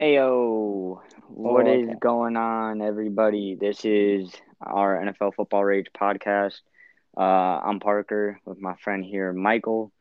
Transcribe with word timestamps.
Ayo, 0.00 1.00
what 1.28 1.66
Oh, 1.66 1.72
is 1.72 1.88
going 2.00 2.36
on, 2.36 2.80
everybody? 2.80 3.54
This 3.54 3.84
is 3.84 4.32
our 4.60 4.96
NFL 4.96 5.34
Football 5.34 5.64
Rage 5.64 5.88
podcast. 5.98 6.60
Uh, 7.16 7.20
I'm 7.20 7.80
Parker 7.80 8.40
with 8.46 8.58
my 8.60 8.76
friend 8.76 9.04
here, 9.04 9.32
Michael. 9.32 9.92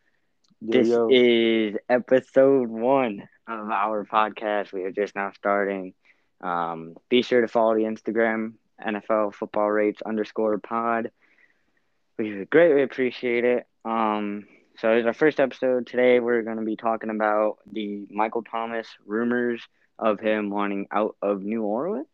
Yo, 0.62 0.72
This 0.72 0.88
yo. 0.88 1.10
is 1.12 1.76
episode 1.90 2.70
one 2.70 3.28
of 3.48 3.70
our 3.70 4.06
podcast. 4.06 4.72
We 4.72 4.84
are 4.84 4.92
just 4.92 5.16
now 5.16 5.32
starting. 5.36 5.94
Um, 6.42 6.96
be 7.10 7.22
sure 7.22 7.42
to 7.42 7.48
follow 7.50 7.76
the 7.76 7.84
Instagram 7.84 8.54
NFL 8.82 9.34
Football 9.34 9.70
Rates 9.70 10.02
underscore 10.02 10.60
pod. 10.60 11.12
We 12.18 12.46
greatly 12.46 12.84
appreciate 12.84 13.44
it. 13.44 13.68
Um, 13.84 14.46
so 14.78 14.92
it's 14.94 15.08
our 15.08 15.14
first 15.14 15.42
episode 15.42 15.88
today. 15.88 16.22
We're 16.22 16.44
going 16.44 16.58
to 16.58 16.64
be 16.64 16.78
talking 16.78 17.10
about 17.10 17.58
the 17.70 18.08
Michael 18.10 18.44
Thomas 18.44 18.88
rumors 19.06 19.62
of 20.00 20.20
him 20.20 20.50
wanting 20.50 20.88
out 20.92 21.16
of 21.22 21.44
New 21.44 21.64
Orleans, 21.64 22.08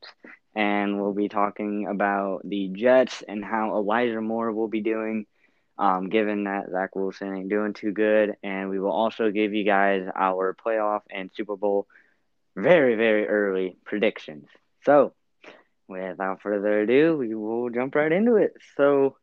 and 0.56 1.00
we'll 1.00 1.14
be 1.14 1.30
talking 1.30 1.88
about 1.88 2.42
the 2.44 2.70
Jets 2.70 3.24
and 3.28 3.44
how 3.44 3.76
Elijah 3.76 4.22
Moore 4.22 4.52
will 4.52 4.68
be 4.68 4.82
doing. 4.82 5.26
Um, 5.78 6.08
given 6.08 6.46
that 6.46 6.72
Zach 6.72 6.96
Wilson 6.96 7.36
ain't 7.36 7.50
doing 7.50 7.74
too 7.74 7.92
good, 7.92 8.38
and 8.42 8.70
we 8.70 8.80
will 8.80 8.94
also 8.94 9.30
give 9.30 9.54
you 9.54 9.66
guys 9.66 10.08
our 10.16 10.56
playoff 10.56 11.02
and 11.12 11.30
Super 11.36 11.58
Bowl 11.58 11.86
very, 12.56 12.96
very 12.96 13.28
early 13.28 13.76
predictions. 13.84 14.48
So, 14.86 15.14
without 15.90 16.42
further 16.42 16.80
ado, 16.80 17.18
we 17.18 17.36
will 17.36 17.70
jump 17.70 17.94
right 17.96 18.10
into 18.10 18.38
it. 18.38 18.54
So, 18.78 19.18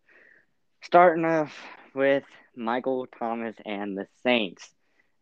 starting 0.82 1.24
off 1.24 1.56
with 1.94 2.24
Michael 2.54 3.06
Thomas 3.18 3.56
and 3.64 3.96
the 3.96 4.06
Saints, 4.22 4.68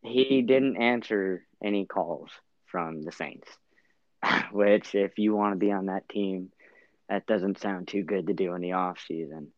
he 0.03 0.43
didn't 0.43 0.79
answer 0.79 1.47
any 1.63 1.87
calls 1.87 2.31
from 2.71 3.03
the 3.03 3.13
Saints, 3.13 3.49
which, 4.53 4.95
if 4.95 5.19
you 5.19 5.35
want 5.35 5.53
to 5.55 5.59
be 5.59 5.73
on 5.73 5.87
that 5.87 6.09
team, 6.09 6.51
that 7.09 7.27
doesn't 7.27 7.61
sound 7.61 7.89
too 7.89 8.03
good 8.03 8.27
to 8.29 8.35
do 8.35 8.55
in 8.55 8.63
the 8.63 8.73
off 8.73 8.99
season. 9.07 9.49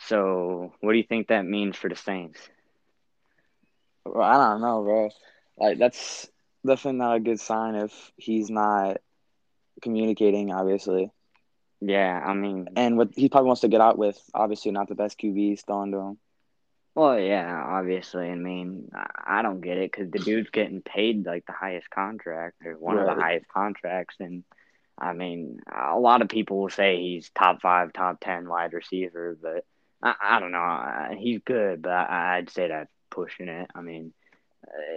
So, 0.00 0.72
what 0.80 0.92
do 0.92 0.98
you 0.98 1.04
think 1.04 1.28
that 1.28 1.44
means 1.44 1.76
for 1.76 1.88
the 1.88 1.96
Saints? 1.96 2.40
Well, 4.04 4.22
I 4.22 4.50
don't 4.50 4.60
know, 4.62 4.82
bro. 4.82 5.10
Like 5.58 5.78
that's 5.78 6.28
definitely 6.66 6.98
not 6.98 7.16
a 7.16 7.20
good 7.20 7.40
sign 7.40 7.74
if 7.74 8.12
he's 8.16 8.50
not 8.50 8.98
communicating, 9.82 10.52
obviously. 10.52 11.10
Yeah, 11.80 12.22
I 12.24 12.34
mean, 12.34 12.68
And 12.76 12.96
what 12.98 13.10
he 13.14 13.28
probably 13.28 13.48
wants 13.48 13.62
to 13.62 13.68
get 13.68 13.80
out 13.80 13.98
with, 13.98 14.18
obviously 14.34 14.70
not 14.70 14.88
the 14.88 14.94
best 14.94 15.18
QBs 15.18 15.64
throwing 15.64 15.92
to 15.92 15.98
him. 15.98 16.18
Well, 16.94 17.18
yeah, 17.18 17.62
obviously. 17.66 18.28
I 18.28 18.34
mean, 18.34 18.90
I 19.24 19.42
don't 19.42 19.60
get 19.60 19.78
it 19.78 19.92
because 19.92 20.10
the 20.10 20.18
dude's 20.18 20.50
getting 20.50 20.82
paid 20.82 21.24
like 21.26 21.46
the 21.46 21.52
highest 21.52 21.90
contract 21.90 22.56
or 22.64 22.74
one 22.74 22.98
of 22.98 23.06
the 23.06 23.20
highest 23.20 23.48
contracts, 23.48 24.16
and 24.20 24.44
I 24.98 25.12
mean, 25.12 25.60
a 25.70 25.98
lot 25.98 26.22
of 26.22 26.28
people 26.28 26.60
will 26.60 26.70
say 26.70 27.00
he's 27.00 27.30
top 27.30 27.62
five, 27.62 27.92
top 27.92 28.20
ten 28.20 28.48
wide 28.48 28.72
receiver, 28.72 29.38
but 29.40 29.64
I, 30.02 30.14
I 30.20 30.40
don't 30.40 30.52
know. 30.52 31.16
He's 31.18 31.40
good, 31.44 31.82
but 31.82 31.90
I, 31.92 32.38
I'd 32.38 32.50
say 32.50 32.68
that's 32.68 32.90
pushing 33.10 33.48
it. 33.48 33.70
I 33.74 33.80
mean, 33.80 34.12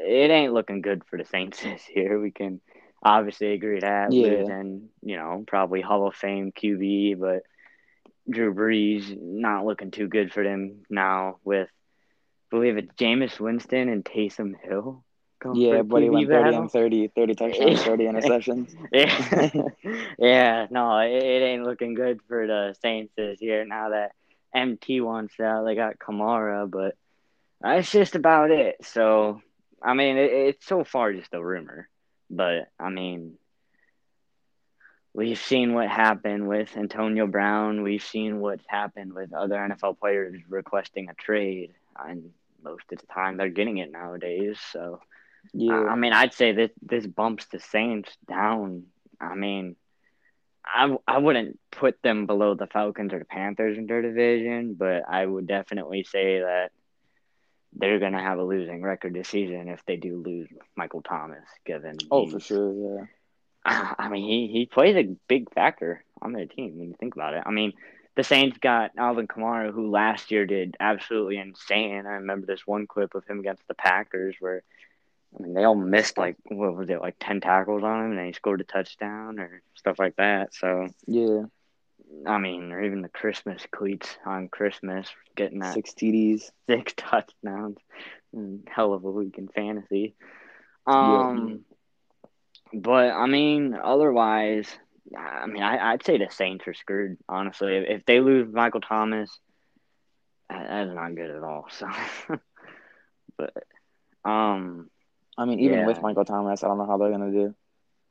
it 0.05 0.31
ain't 0.31 0.53
looking 0.53 0.81
good 0.81 1.03
for 1.09 1.17
the 1.17 1.25
Saints 1.25 1.61
this 1.63 1.83
year. 1.95 2.19
We 2.19 2.31
can 2.31 2.61
obviously 3.01 3.53
agree 3.53 3.79
that. 3.79 4.11
Yeah. 4.11 4.27
Losing, 4.29 4.89
you 5.01 5.17
know, 5.17 5.43
probably 5.47 5.81
Hall 5.81 6.07
of 6.07 6.15
Fame 6.15 6.51
QB, 6.51 7.19
but 7.19 7.43
Drew 8.29 8.53
Brees 8.53 9.17
not 9.19 9.65
looking 9.65 9.91
too 9.91 10.07
good 10.07 10.33
for 10.33 10.43
them 10.43 10.83
now 10.89 11.37
with, 11.43 11.69
believe 12.53 12.77
it's 12.77 12.93
Jameis 12.93 13.39
Winston 13.39 13.89
and 13.89 14.05
Taysom 14.05 14.53
Hill. 14.63 15.03
Yeah, 15.53 15.81
he 15.81 15.81
went 15.81 15.91
30 15.91 16.25
battle. 16.25 16.61
and 16.61 16.71
30, 16.71 17.07
30 17.09 17.35
touchdowns, 17.35 17.83
30 17.83 18.03
interceptions. 18.05 18.75
Yeah, 18.93 19.69
yeah, 20.19 20.67
no, 20.69 20.99
it, 20.99 21.11
it 21.11 21.43
ain't 21.43 21.63
looking 21.63 21.95
good 21.95 22.21
for 22.27 22.47
the 22.47 22.75
Saints 22.81 23.11
this 23.17 23.41
year. 23.41 23.65
Now 23.65 23.89
that 23.89 24.11
MT 24.53 25.01
wants 25.01 25.37
out, 25.39 25.65
they 25.65 25.75
got 25.75 25.97
Kamara, 25.97 26.69
but 26.69 26.95
that's 27.59 27.91
just 27.91 28.15
about 28.15 28.51
it. 28.51 28.77
So, 28.83 29.41
I 29.81 29.95
mean, 29.95 30.17
it, 30.17 30.31
it's 30.31 30.65
so 30.65 30.83
far 30.83 31.11
just 31.11 31.33
a 31.33 31.43
rumor, 31.43 31.89
but 32.29 32.69
I 32.79 32.89
mean, 32.89 33.33
we've 35.13 35.39
seen 35.39 35.73
what 35.73 35.89
happened 35.89 36.47
with 36.47 36.77
Antonio 36.77 37.25
Brown. 37.25 37.81
We've 37.81 38.03
seen 38.03 38.39
what's 38.39 38.65
happened 38.67 39.13
with 39.13 39.33
other 39.33 39.55
NFL 39.55 39.99
players 39.99 40.39
requesting 40.47 41.09
a 41.09 41.15
trade, 41.15 41.73
and 41.99 42.31
most 42.63 42.83
of 42.91 42.99
the 42.99 43.07
time 43.07 43.37
they're 43.37 43.49
getting 43.49 43.77
it 43.77 43.91
nowadays. 43.91 44.59
So. 44.71 44.99
I 45.01 45.47
Yeah. 45.53 45.85
I 45.85 45.95
mean, 45.95 46.13
I'd 46.13 46.33
say 46.33 46.53
this 46.53 46.71
this 46.81 47.05
bumps 47.05 47.45
the 47.47 47.59
Saints 47.59 48.15
down. 48.27 48.85
I 49.19 49.35
mean, 49.35 49.75
I 50.65 50.95
I 51.07 51.17
wouldn't 51.17 51.59
put 51.71 52.01
them 52.01 52.25
below 52.25 52.55
the 52.55 52.67
Falcons 52.67 53.13
or 53.13 53.19
the 53.19 53.25
Panthers 53.25 53.77
in 53.77 53.87
their 53.87 54.01
division, 54.01 54.75
but 54.75 55.03
I 55.07 55.25
would 55.25 55.47
definitely 55.47 56.03
say 56.03 56.39
that 56.39 56.71
they're 57.73 57.99
gonna 57.99 58.21
have 58.21 58.39
a 58.39 58.43
losing 58.43 58.81
record 58.81 59.13
this 59.13 59.29
season 59.29 59.67
if 59.67 59.83
they 59.85 59.97
do 59.97 60.21
lose 60.23 60.47
Michael 60.75 61.01
Thomas. 61.01 61.43
Given 61.65 61.97
Oh, 62.09 62.27
for 62.27 62.39
sure, 62.39 62.73
yeah. 62.73 63.05
I 63.97 64.09
mean, 64.09 64.27
he 64.27 64.47
he 64.51 64.65
plays 64.65 64.95
a 64.95 65.15
big 65.27 65.53
factor 65.53 66.03
on 66.21 66.33
their 66.33 66.45
team 66.45 66.77
when 66.77 66.89
you 66.89 66.95
think 66.99 67.15
about 67.15 67.33
it. 67.33 67.43
I 67.45 67.51
mean, 67.51 67.73
the 68.15 68.23
Saints 68.23 68.57
got 68.59 68.91
Alvin 68.97 69.27
Kamara, 69.27 69.71
who 69.71 69.89
last 69.89 70.31
year 70.31 70.45
did 70.45 70.75
absolutely 70.79 71.37
insane. 71.37 72.05
I 72.05 72.13
remember 72.15 72.45
this 72.45 72.65
one 72.67 72.87
clip 72.87 73.15
of 73.15 73.25
him 73.25 73.39
against 73.39 73.67
the 73.67 73.73
Packers 73.73 74.35
where, 74.39 74.63
I 75.37 75.41
mean, 75.43 75.53
they 75.53 75.63
all 75.63 75.75
missed 75.75 76.17
like 76.17 76.35
what 76.45 76.75
was 76.75 76.89
it, 76.89 77.01
like 77.01 77.15
ten 77.19 77.41
tackles 77.41 77.83
on 77.83 77.99
him, 78.05 78.09
and 78.11 78.19
then 78.19 78.25
he 78.27 78.33
scored 78.33 78.61
a 78.61 78.65
touchdown 78.65 79.39
or 79.39 79.61
stuff 79.75 79.97
like 79.99 80.15
that. 80.17 80.53
So, 80.53 80.87
Yeah. 81.07 81.43
I 82.27 82.37
mean, 82.37 82.71
or 82.71 82.83
even 82.83 83.01
the 83.01 83.09
Christmas 83.09 83.65
cleats 83.71 84.17
on 84.25 84.47
Christmas, 84.49 85.07
getting 85.35 85.59
that 85.59 85.73
Six 85.73 85.93
TDs. 85.93 86.51
six 86.69 86.93
touchdowns. 86.97 87.77
Mm, 88.35 88.67
Hell 88.69 88.93
of 88.93 89.03
a 89.05 89.11
week 89.11 89.37
in 89.39 89.47
fantasy. 89.47 90.13
Um, 90.85 91.61
but 92.73 93.11
I 93.11 93.25
mean, 93.27 93.73
otherwise, 93.81 94.67
I 95.17 95.45
mean, 95.47 95.61
I, 95.63 95.91
I'd 95.91 96.03
say 96.05 96.17
the 96.17 96.29
Saints 96.29 96.67
are 96.67 96.73
screwed. 96.73 97.17
Honestly, 97.27 97.75
if, 97.75 97.99
if 98.01 98.05
they 98.05 98.19
lose 98.19 98.51
Michael 98.51 98.81
Thomas, 98.81 99.29
that, 100.49 100.67
that's 100.67 100.93
not 100.95 101.15
good 101.15 101.29
at 101.31 101.43
all. 101.43 101.67
So, 101.69 101.87
but 103.37 103.53
um, 104.25 104.89
I 105.37 105.45
mean, 105.45 105.59
even 105.59 105.83
Yeah. 105.83 105.85
with 105.85 106.01
Michael 106.01 106.25
Thomas, 106.25 106.63
I 106.63 106.67
don't 106.67 106.77
know 106.77 106.85
how 106.87 106.97
they're 106.97 107.11
gonna 107.11 107.31
do. 107.31 107.55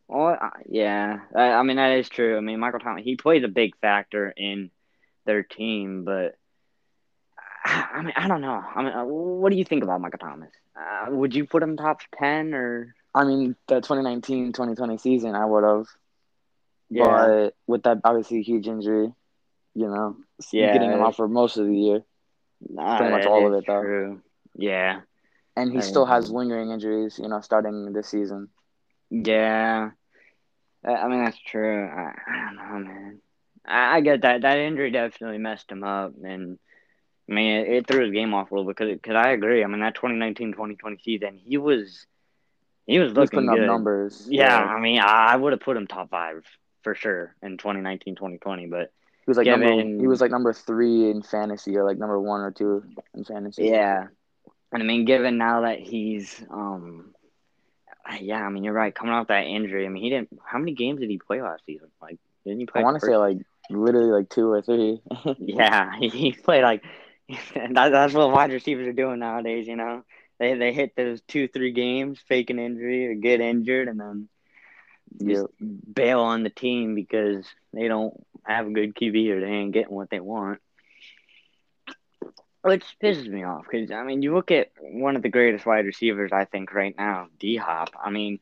well, 0.08 0.36
I- 0.40 0.62
yeah, 0.68 1.20
I, 1.34 1.52
I 1.52 1.62
mean 1.62 1.76
that 1.76 1.98
is 1.98 2.08
true. 2.08 2.36
I 2.36 2.40
mean, 2.40 2.60
Michael 2.60 2.80
Thomas, 2.80 3.04
he 3.04 3.16
plays 3.16 3.44
a 3.44 3.48
big 3.48 3.76
factor 3.80 4.32
in 4.36 4.70
their 5.24 5.42
team, 5.42 6.04
but. 6.04 6.36
I 7.64 7.88
I 7.94 8.02
mean, 8.02 8.12
I 8.16 8.28
don't 8.28 8.40
know. 8.40 8.62
I 8.74 8.82
mean, 8.82 8.92
uh, 8.92 9.04
what 9.04 9.50
do 9.50 9.56
you 9.56 9.64
think 9.64 9.82
about 9.82 10.00
Michael 10.00 10.18
Thomas? 10.18 10.50
Uh, 10.76 11.10
would 11.10 11.34
you 11.34 11.46
put 11.46 11.62
him 11.62 11.76
top 11.76 12.00
ten 12.18 12.54
or? 12.54 12.94
I 13.14 13.24
mean, 13.24 13.56
the 13.68 13.80
2019-2020 13.80 14.98
season, 14.98 15.34
I 15.34 15.44
would 15.44 15.64
have. 15.64 15.86
Yeah, 16.92 17.04
But 17.04 17.54
with 17.66 17.82
that 17.84 18.00
obviously 18.04 18.42
huge 18.42 18.68
injury, 18.68 19.12
you 19.74 19.86
know, 19.88 20.16
Yeah. 20.52 20.72
getting 20.72 20.92
him 20.92 21.00
out 21.00 21.16
for 21.16 21.28
most 21.28 21.56
of 21.56 21.66
the 21.66 21.74
year, 21.76 22.02
Nah, 22.68 22.96
pretty 22.98 23.12
much 23.12 23.26
all 23.26 23.46
of 23.46 23.54
it, 23.54 23.64
though. 23.66 23.82
True. 23.82 24.22
Yeah, 24.54 25.00
and 25.56 25.72
he 25.72 25.78
I 25.78 25.80
still 25.80 26.04
has 26.06 26.30
lingering 26.30 26.70
injuries, 26.70 27.18
you 27.18 27.28
know, 27.28 27.40
starting 27.40 27.92
this 27.92 28.08
season. 28.08 28.48
yeah. 29.10 29.90
I 30.84 31.08
mean, 31.08 31.24
that's 31.24 31.38
true. 31.38 31.86
I, 31.86 32.12
I 32.26 32.44
don't 32.46 32.56
know, 32.56 32.90
man. 32.92 33.18
I, 33.66 33.96
I 33.96 34.00
get 34.00 34.22
that. 34.22 34.42
That 34.42 34.58
injury 34.58 34.90
definitely 34.90 35.38
messed 35.38 35.70
him 35.70 35.84
up, 35.84 36.14
and 36.24 36.58
I 37.28 37.32
mean, 37.32 37.50
it, 37.60 37.68
it 37.68 37.86
threw 37.86 38.02
his 38.04 38.12
game 38.12 38.34
off 38.34 38.50
a 38.50 38.54
little 38.54 38.68
because 38.68 38.90
because 38.92 39.14
I 39.14 39.30
agree. 39.30 39.62
I 39.62 39.68
mean, 39.68 39.80
that 39.80 39.94
2019-2020 39.96 41.00
season, 41.02 41.38
he 41.38 41.56
was 41.56 42.06
he 42.86 42.98
was 42.98 43.12
He 43.12 43.18
was 43.20 43.32
looking 43.32 43.48
up 43.48 43.56
good. 43.56 43.66
numbers. 43.66 44.26
Yeah, 44.28 44.58
I 44.58 44.80
mean, 44.80 44.98
I, 45.00 45.32
I 45.32 45.36
would 45.36 45.52
have 45.52 45.60
put 45.60 45.76
him 45.76 45.86
top 45.86 46.10
five 46.10 46.44
for 46.82 46.94
sure 46.94 47.34
in 47.42 47.56
2019-2020, 47.56 48.70
but 48.70 48.92
He 49.24 49.30
was 49.30 49.36
like 49.36 49.46
number 49.46 49.68
Given- 49.68 50.00
he 50.00 50.06
was 50.06 50.20
like 50.20 50.30
number 50.30 50.52
three 50.52 51.10
in 51.10 51.22
fantasy 51.22 51.76
or 51.76 51.84
like 51.84 51.98
number 51.98 52.18
one 52.20 52.40
or 52.40 52.50
two 52.50 52.84
in 53.14 53.24
fantasy. 53.24 53.64
Yeah. 53.64 54.08
And 54.72 54.82
I 54.82 54.86
mean, 54.86 55.04
given 55.04 55.36
now 55.38 55.62
that 55.62 55.80
he's, 55.80 56.42
um, 56.50 57.14
yeah, 58.20 58.42
I 58.44 58.48
mean, 58.48 58.64
you're 58.64 58.72
right. 58.72 58.94
Coming 58.94 59.12
off 59.12 59.28
that 59.28 59.46
injury, 59.46 59.86
I 59.86 59.88
mean, 59.88 60.02
he 60.02 60.10
didn't. 60.10 60.40
How 60.44 60.58
many 60.58 60.72
games 60.72 61.00
did 61.00 61.10
he 61.10 61.18
play 61.18 61.42
last 61.42 61.64
season? 61.66 61.88
Like, 62.00 62.18
didn't 62.44 62.60
he 62.60 62.66
play? 62.66 62.80
I 62.80 62.84
want 62.84 62.98
to 62.98 63.06
say 63.06 63.16
like 63.16 63.38
literally 63.70 64.10
like 64.10 64.28
two 64.28 64.50
or 64.50 64.62
three. 64.62 65.00
yeah, 65.38 65.92
he, 65.98 66.08
he 66.22 66.32
played 66.32 66.62
like. 66.62 66.82
that, 67.54 67.72
that's 67.92 68.12
what 68.12 68.32
wide 68.32 68.52
receivers 68.52 68.88
are 68.88 68.92
doing 68.92 69.20
nowadays. 69.20 69.66
You 69.66 69.76
know, 69.76 70.04
they 70.38 70.54
they 70.54 70.72
hit 70.72 70.96
those 70.96 71.20
two 71.22 71.48
three 71.48 71.72
games, 71.72 72.18
fake 72.26 72.50
an 72.50 72.58
injury 72.58 73.06
or 73.06 73.14
get 73.14 73.40
injured, 73.40 73.88
and 73.88 74.00
then 74.00 74.28
just 75.20 75.46
bail 75.92 76.20
on 76.20 76.42
the 76.42 76.50
team 76.50 76.94
because 76.94 77.44
they 77.72 77.88
don't 77.88 78.14
have 78.44 78.66
a 78.66 78.70
good 78.70 78.94
QB 78.94 79.30
or 79.30 79.40
they 79.40 79.46
ain't 79.46 79.72
getting 79.72 79.94
what 79.94 80.10
they 80.10 80.20
want. 80.20 80.60
Which 82.62 82.84
pisses 83.02 83.26
me 83.26 83.42
off 83.42 83.64
because 83.68 83.90
I 83.90 84.04
mean, 84.04 84.22
you 84.22 84.34
look 84.34 84.52
at 84.52 84.70
one 84.80 85.16
of 85.16 85.22
the 85.22 85.28
greatest 85.28 85.66
wide 85.66 85.84
receivers 85.84 86.30
I 86.32 86.44
think 86.44 86.72
right 86.72 86.94
now, 86.96 87.26
D 87.40 87.56
Hop. 87.56 87.90
I 88.00 88.10
mean, 88.10 88.38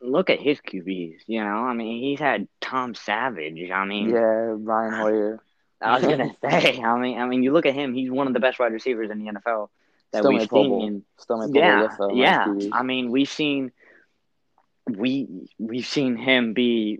look 0.00 0.28
at 0.28 0.40
his 0.40 0.58
QBs. 0.60 1.20
You 1.26 1.44
know, 1.44 1.58
I 1.64 1.72
mean, 1.72 2.02
he's 2.02 2.18
had 2.18 2.48
Tom 2.60 2.96
Savage. 2.96 3.70
I 3.70 3.84
mean, 3.84 4.10
Yeah, 4.10 4.56
Brian 4.58 4.92
Hoyer. 5.00 5.40
I 5.80 5.98
was 5.98 6.04
gonna 6.04 6.34
say. 6.42 6.80
I 6.82 6.98
mean, 6.98 7.18
I 7.18 7.26
mean, 7.26 7.44
you 7.44 7.52
look 7.52 7.66
at 7.66 7.74
him. 7.74 7.94
He's 7.94 8.10
one 8.10 8.26
of 8.26 8.32
the 8.32 8.40
best 8.40 8.58
wide 8.58 8.72
receivers 8.72 9.10
in 9.10 9.24
the 9.24 9.30
NFL 9.32 9.68
that 10.10 10.22
Still 10.22 10.32
we've 10.32 10.48
seen. 10.48 11.04
Still 11.18 11.38
made 11.38 11.52
Pro 11.52 11.58
Bowl 11.58 12.16
Yeah, 12.16 12.54
yeah. 12.56 12.68
I 12.72 12.82
mean, 12.82 13.10
we've 13.10 13.28
seen 13.28 13.72
we 14.90 15.48
we've 15.58 15.86
seen 15.86 16.16
him 16.16 16.52
be 16.52 16.98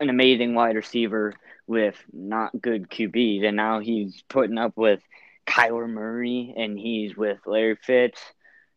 an 0.00 0.08
amazing 0.10 0.54
wide 0.54 0.76
receiver 0.76 1.34
with 1.66 1.96
not 2.12 2.60
good 2.60 2.88
QBs, 2.90 3.44
and 3.46 3.56
now 3.56 3.80
he's 3.80 4.22
putting 4.28 4.58
up 4.58 4.76
with 4.76 5.00
Kyler 5.46 5.88
Murray, 5.88 6.54
and 6.56 6.78
he's 6.78 7.16
with 7.16 7.38
Larry 7.46 7.76
Fitz 7.76 8.20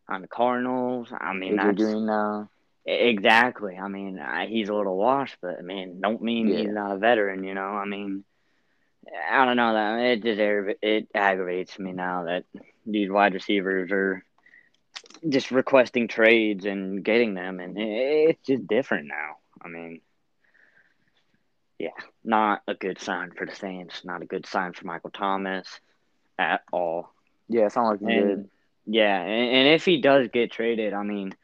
on 0.08 0.22
the 0.22 0.28
Cardinals. 0.28 1.08
I 1.18 1.32
mean, 1.32 1.56
that's 1.56 1.76
Green 1.76 2.06
now. 2.06 2.48
exactly. 2.84 3.76
I 3.76 3.88
mean, 3.88 4.18
I, 4.18 4.46
he's 4.46 4.68
a 4.68 4.74
little 4.74 4.96
washed, 4.96 5.36
but 5.42 5.58
I 5.58 5.62
mean, 5.62 6.00
don't 6.00 6.22
mean 6.22 6.48
Yeah. 6.48 6.58
he's 6.58 6.70
not 6.72 6.92
a 6.94 6.98
veteran. 6.98 7.44
You 7.44 7.54
know, 7.54 7.62
I 7.62 7.84
mean. 7.84 8.24
I 9.30 9.44
don't 9.44 9.56
know 9.56 9.72
that 9.72 10.00
it 10.00 10.22
just 10.24 10.40
it 10.82 11.06
aggravates 11.14 11.78
me 11.78 11.92
now 11.92 12.24
that 12.24 12.44
these 12.84 13.08
wide 13.08 13.34
receivers 13.34 13.92
are 13.92 14.24
just 15.28 15.50
requesting 15.50 16.08
trades 16.08 16.64
and 16.64 17.04
getting 17.04 17.34
them, 17.34 17.60
and 17.60 17.76
it's 17.78 18.46
just 18.46 18.66
different 18.66 19.08
now. 19.08 19.36
I 19.62 19.68
mean, 19.68 20.00
yeah, 21.78 21.90
not 22.24 22.62
a 22.66 22.74
good 22.74 23.00
sign 23.00 23.32
for 23.32 23.46
the 23.46 23.54
Saints. 23.54 24.04
Not 24.04 24.22
a 24.22 24.26
good 24.26 24.46
sign 24.46 24.72
for 24.72 24.86
Michael 24.86 25.10
Thomas 25.10 25.66
at 26.38 26.62
all. 26.72 27.12
Yeah, 27.48 27.66
it's 27.66 27.76
not 27.76 27.92
looking 27.92 28.08
good. 28.08 28.48
Yeah, 28.86 29.20
and, 29.20 29.50
and 29.50 29.68
if 29.68 29.84
he 29.84 30.00
does 30.00 30.28
get 30.32 30.52
traded, 30.52 30.94
I 30.94 31.02
mean, 31.02 31.34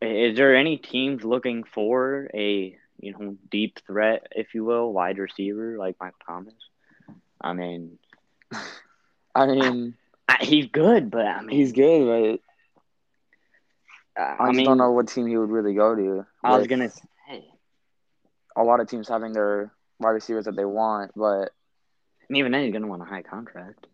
is 0.00 0.36
there 0.36 0.56
any 0.56 0.76
teams 0.76 1.24
looking 1.24 1.64
for 1.64 2.28
a 2.32 2.76
you 3.00 3.12
know 3.12 3.36
deep 3.50 3.80
threat, 3.86 4.26
if 4.32 4.54
you 4.54 4.64
will, 4.64 4.92
wide 4.92 5.18
receiver 5.18 5.76
like 5.78 5.96
Michael 6.00 6.18
Thomas? 6.26 6.54
I 7.40 7.52
mean, 7.52 7.98
I 9.34 9.46
mean, 9.46 9.94
I, 10.28 10.38
he's 10.40 10.66
good, 10.66 11.10
but 11.10 11.26
I 11.26 11.40
mean, 11.42 11.56
he's 11.56 11.72
good, 11.72 12.38
uh, 14.18 14.22
I, 14.22 14.44
I 14.44 14.46
just 14.48 14.56
mean, 14.56 14.66
don't 14.66 14.78
know 14.78 14.92
what 14.92 15.08
team 15.08 15.26
he 15.26 15.36
would 15.36 15.50
really 15.50 15.74
go 15.74 15.94
to. 15.94 16.26
I 16.42 16.56
was 16.56 16.66
gonna 16.66 16.90
say, 16.90 17.44
a 18.56 18.62
lot 18.62 18.80
of 18.80 18.88
teams 18.88 19.08
having 19.08 19.32
their 19.32 19.72
wide 19.98 20.10
receivers 20.10 20.44
that 20.46 20.56
they 20.56 20.64
want, 20.64 21.12
but 21.14 21.50
and 22.28 22.36
even 22.38 22.52
then, 22.52 22.64
he's 22.64 22.72
gonna 22.72 22.86
want 22.86 23.02
a 23.02 23.06
high 23.06 23.22
contract. 23.22 23.86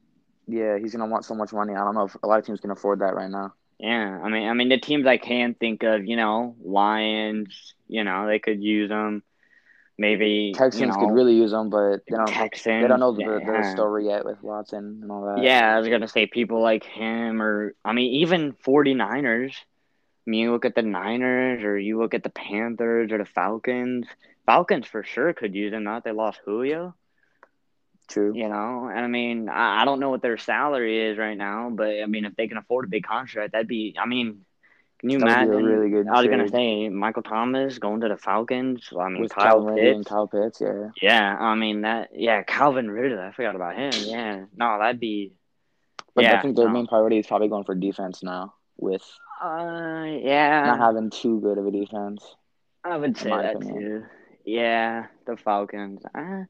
yeah, 0.47 0.79
he's 0.79 0.93
gonna 0.93 1.07
want 1.11 1.25
so 1.25 1.35
much 1.35 1.53
money. 1.53 1.75
I 1.75 1.85
don't 1.85 1.95
know 1.95 2.05
if 2.05 2.17
a 2.23 2.27
lot 2.27 2.39
of 2.39 2.47
teams 2.47 2.61
can 2.61 2.71
afford 2.71 3.01
that 3.01 3.15
right 3.15 3.31
now. 3.31 3.55
Yeah, 3.79 4.21
I 4.23 4.29
mean, 4.29 4.49
I 4.49 4.53
mean, 4.53 4.69
the 4.69 4.79
teams 4.79 5.07
I 5.07 5.17
can 5.17 5.55
think 5.55 5.83
of, 5.83 6.07
you 6.07 6.15
know, 6.17 6.55
Lions, 6.63 7.75
you 7.89 8.05
know, 8.05 8.29
they 8.29 8.39
could 8.39 8.63
use 8.63 8.89
them. 8.89 9.25
Maybe 9.99 10.53
Texans 10.55 10.81
you 10.81 10.87
know, 10.87 10.95
could 10.95 11.15
really 11.15 11.35
use 11.35 11.51
them, 11.51 11.69
but 11.69 12.03
they 12.09 12.17
don't. 12.17 12.27
Texans. 12.29 12.83
They 12.83 12.89
don't 12.89 13.01
know 13.01 13.13
the, 13.13 13.41
the 13.45 13.71
story 13.73 14.07
yet 14.07 14.25
with 14.25 14.43
Watson 14.43 15.01
and 15.03 15.11
all 15.11 15.27
that. 15.27 15.43
Yeah, 15.43 15.75
I 15.75 15.79
was 15.79 15.89
gonna 15.89 16.09
say 16.09 16.27
people 16.27 16.63
like 16.63 16.85
him, 16.85 17.43
or 17.43 17.75
I 17.85 17.93
mean, 17.93 18.13
even 18.23 18.53
49ers. 18.53 19.55
I 20.27 20.31
mean, 20.31 20.41
you 20.41 20.53
look 20.53 20.65
at 20.65 20.75
the 20.75 20.83
Niners, 20.83 21.63
or 21.65 21.79
you 21.79 21.99
look 21.99 22.15
at 22.15 22.23
the 22.23 22.31
Panthers, 22.31 23.11
or 23.13 23.19
the 23.19 23.25
Falcons. 23.25 24.07
Falcons 24.47 24.87
for 24.87 25.03
sure 25.05 25.33
could 25.33 25.55
use 25.55 25.73
him. 25.73 25.85
Not 25.85 26.05
they 26.05 26.13
lost 26.13 26.41
Julio, 26.45 26.95
true. 28.09 28.35
you 28.35 28.49
know. 28.49 28.89
And 28.89 29.01
I 29.05 29.09
mean, 29.09 29.49
I, 29.49 29.83
I 29.83 29.85
don't 29.85 30.01
know 30.01 30.11
what 30.11 30.23
their 30.23 30.39
salary 30.39 31.11
is 31.11 31.19
right 31.19 31.37
now, 31.37 31.71
but 31.71 31.89
I 32.03 32.07
mean, 32.07 32.25
if 32.25 32.37
they 32.37 32.49
can 32.49 32.57
afford 32.59 32.85
a 32.87 32.89
big 32.89 33.05
contract, 33.05 33.53
that'd 33.53 33.69
be. 33.69 33.95
I 33.99 34.07
mean, 34.07 34.45
can 35.01 35.11
you 35.11 35.19
That 35.19 35.33
would 35.33 35.49
be 35.49 35.57
a 35.57 35.59
imagine? 35.59 35.65
really 35.65 35.91
good 35.91 36.07
I 36.09 36.21
was 36.21 36.29
gonna 36.29 36.49
say 36.49 36.89
Michael 36.89 37.23
Thomas 37.23 37.79
going 37.79 38.01
to 38.01 38.09
the 38.09 38.17
Falcons. 38.17 38.89
I 38.99 39.09
mean, 39.09 39.23
with 39.23 39.35
Kyle 39.35 39.63
Calvin 39.65 39.67
Ridley 39.67 39.91
and 39.91 40.05
Kyle 40.07 40.29
Pitts. 40.29 40.61
Yeah, 40.61 40.91
Yeah, 41.01 41.37
I 41.39 41.55
mean 41.55 41.83
that. 41.83 42.11
Yeah, 42.15 42.43
Calvin 42.43 42.91
Ridley. 42.91 43.19
I 43.19 43.33
forgot 43.33 43.57
about 43.57 43.77
him. 43.77 43.93
Yeah, 44.07 44.45
no, 44.57 44.79
that'd 44.79 45.01
be. 45.01 45.35
but 46.15 46.25
yeah, 46.25 46.35
I 46.35 46.39
think 46.39 46.57
their 46.57 46.69
no. 46.69 46.71
main 46.71 46.87
priority 46.87 47.19
is 47.19 47.27
probably 47.27 47.49
going 47.49 47.65
for 47.65 47.75
defense 47.75 48.23
now, 48.23 48.55
with 48.83 49.03
Uh, 49.43 50.05
yeah. 50.23 50.65
not 50.67 50.79
having 50.79 51.11
too 51.11 51.41
good 51.41 51.59
of 51.59 51.67
a 51.67 51.71
defense. 51.71 52.37
I 52.85 52.97
would 52.97 53.17
say 53.17 53.31
that 53.31 53.57
opinion. 53.57 53.79
too. 53.81 54.05
Yeah, 54.45 55.07
the 55.27 55.37
Falcons. 55.37 56.03
Uh, 56.15 56.45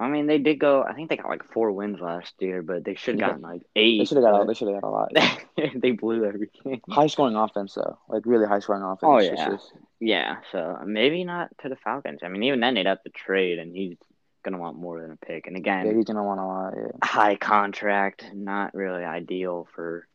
I 0.00 0.08
mean, 0.08 0.26
they 0.26 0.38
did 0.38 0.58
go. 0.58 0.82
I 0.82 0.94
think 0.94 1.08
they 1.10 1.16
got 1.16 1.28
like 1.28 1.44
four 1.52 1.70
wins 1.72 2.00
last 2.00 2.34
year, 2.40 2.60
but 2.62 2.84
they 2.84 2.94
should 2.94 3.18
have 3.20 3.28
gotten 3.30 3.42
like 3.42 3.62
eight. 3.76 3.98
They 4.00 4.04
should 4.04 4.16
have 4.18 4.24
got. 4.24 4.46
They 4.46 4.54
should 4.54 4.68
have 4.68 4.80
got 4.82 4.88
a 4.88 4.90
lot. 4.90 5.12
they 5.76 5.92
blew 5.92 6.24
every 6.24 6.50
game. 6.64 6.80
High 6.90 7.06
scoring 7.06 7.36
offense 7.36 7.74
though, 7.74 7.98
like 8.08 8.26
really 8.26 8.46
high 8.46 8.58
scoring 8.58 8.82
offense. 8.82 9.00
Oh, 9.02 9.18
yeah. 9.18 9.48
just- 9.50 9.72
Yeah, 10.00 10.36
so 10.50 10.78
maybe 10.84 11.24
not 11.24 11.50
to 11.62 11.68
the 11.68 11.76
Falcons. 11.76 12.20
I 12.22 12.28
mean, 12.28 12.42
even 12.42 12.60
then 12.60 12.74
they'd 12.74 12.86
have 12.86 13.02
to 13.04 13.10
trade, 13.10 13.58
and 13.58 13.74
he's 13.74 13.96
gonna 14.44 14.58
want 14.58 14.76
more 14.76 15.00
than 15.00 15.12
a 15.12 15.16
pick. 15.16 15.46
And 15.46 15.56
again, 15.56 15.86
yeah, 15.86 15.92
he's 15.94 16.04
gonna 16.04 16.24
want 16.24 16.40
a 16.40 16.44
lot. 16.46 16.74
Yeah. 16.76 16.88
high 17.04 17.36
contract, 17.36 18.24
not 18.34 18.74
really 18.74 19.04
ideal 19.04 19.68
for 19.74 20.06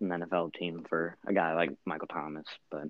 an 0.00 0.08
NFL 0.08 0.54
team 0.54 0.84
for 0.88 1.16
a 1.26 1.32
guy 1.32 1.54
like 1.54 1.70
Michael 1.84 2.08
Thomas. 2.08 2.46
But 2.70 2.88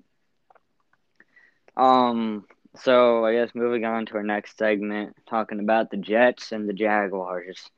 um, 1.81 2.45
so 2.77 3.25
I 3.25 3.33
guess 3.33 3.55
moving 3.55 3.85
on 3.85 4.05
to 4.07 4.15
our 4.15 4.23
next 4.23 4.57
segment, 4.57 5.15
talking 5.29 5.59
about 5.59 5.91
the 5.91 5.97
Jets 5.97 6.51
and 6.51 6.67
the 6.67 6.73
Jaguars, 6.73 7.69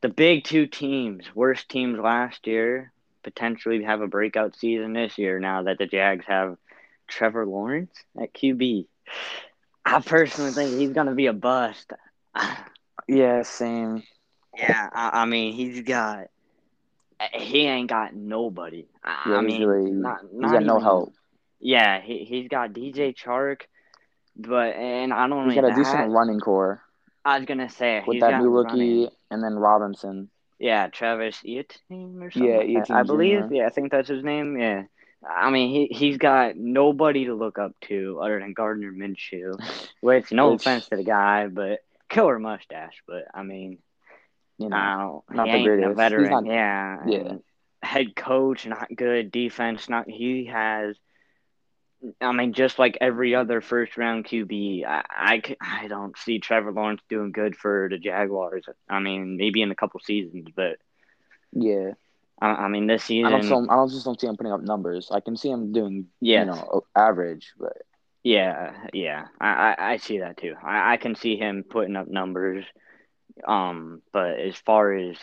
the 0.00 0.08
big 0.08 0.44
two 0.44 0.66
teams, 0.66 1.24
worst 1.34 1.68
teams 1.68 1.98
last 1.98 2.46
year, 2.46 2.92
potentially 3.22 3.82
have 3.82 4.00
a 4.00 4.08
breakout 4.08 4.56
season 4.56 4.92
this 4.92 5.18
year. 5.18 5.38
Now 5.38 5.64
that 5.64 5.78
the 5.78 5.86
Jags 5.86 6.26
have 6.26 6.56
Trevor 7.08 7.46
Lawrence 7.46 7.94
at 8.20 8.32
QB, 8.32 8.86
I 9.84 10.00
personally 10.00 10.52
think 10.52 10.78
he's 10.78 10.92
gonna 10.92 11.14
be 11.14 11.26
a 11.26 11.32
bust. 11.32 11.92
Yeah, 13.08 13.42
same. 13.42 14.04
Yeah, 14.56 14.88
I, 14.92 15.22
I 15.22 15.26
mean, 15.26 15.52
he's 15.52 15.82
got. 15.82 16.28
He 17.32 17.60
ain't 17.66 17.88
got 17.88 18.14
nobody. 18.14 18.86
I, 19.04 19.30
Yeah, 19.30 19.36
I 19.36 19.40
mean, 19.40 19.64
really- 19.64 19.90
not, 19.92 20.20
He's 20.22 20.40
not 20.40 20.52
got 20.52 20.62
no 20.64 20.74
even- 20.76 20.82
help. 20.84 21.12
Yeah, 21.60 22.00
he 22.00 22.24
he's 22.24 22.48
got 22.48 22.72
DJ 22.72 23.14
Chark, 23.16 23.62
but 24.36 24.74
and 24.74 25.12
I 25.12 25.28
don't. 25.28 25.46
He's 25.48 25.54
got 25.54 25.64
a 25.64 25.68
that, 25.68 25.76
decent 25.76 26.10
running 26.10 26.40
core 26.40 26.82
I 27.24 27.38
was 27.38 27.46
gonna 27.46 27.68
say 27.68 28.02
with 28.04 28.14
he's 28.14 28.20
that 28.20 28.32
got 28.32 28.42
new 28.42 28.50
rookie 28.50 28.70
running. 29.04 29.08
and 29.30 29.44
then 29.44 29.54
Robinson. 29.54 30.28
Yeah, 30.58 30.88
Travis 30.88 31.40
Etienne 31.44 32.20
or 32.22 32.30
something. 32.30 32.50
Yeah, 32.50 32.56
like 32.58 32.82
Etienne 32.82 32.98
I 32.98 33.02
believe. 33.04 33.48
Jr.. 33.48 33.54
Yeah, 33.54 33.66
I 33.66 33.70
think 33.70 33.92
that's 33.92 34.08
his 34.08 34.24
name. 34.24 34.58
Yeah. 34.58 34.84
I 35.28 35.50
mean, 35.50 35.70
he 35.70 35.86
he's 35.96 36.16
got 36.18 36.56
nobody 36.56 37.26
to 37.26 37.34
look 37.34 37.58
up 37.58 37.72
to 37.82 38.18
other 38.20 38.40
than 38.40 38.54
Gardner 38.54 38.90
Minshew. 38.92 39.54
Which, 40.00 40.32
no 40.32 40.50
Which- 40.52 40.62
offense 40.62 40.88
to 40.88 40.96
the 40.96 41.04
guy, 41.04 41.46
but 41.46 41.78
killer 42.08 42.40
mustache. 42.40 43.00
But 43.06 43.26
I 43.32 43.44
mean, 43.44 43.78
You 44.62 44.68
know, 44.70 44.76
I 44.76 45.34
don't. 45.36 45.46
he 45.46 45.50
the 45.50 45.56
ain't 45.56 45.66
a 45.66 45.76
greatest. 45.76 45.96
Veteran. 45.96 46.30
not- 46.30 46.46
yeah. 46.46 47.06
Yeah. 47.06 47.34
Head 47.82 48.14
coach, 48.16 48.66
not 48.66 48.88
good. 48.94 49.30
Defense, 49.32 49.88
not. 49.88 50.08
He 50.08 50.46
has. 50.46 50.96
I 52.20 52.32
mean, 52.32 52.52
just 52.52 52.78
like 52.78 52.98
every 53.00 53.34
other 53.34 53.60
first 53.60 53.96
round 53.96 54.24
QB, 54.24 54.84
I 54.86 55.42
I 55.60 55.88
don't 55.88 56.16
see 56.18 56.38
Trevor 56.38 56.72
Lawrence 56.72 57.02
doing 57.08 57.32
good 57.32 57.56
for 57.56 57.88
the 57.90 57.98
Jaguars. 57.98 58.64
I 58.88 59.00
mean, 59.00 59.36
maybe 59.36 59.62
in 59.62 59.70
a 59.70 59.76
couple 59.76 60.00
seasons, 60.00 60.48
but 60.54 60.78
yeah. 61.52 61.92
I, 62.40 62.48
I 62.64 62.68
mean, 62.68 62.86
this 62.86 63.04
I 63.10 63.30
don't. 63.30 63.42
season, 63.42 63.68
I 63.70 63.74
don't 63.76 63.90
just 63.90 64.04
don't 64.04 64.20
see 64.20 64.26
him 64.26 64.36
putting 64.36 64.52
up 64.52 64.62
numbers. 64.62 65.10
I 65.12 65.20
can 65.20 65.36
see 65.36 65.50
him 65.50 65.72
doing, 65.72 66.06
you 66.20 66.44
know, 66.44 66.84
average, 66.96 67.52
but 67.58 67.82
Yeah, 68.24 68.72
yeah, 68.92 69.28
I, 69.40 69.74
I, 69.78 69.92
I 69.92 69.96
see 69.96 70.18
that 70.18 70.36
too. 70.38 70.54
I, 70.62 70.94
I 70.94 70.96
can 70.96 71.14
see 71.14 71.36
him 71.36 71.64
putting 71.68 71.96
up 71.96 72.08
numbers. 72.08 72.64
Um, 73.46 74.02
but 74.12 74.38
as 74.38 74.56
far 74.56 74.92
as 74.92 75.16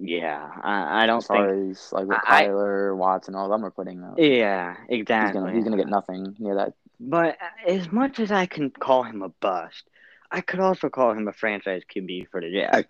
yeah, 0.00 0.48
I, 0.62 1.04
I 1.04 1.06
don't 1.06 1.18
as 1.18 1.26
far 1.26 1.48
think. 1.48 1.70
as 1.70 1.92
like 1.92 2.06
what 2.06 2.20
I- 2.24 2.44
Kyler, 2.44 2.96
Watson, 2.96 3.34
all 3.34 3.46
of 3.46 3.50
them 3.50 3.64
are 3.64 3.70
putting 3.70 4.02
up, 4.04 4.16
Yeah, 4.18 4.76
he's 4.76 4.90
exactly. 5.00 5.40
gonna 5.40 5.52
he's 5.54 5.64
gonna 5.64 5.76
get 5.76 5.88
nothing 5.88 6.36
near 6.38 6.56
that. 6.56 6.72
But 7.00 7.36
as 7.66 7.90
much 7.90 8.18
as 8.20 8.30
I 8.30 8.46
can 8.46 8.70
call 8.70 9.02
him 9.04 9.22
a 9.22 9.28
bust, 9.28 9.84
I 10.30 10.40
could 10.40 10.60
also 10.60 10.88
call 10.88 11.12
him 11.12 11.28
a 11.28 11.32
franchise 11.32 11.82
QB 11.94 12.28
for 12.30 12.40
the. 12.40 12.84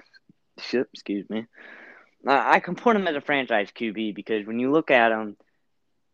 Shit, 0.59 0.89
excuse 0.93 1.29
me. 1.31 1.47
I 2.27 2.57
I 2.57 2.61
can 2.61 2.75
put 2.75 2.97
him 2.97 3.07
as 3.07 3.17
a 3.17 3.21
franchise 3.21 3.71
QB 3.73 4.15
because 4.15 4.47
when 4.47 4.59
you 4.59 4.71
look 4.71 4.91
at 4.91 5.13
him, 5.13 5.37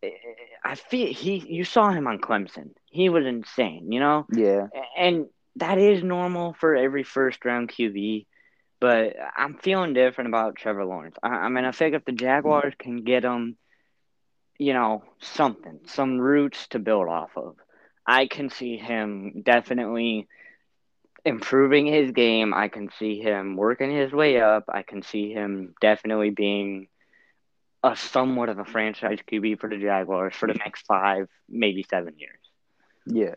eh, 0.02 0.11
I 0.64 0.75
feel 0.75 1.12
he. 1.12 1.38
You 1.38 1.64
saw 1.64 1.90
him 1.90 2.07
on 2.07 2.19
Clemson. 2.19 2.71
He 2.87 3.09
was 3.09 3.25
insane. 3.26 3.90
You 3.93 4.00
know. 4.00 4.26
Yeah, 4.33 4.66
And 4.97 5.26
that 5.57 5.79
is 5.79 6.03
normal 6.03 6.55
for 6.55 6.75
every 6.77 7.03
first 7.03 7.45
round 7.45 7.71
QB. 7.71 8.27
But 8.79 9.17
I'm 9.37 9.55
feeling 9.55 9.95
different 9.95 10.29
about 10.29 10.57
Trevor 10.57 10.85
Lawrence. 10.85 11.17
I, 11.23 11.29
I 11.29 11.49
mean, 11.49 11.65
I 11.65 11.73
think 11.73 11.95
if 11.95 12.05
the 12.05 12.13
Jaguars 12.13 12.75
can 12.79 13.05
get 13.05 13.25
him, 13.25 13.57
you 14.59 14.75
know, 14.75 15.03
something, 15.21 15.81
some 15.87 16.19
roots 16.19 16.67
to 16.69 16.79
build 16.79 17.09
off 17.09 17.31
of, 17.37 17.57
I 18.07 18.27
can 18.27 18.51
see 18.51 18.77
him 18.77 19.43
definitely 19.45 20.29
improving 21.25 21.87
his 21.87 22.13
game. 22.13 22.53
I 22.55 22.69
can 22.69 22.91
see 22.99 23.19
him 23.19 23.57
working 23.57 23.91
his 23.91 24.13
way 24.13 24.41
up. 24.41 24.65
I 24.69 24.83
can 24.83 25.03
see 25.03 25.33
him 25.33 25.75
definitely 25.81 26.31
being 26.31 26.89
a 27.83 27.97
somewhat 27.97 28.49
of 28.49 28.59
a 28.59 28.65
franchise 28.65 29.19
QB 29.31 29.59
for 29.61 29.71
the 29.71 29.79
Jaguars 29.79 30.35
for 30.35 30.47
the 30.47 30.55
next 30.55 30.87
five, 30.87 31.29
maybe 31.49 31.85
seven 31.89 32.15
years. 32.19 32.39
Yeah. 33.07 33.37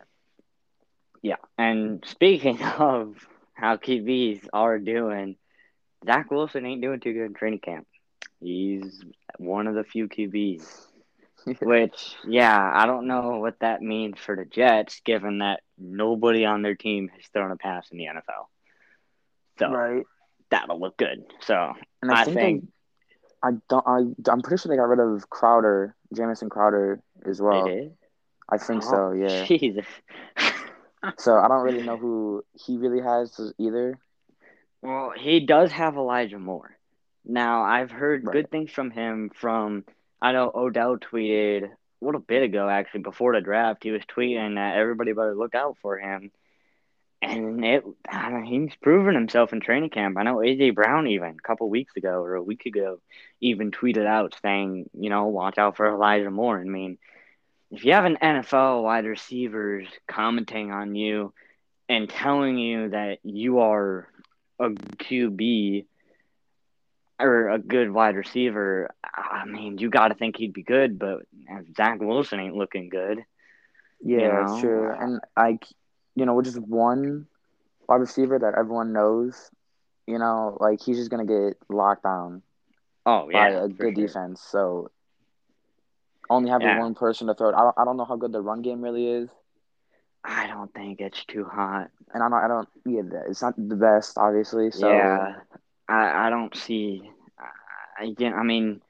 Yeah. 1.22 1.38
And 1.58 2.04
speaking 2.06 2.62
of 2.80 3.16
how 3.54 3.78
QBs 3.78 4.48
are 4.54 4.80
doing, 4.80 5.36
Zach 6.06 6.32
Wilson 6.32 6.66
ain't 6.66 6.82
doing 6.82 7.00
too 7.00 7.14
good 7.14 7.26
in 7.26 7.34
training 7.34 7.60
camp. 7.60 7.88
He's 8.40 9.04
one 9.38 9.68
of 9.68 9.76
the 9.76 9.84
few 9.84 10.08
QBs. 10.08 10.86
Which, 11.62 12.16
yeah, 12.28 12.72
I 12.74 12.86
don't 12.86 13.08
know 13.08 13.38
what 13.38 13.60
that 13.60 13.82
means 13.82 14.20
for 14.20 14.36
the 14.36 14.46
Jets, 14.46 15.02
given 15.06 15.40
that 15.40 15.62
nobody 15.78 16.46
on 16.46 16.62
their 16.62 16.76
team 16.76 17.10
has 17.16 17.26
thrown 17.32 17.52
a 17.52 17.56
pass 17.56 17.88
in 17.92 17.98
the 17.98 18.06
NFL. 18.06 18.48
So 19.58 19.72
right. 19.72 20.06
that'll 20.52 20.80
look 20.80 20.98
good. 20.98 21.24
So 21.42 21.74
And 22.02 22.12
I, 22.12 22.22
I 22.22 22.26
think, 22.26 22.36
think 22.36 22.66
I 23.42 23.52
don't. 23.70 23.88
I 23.88 24.32
I'm 24.32 24.42
pretty 24.42 24.62
sure 24.62 24.70
they 24.70 24.76
got 24.78 24.90
rid 24.90 25.00
of 25.00 25.30
Crowder, 25.30 25.96
Jamison 26.14 26.50
Crowder 26.50 27.02
as 27.26 27.42
well. 27.42 27.66
they 27.66 27.76
did. 27.76 27.94
I 28.50 28.58
think 28.58 28.84
Oh, 28.86 28.90
so. 28.90 29.12
Yeah. 29.14 29.46
Jesus. 29.48 29.86
So 31.18 31.38
I 31.38 31.48
don't 31.48 31.64
really 31.64 31.84
know 31.84 31.98
who 31.98 32.44
he 32.54 32.78
really 32.78 33.02
has 33.02 33.40
either. 33.58 34.00
Well, 34.82 35.12
he 35.18 35.40
does 35.46 35.72
have 35.72 35.96
Elijah 35.96 36.40
Moore. 36.40 36.78
Now, 37.26 37.64
I've 37.64 37.92
heard 37.92 38.26
Right. 38.26 38.34
good 38.34 38.50
things 38.52 38.72
from 38.72 38.92
him 38.92 39.30
from 39.30 39.86
I 40.22 40.32
know 40.34 40.52
Odell 40.54 40.98
tweeted 40.98 41.66
a 41.72 42.06
little 42.06 42.22
bit 42.22 42.44
ago 42.44 42.68
actually 42.70 43.02
before 43.02 43.34
the 43.34 43.42
draft. 43.42 43.84
He 43.84 43.92
was 43.92 44.04
tweeting 44.06 44.56
that 44.56 44.78
everybody 44.78 45.14
better 45.14 45.36
look 45.36 45.56
out 45.56 45.78
for 45.82 45.98
him. 45.98 46.32
And 47.22 47.64
it 47.66 47.84
I 48.10 48.30
mean, 48.32 48.46
he's 48.46 48.76
proven 48.78 49.14
himself 49.16 49.52
in 49.54 49.60
training 49.62 49.90
camp. 49.90 50.18
I 50.18 50.24
know 50.24 50.38
AJ 50.38 50.76
Brown 50.76 51.08
even 51.08 51.32
a 51.38 51.48
couple 51.48 51.70
weeks 51.70 51.96
ago 51.98 52.22
or 52.24 52.36
a 52.36 52.44
week 52.44 52.66
ago 52.66 53.02
even 53.42 53.72
tweeted 53.72 54.06
out 54.08 54.36
saying, 54.42 54.90
you 54.94 55.10
know, 55.10 55.26
watch 55.28 55.58
out 55.58 55.76
for 55.78 55.88
Elijah 55.88 56.32
Moore. 56.32 56.60
I 56.60 56.64
mean, 56.64 56.98
if 57.72 57.84
you 57.86 57.94
have 57.94 58.06
an 58.06 58.18
NFL 58.22 58.84
wide 58.84 59.06
receivers 59.06 59.88
commenting 60.08 60.72
on 60.72 60.96
you 60.96 61.34
and 61.90 62.10
telling 62.10 62.58
you 62.58 62.90
that 62.90 63.20
you 63.24 63.60
are 63.60 64.08
a 64.60 64.70
QB 64.70 65.86
or 67.20 67.50
a 67.50 67.60
good 67.60 67.92
wide 67.92 68.16
receiver, 68.16 68.90
I 69.04 69.46
mean, 69.46 69.78
you 69.78 69.90
got 69.90 70.10
to 70.10 70.16
think 70.16 70.38
he'd 70.38 70.54
be 70.54 70.64
good. 70.64 71.00
But 71.00 71.20
if 71.50 71.76
Zach 71.76 72.00
Wilson 72.00 72.40
ain't 72.40 72.56
looking 72.56 72.90
good, 72.90 73.20
Yeah, 74.02 74.18
You 74.18 74.30
that's 74.30 74.56
know? 74.56 74.58
true. 74.58 74.92
And 74.92 75.20
like, 75.38 75.66
you 76.16 76.26
know, 76.26 76.42
just 76.42 76.60
one 76.60 77.28
wide 77.88 78.02
receiver 78.02 78.38
that 78.40 78.56
everyone 78.58 78.94
knows, 78.94 79.50
you 80.08 80.18
know, 80.20 80.58
like 80.60 80.82
he's 80.82 80.98
just 80.98 81.10
gonna 81.12 81.26
get 81.26 81.58
locked 81.70 82.04
down 82.04 82.42
oh 83.06 83.30
by 83.32 83.50
yeah, 83.50 83.52
a 83.52 83.68
good 83.68 83.94
sure. 83.96 83.96
defense. 83.96 84.42
So 84.42 84.90
only 86.30 86.50
having 86.50 86.76
Yeah. 86.76 86.76
one 86.76 86.96
person 86.96 87.28
to 87.28 87.34
throw 87.36 87.50
it. 87.50 87.56
I 87.56 87.62
don't, 87.62 87.76
I 87.78 87.86
don't 87.86 87.98
know 87.98 88.06
how 88.06 88.16
good 88.18 88.32
the 88.32 88.42
run 88.42 88.62
game 88.62 88.82
really 88.82 89.08
is, 89.08 89.30
I 90.24 90.48
don't 90.48 90.74
think 90.74 91.00
it's 91.02 91.24
too 91.26 91.46
hot. 91.46 91.90
and 92.14 92.24
I 92.24 92.30
don't. 92.30 92.44
I 92.44 92.48
don't. 92.48 92.70
Yeah, 92.86 93.02
it's 93.28 93.42
not 93.42 93.56
the 93.58 93.76
best, 93.76 94.18
obviously. 94.18 94.72
So 94.72 94.90
yeah, 94.90 95.36
I 95.88 96.28
I 96.28 96.30
don't 96.30 96.56
see. 96.56 97.10
I 98.00 98.06
again, 98.06 98.34
I 98.34 98.44
mean, 98.44 98.82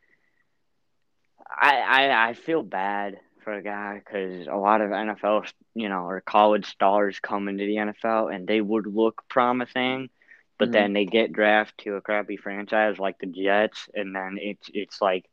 I 1.61 1.77
I 1.79 2.29
I 2.29 2.33
feel 2.33 2.63
bad 2.63 3.19
for 3.43 3.53
a 3.53 3.61
guy 3.63 4.01
because 4.03 4.47
a 4.47 4.55
lot 4.55 4.81
of 4.81 4.91
NFL, 4.91 5.45
you 5.75 5.89
know, 5.89 6.05
or 6.07 6.21
college 6.21 6.65
stars 6.65 7.19
come 7.19 7.47
into 7.47 7.65
the 7.65 7.77
NFL 7.79 8.27
and 8.33 8.47
they 8.47 8.61
would 8.61 8.87
look 8.87 9.23
promising, 9.29 10.09
but 10.57 10.71
Mhm. 10.71 10.71
then 10.71 10.93
they 10.93 11.05
get 11.05 11.33
drafted 11.33 11.77
to 11.85 11.95
a 11.95 12.01
crappy 12.01 12.37
franchise 12.37 12.99
like 12.99 13.17
the 13.19 13.27
Jets, 13.27 13.89
and 13.93 14.15
then 14.15 14.37
it's 14.39 14.69
it's 14.73 15.01
like, 15.01 15.25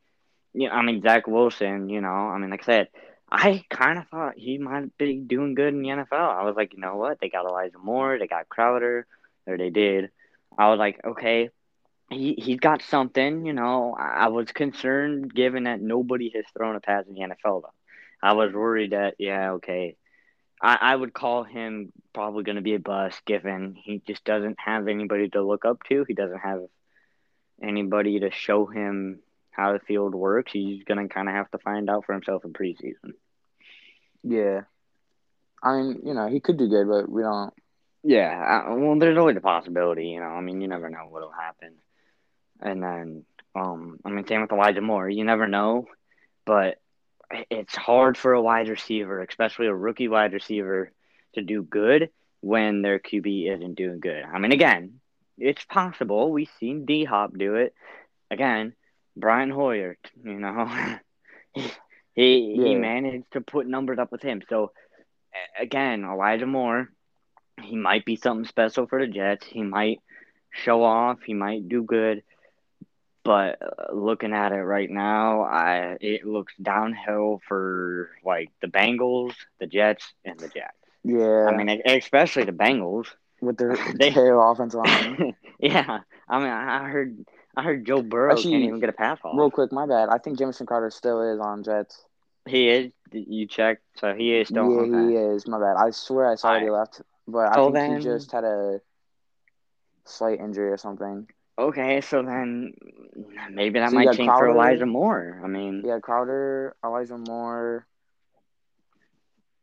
know, 0.57 0.71
I 0.71 0.83
mean 0.83 1.03
Zach 1.03 1.27
Wilson, 1.27 1.89
you 1.89 2.01
know, 2.01 2.09
I 2.09 2.39
mean 2.39 2.51
like 2.51 2.63
I 2.63 2.67
said. 2.67 2.89
I 3.29 3.65
kind 3.71 3.99
of 3.99 4.07
thought 4.09 4.35
he 4.37 4.57
might 4.57 4.97
be 4.99 5.17
doing 5.17 5.57
good 5.57 5.75
in 5.75 5.83
the 5.83 5.89
NFL. 5.89 6.13
I 6.13 6.45
was 6.45 6.55
like, 6.57 6.73
you 6.75 6.79
know 6.79 6.95
what? 6.97 7.19
They 7.21 7.29
got 7.29 7.45
Elijah 7.45 7.77
Moore, 7.77 8.19
they 8.21 8.29
got 8.29 8.49
Crowder, 8.49 9.05
or 9.49 9.59
they 9.59 9.71
did. 9.71 10.11
I 10.57 10.71
was 10.71 10.79
like, 10.79 11.01
okay, 11.05 11.51
he 12.11 12.35
he's 12.39 12.61
got 12.61 12.83
something, 12.83 13.45
you 13.45 13.53
know. 13.53 13.97
I 13.99 14.25
I 14.25 14.29
was 14.29 14.53
concerned 14.53 15.35
given 15.35 15.65
that 15.65 15.81
nobody 15.81 16.31
has 16.35 16.45
thrown 16.57 16.77
a 16.77 16.81
pass 16.81 17.05
in 17.07 17.15
the 17.15 17.21
NFL 17.21 17.63
though. 17.63 17.75
I 18.23 18.33
was 18.35 18.53
worried 18.53 18.93
that 18.93 19.15
yeah, 19.19 19.53
okay. 19.53 19.97
I, 20.63 20.79
I 20.81 20.97
would 20.97 21.13
call 21.13 21.45
him 21.45 21.93
probably 22.15 22.45
gonna 22.45 22.63
be 22.63 22.75
a 22.75 22.79
bust 22.79 23.25
given 23.27 23.77
he 23.77 24.01
just 24.07 24.25
doesn't 24.25 24.59
have 24.59 24.89
anybody 24.89 25.29
to 25.31 25.43
look 25.43 25.65
up 25.65 25.83
to. 25.89 26.05
He 26.07 26.15
doesn't 26.15 26.39
have 26.39 26.61
anybody 27.63 28.21
to 28.21 28.31
show 28.31 28.67
him 28.67 29.21
how 29.57 29.73
the 29.73 29.81
field 29.81 30.15
works. 30.15 30.53
He's 30.53 30.85
gonna 30.85 31.09
kinda 31.09 31.33
have 31.33 31.51
to 31.53 31.59
find 31.59 31.89
out 31.91 32.05
for 32.07 32.13
himself 32.13 32.45
in 32.45 32.53
preseason. 32.53 33.15
yeah, 34.23 34.63
I 35.63 35.77
mean, 35.77 36.03
you 36.05 36.15
know, 36.15 36.29
he 36.29 36.41
could 36.41 36.59
do 36.59 36.69
good, 36.69 36.89
but 36.89 37.09
we 37.09 37.23
don't. 37.23 37.53
Yeah, 38.03 38.63
I, 38.67 38.73
well, 38.75 38.99
there's 38.99 39.19
always 39.19 39.37
a 39.37 39.41
possibility, 39.41 40.09
you 40.09 40.21
know. 40.21 40.27
I 40.27 40.41
mean, 40.41 40.61
you 40.61 40.69
never 40.69 40.89
know 40.91 41.07
what'll 41.09 41.33
happen. 41.33 41.75
And 42.61 42.83
then, 42.83 43.25
um, 43.55 43.99
I 44.05 44.11
mean, 44.11 44.27
same 44.27 44.43
with 44.43 44.53
Elijah 44.53 44.81
Moore. 44.81 45.09
You 45.09 45.25
never 45.25 45.49
know, 45.49 45.87
but 46.45 46.79
it's 47.51 47.75
hard 47.75 48.17
for 48.17 48.33
a 48.33 48.43
wide 48.43 48.69
receiver, 48.69 49.21
especially 49.23 49.67
a 49.67 49.75
rookie 49.75 50.09
wide 50.09 50.33
receiver, 50.33 50.93
to 51.35 51.43
do 51.43 51.63
good 51.63 52.11
when 52.41 52.83
their 52.83 52.99
QB 52.99 53.55
isn't 53.57 53.75
doing 53.75 54.01
good. 54.01 54.23
I 54.23 54.39
mean, 54.39 54.53
again, 54.53 55.01
it's 55.39 55.65
possible. 55.65 56.31
We've 56.31 56.51
seen 56.61 56.87
D 56.87 57.05
Hop 57.05 57.37
do 57.37 57.57
it. 57.57 57.75
Again, 58.31 58.75
Brian 59.17 59.51
Hoyer, 59.51 59.97
you 60.23 60.35
know, 60.39 60.69
he 61.53 61.73
he, 62.15 62.61
he 62.63 62.75
managed 62.75 63.33
to 63.33 63.41
put 63.41 63.67
numbers 63.67 63.99
up 63.99 64.13
with 64.13 64.23
him. 64.23 64.43
So, 64.49 64.73
again, 65.59 66.05
Elijah 66.05 66.47
Moore, 66.47 66.89
he 67.63 67.77
might 67.77 68.05
be 68.05 68.17
something 68.17 68.47
special 68.47 68.87
for 68.87 69.01
the 69.01 69.11
Jets. 69.11 69.47
He 69.47 69.63
might 69.63 70.01
show 70.51 70.83
off. 70.83 71.19
He 71.25 71.35
might 71.35 71.69
do 71.69 71.83
good. 71.83 72.23
But 73.25 73.61
uh, 73.61 73.93
looking 73.93 74.33
at 74.33 74.53
it 74.53 74.63
right 74.63 74.89
now, 74.91 75.43
I 75.43 75.97
it 76.01 76.25
looks 76.25 76.55
downhill 76.63 77.41
for 77.49 78.11
like 78.25 78.51
the 78.61 78.69
Bengals, 78.69 79.33
the 79.59 79.67
Jets, 79.67 80.05
and 80.25 80.39
the 80.39 80.49
Jets. 80.49 80.77
Yeah, 81.03 81.47
I 81.49 81.53
mean, 81.57 81.83
especially 81.87 82.45
the 82.45 82.53
Bengals. 82.53 83.07
with 83.41 83.57
their 83.59 83.77
they- 83.99 84.11
terrible 84.13 84.51
offensive 84.51 84.81
line. 84.81 85.35
yeah, 85.59 86.01
I 86.29 86.39
mean, 86.39 86.49
I 86.49 86.89
heard 86.89 87.25
I 87.57 87.63
heard 87.63 87.87
Joe 87.87 88.03
Burrow 88.03 88.33
Actually, 88.33 88.53
can't 88.53 88.65
even 88.65 88.81
get 88.81 88.89
a 88.91 88.93
pass 88.93 89.19
off. 89.25 89.37
Real 89.37 89.51
quick, 89.51 89.73
my 89.73 89.87
bad. 89.87 90.09
I 90.11 90.19
think 90.19 90.39
Jamison 90.39 90.67
Crowder 90.67 90.91
still 90.91 91.23
is 91.23 91.41
on 91.41 91.63
Jets. 91.63 92.05
He 92.47 92.69
is. 92.69 92.93
You 93.13 93.47
checked, 93.47 93.83
so 93.99 94.15
he 94.15 94.35
is 94.35 94.49
still 94.49 94.71
yeah, 94.71 94.81
on. 94.97 95.09
he 95.09 95.17
is. 95.17 95.47
My 95.49 95.59
bad. 95.59 95.77
I 95.77 95.91
swear 95.91 96.27
I 96.29 96.35
saw 96.37 96.53
that 96.53 96.63
he 96.63 96.71
left, 96.71 97.01
but 97.27 97.49
I 97.53 97.55
think 97.63 97.75
then- 97.75 97.97
he 97.97 98.03
just 98.05 98.31
had 98.33 98.45
a 98.45 98.81
slight 100.05 100.41
injury 100.41 100.71
or 100.71 100.77
something. 100.77 101.27
Okay, 101.59 102.01
so 102.03 102.23
then 102.23 102.75
maybe 103.51 103.79
that 103.79 103.91
So 103.91 103.97
might 103.97 104.13
change 104.13 104.29
for 104.29 104.39
Crowder. 104.39 104.53
Elijah 104.53 104.87
Moore. 104.87 105.41
I 105.43 105.47
mean, 105.49 105.83
Yeah, 105.85 105.99
Crowder, 106.01 106.77
Elijah 106.85 107.17
Moore. 107.19 107.87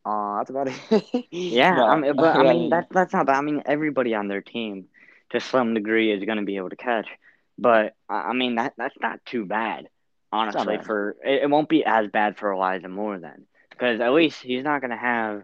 Uh, 0.05 0.37
that's 0.37 0.49
about 0.49 0.67
it. 0.67 1.27
Yeah, 1.31 1.75
No, 1.75 1.85
I 1.85 1.95
mean, 1.99 2.15
but 2.15 2.35
I 2.35 2.43
mean 2.51 2.69
that 2.69 2.87
that's 2.91 3.13
not 3.13 3.25
bad. 3.27 3.37
I 3.37 3.41
mean, 3.41 3.61
everybody 3.65 4.13
on 4.15 4.27
their 4.27 4.41
team, 4.41 4.85
to 5.31 5.39
some 5.39 5.73
degree, 5.73 6.11
is 6.11 6.23
going 6.23 6.37
to 6.37 6.43
be 6.43 6.57
able 6.57 6.69
to 6.69 6.75
catch. 6.75 7.07
But 7.57 7.93
I 8.09 8.33
mean 8.33 8.55
that 8.55 8.73
that's 8.77 8.95
not 8.99 9.23
too 9.25 9.45
bad, 9.45 9.87
honestly. 10.31 10.77
bad. 10.77 10.85
For 10.85 11.15
it, 11.23 11.43
it 11.43 11.49
won't 11.49 11.69
be 11.69 11.85
as 11.85 12.07
bad 12.07 12.37
for 12.37 12.53
Elijah 12.53 12.89
Moore 12.89 13.19
then, 13.19 13.45
because 13.69 13.99
at 13.99 14.13
least 14.13 14.41
he's 14.41 14.63
not 14.63 14.81
going 14.81 14.91
to 14.91 14.97
have 14.97 15.43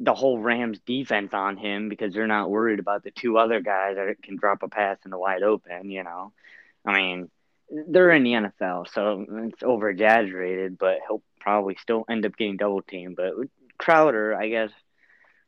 the 0.00 0.14
whole 0.14 0.38
Rams 0.38 0.80
defense 0.86 1.34
on 1.34 1.58
him 1.58 1.88
because 1.88 2.14
they're 2.14 2.26
not 2.26 2.50
worried 2.50 2.80
about 2.80 3.04
the 3.04 3.10
two 3.10 3.36
other 3.36 3.60
guys 3.60 3.96
that 3.96 4.22
can 4.22 4.36
drop 4.36 4.62
a 4.62 4.68
pass 4.68 4.96
in 5.04 5.10
the 5.10 5.18
wide 5.18 5.42
open. 5.42 5.90
You 5.90 6.02
know, 6.02 6.32
I 6.84 6.94
mean, 6.94 7.30
they're 7.70 8.10
in 8.10 8.24
the 8.24 8.32
NFL, 8.32 8.88
so 8.92 9.24
it's 9.28 9.62
over 9.62 9.90
exaggerated, 9.90 10.78
but 10.78 10.98
he'll 11.06 11.22
probably 11.38 11.76
still 11.80 12.04
end 12.08 12.26
up 12.26 12.36
getting 12.36 12.56
double 12.56 12.82
teamed. 12.82 13.16
But 13.16 13.34
Crowder, 13.78 14.34
I 14.34 14.48
guess. 14.48 14.70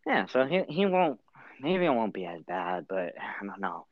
Yeah, 0.06 0.26
so 0.26 0.44
he 0.44 0.62
he 0.68 0.86
won't. 0.86 1.20
Maybe 1.60 1.86
it 1.86 1.90
won't 1.90 2.14
be 2.14 2.26
as 2.26 2.42
bad, 2.42 2.86
but 2.88 3.14
I 3.18 3.44
don't 3.44 3.60
know. 3.60 3.86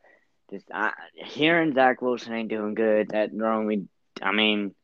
Just 0.51 0.67
I, 0.73 0.93
hearing 1.15 1.75
Zach 1.75 2.03
Wilson 2.03 2.33
ain't 2.33 2.49
doing 2.49 2.75
good. 2.75 3.11
That 3.11 3.33
normally, 3.33 3.87
I 4.21 4.33
mean, 4.33 4.75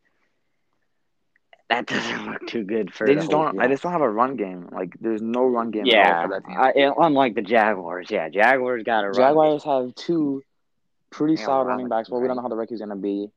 that 1.68 1.86
doesn't 1.86 2.26
look 2.30 2.46
too 2.46 2.64
good 2.64 2.94
for. 2.94 3.06
They 3.06 3.14
the 3.14 3.20
just 3.20 3.30
don't. 3.30 3.52
team. 3.52 3.60
I 3.60 3.68
just 3.68 3.82
don't 3.82 3.92
have 3.92 4.00
a 4.00 4.10
run 4.10 4.36
game. 4.36 4.68
Like, 4.70 4.94
there's 5.00 5.22
no 5.22 5.44
run 5.46 5.70
game 5.70 5.86
at 5.86 5.88
all 5.88 5.94
yeah, 5.94 6.22
for 6.22 6.28
that 6.28 6.44
team. 6.46 6.56
I, 6.56 7.06
unlike 7.06 7.34
the 7.34 7.42
Jaguars. 7.42 8.06
Yeah, 8.10 8.28
Jaguars 8.28 8.82
got 8.84 9.04
a 9.04 9.08
run. 9.08 9.14
Jaguars 9.14 9.64
have 9.64 9.94
two 9.94 10.42
pretty 11.10 11.36
solid 11.36 11.66
running 11.66 11.88
backs. 11.88 12.08
Robinson, 12.10 12.12
Well, 12.12 12.22
we 12.22 12.28
don't 12.28 12.36
know 12.36 12.42
how 12.42 12.48
the 12.48 12.56
rookie's 12.56 12.80
gonna 12.80 12.96
be. 12.96 13.28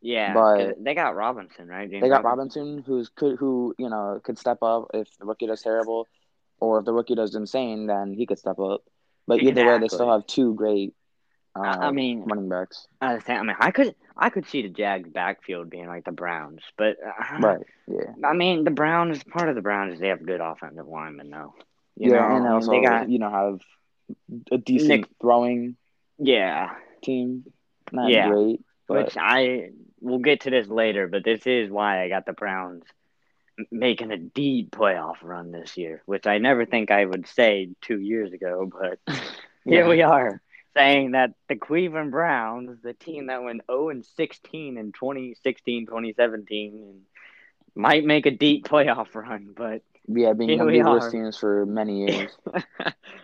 Yeah, 0.00 0.34
but- 0.34 0.82
they 0.82 0.94
got 0.94 1.16
Robinson, 1.16 1.68
right? 1.68 1.90
James 1.90 2.02
They 2.02 2.08
got 2.08 2.24
Robinson, 2.24 2.82
who's 2.86 3.08
could 3.08 3.38
who 3.38 3.74
you 3.78 3.88
know 3.88 4.20
could 4.22 4.38
step 4.38 4.58
up 4.62 4.88
if 4.94 5.08
the 5.18 5.26
rookie 5.26 5.46
does 5.46 5.62
terrible, 5.62 6.08
or 6.60 6.78
if 6.78 6.84
the 6.84 6.92
rookie 6.92 7.14
does 7.14 7.34
insane, 7.34 7.86
then 7.86 8.14
he 8.14 8.26
could 8.26 8.38
step 8.38 8.58
up. 8.58 8.82
But 9.26 9.42
either 9.42 9.66
way, 9.66 9.78
they 9.78 9.88
still 9.88 10.12
have 10.12 10.26
two 10.26 10.54
great 10.54 10.94
uh, 11.56 11.60
I 11.62 11.90
mean, 11.90 12.22
running 12.24 12.48
backs. 12.48 12.86
I 13.00 13.08
understand. 13.12 13.40
I 13.40 13.42
mean, 13.44 13.56
I 13.58 13.70
could 13.70 13.94
I 14.16 14.30
could 14.30 14.46
see 14.48 14.62
the 14.62 14.68
Jags 14.68 15.08
backfield 15.08 15.70
being 15.70 15.86
like 15.86 16.04
the 16.04 16.12
Browns, 16.12 16.60
but 16.76 16.96
uh, 17.04 17.38
Right. 17.38 17.60
Yeah. 17.86 18.12
I 18.24 18.32
mean, 18.34 18.64
the 18.64 18.70
Browns 18.70 19.22
part 19.24 19.48
of 19.48 19.54
the 19.54 19.62
Browns 19.62 19.94
is 19.94 20.00
they 20.00 20.08
have 20.08 20.24
good 20.24 20.40
offensive 20.40 20.86
linemen 20.86 21.30
though. 21.30 21.54
You 21.96 22.10
yeah, 22.10 22.28
know, 22.28 22.36
and 22.36 22.46
also 22.46 22.72
they 22.72 22.82
got 22.82 23.08
you 23.08 23.18
know 23.18 23.30
have 23.30 23.60
a 24.50 24.58
decent 24.58 24.88
Nick- 25.02 25.08
throwing 25.20 25.76
yeah, 26.18 26.70
team. 27.02 27.44
Not 27.92 28.10
Yeah. 28.10 28.28
great, 28.28 28.60
but 28.88 29.06
which 29.06 29.16
I 29.18 29.70
we'll 30.00 30.18
get 30.18 30.42
to 30.42 30.50
this 30.50 30.68
later, 30.68 31.06
but 31.08 31.24
this 31.24 31.46
is 31.46 31.70
why 31.70 32.02
I 32.02 32.08
got 32.08 32.26
the 32.26 32.32
Browns 32.32 32.82
making 33.70 34.10
a 34.10 34.16
deep 34.16 34.70
playoff 34.72 35.16
run 35.22 35.52
this 35.52 35.76
year, 35.76 36.02
which 36.06 36.26
I 36.26 36.38
never 36.38 36.64
think 36.66 36.90
I 36.90 37.04
would 37.04 37.26
say 37.28 37.68
two 37.80 38.00
years 38.00 38.32
ago, 38.32 38.70
but 38.70 38.98
here 39.64 39.88
we 39.88 40.02
are 40.02 40.40
saying 40.76 41.12
that 41.12 41.30
the 41.48 41.56
Cleveland 41.56 42.10
Browns, 42.10 42.78
the 42.82 42.94
team 42.94 43.26
that 43.26 43.42
went 43.42 43.62
0 43.66 43.90
and 43.90 44.04
16 44.04 44.76
in 44.78 44.92
2016, 44.92 45.86
2017, 45.86 46.72
and 46.74 47.00
might 47.74 48.04
make 48.04 48.26
a 48.26 48.30
deep 48.30 48.66
playoff 48.66 49.14
run, 49.14 49.52
but 49.56 49.82
yeah, 50.08 50.32
being 50.32 50.60
of 50.60 50.66
the 50.68 51.32
for 51.38 51.66
many 51.66 52.06
years. 52.06 52.30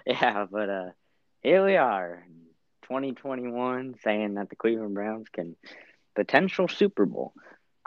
yeah, 0.07 0.47
but 0.50 0.69
uh, 0.69 0.90
here 1.42 1.64
we 1.64 1.76
are, 1.76 2.25
2021, 2.83 3.95
saying 4.02 4.35
that 4.35 4.49
the 4.50 4.57
Cleveland 4.57 4.95
Browns 4.95 5.28
can 5.33 5.57
potential 6.14 6.69
Super 6.69 7.07
Bowl. 7.07 7.33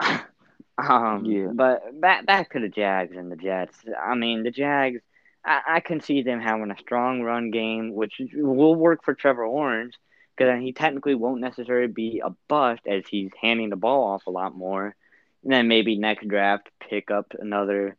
um, 0.78 1.24
Yeah. 1.24 1.48
but 1.52 2.00
back 2.00 2.26
back 2.26 2.52
to 2.52 2.60
the 2.60 2.68
Jags 2.68 3.16
and 3.16 3.30
the 3.30 3.36
Jets. 3.36 3.78
I 4.04 4.14
mean, 4.14 4.42
the 4.42 4.50
Jags. 4.50 5.00
I, 5.44 5.60
I 5.68 5.80
can 5.80 6.00
see 6.00 6.22
them 6.22 6.40
having 6.40 6.70
a 6.70 6.78
strong 6.78 7.22
run 7.22 7.50
game, 7.50 7.94
which 7.94 8.20
will 8.32 8.74
work 8.74 9.04
for 9.04 9.14
Trevor 9.14 9.48
Lawrence 9.48 9.96
because 10.36 10.60
he 10.60 10.72
technically 10.72 11.14
won't 11.14 11.40
necessarily 11.40 11.92
be 11.92 12.20
a 12.24 12.30
bust 12.48 12.82
as 12.86 13.04
he's 13.08 13.30
handing 13.40 13.70
the 13.70 13.76
ball 13.76 14.04
off 14.04 14.26
a 14.26 14.30
lot 14.30 14.56
more. 14.56 14.94
And 15.42 15.52
then 15.52 15.68
maybe 15.68 15.96
next 15.96 16.26
draft 16.26 16.68
pick 16.80 17.10
up 17.10 17.34
another 17.38 17.96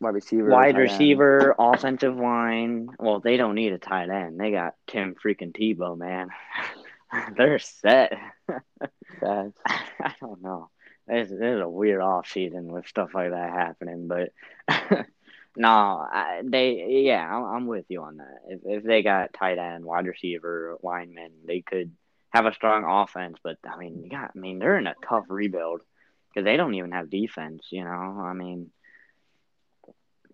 Wide 0.00 0.14
receiver, 0.14 0.48
wide 0.50 0.70
end. 0.70 0.78
receiver, 0.78 1.54
offensive 1.56 2.16
line. 2.16 2.88
Well, 2.98 3.20
they 3.20 3.36
don't 3.36 3.54
need 3.54 3.72
a 3.72 3.78
tight 3.78 4.10
end. 4.10 4.40
They 4.40 4.50
got 4.50 4.74
Tim 4.88 5.14
freaking 5.14 5.56
Tebow, 5.56 5.96
man. 5.96 6.30
They're 7.36 7.60
set. 7.60 8.12
I 9.22 10.14
don't 10.20 10.42
know. 10.42 10.70
There's, 11.06 11.28
there's 11.30 11.62
a 11.62 11.68
weird 11.68 12.00
off 12.00 12.28
season 12.28 12.72
with 12.72 12.88
stuff 12.88 13.10
like 13.14 13.30
that 13.30 13.50
happening, 13.50 14.08
but 14.08 14.32
no, 15.56 15.68
I, 15.68 16.42
they 16.44 17.02
yeah, 17.06 17.28
I'm, 17.28 17.44
I'm 17.44 17.66
with 17.66 17.86
you 17.88 18.02
on 18.02 18.18
that. 18.18 18.38
If 18.48 18.60
if 18.64 18.84
they 18.84 19.02
got 19.02 19.34
tight 19.34 19.58
end, 19.58 19.84
wide 19.84 20.06
receiver, 20.06 20.76
lineman, 20.82 21.32
they 21.46 21.60
could 21.60 21.92
have 22.30 22.46
a 22.46 22.54
strong 22.54 22.84
offense. 22.84 23.38
But 23.42 23.58
I 23.64 23.76
mean, 23.76 24.08
got 24.08 24.32
I 24.34 24.38
mean 24.38 24.58
they're 24.58 24.78
in 24.78 24.86
a 24.86 24.94
tough 25.08 25.26
rebuild 25.28 25.82
because 26.28 26.44
they 26.44 26.56
don't 26.56 26.74
even 26.74 26.92
have 26.92 27.10
defense. 27.10 27.66
You 27.70 27.84
know, 27.84 27.90
I 27.90 28.32
mean. 28.34 28.70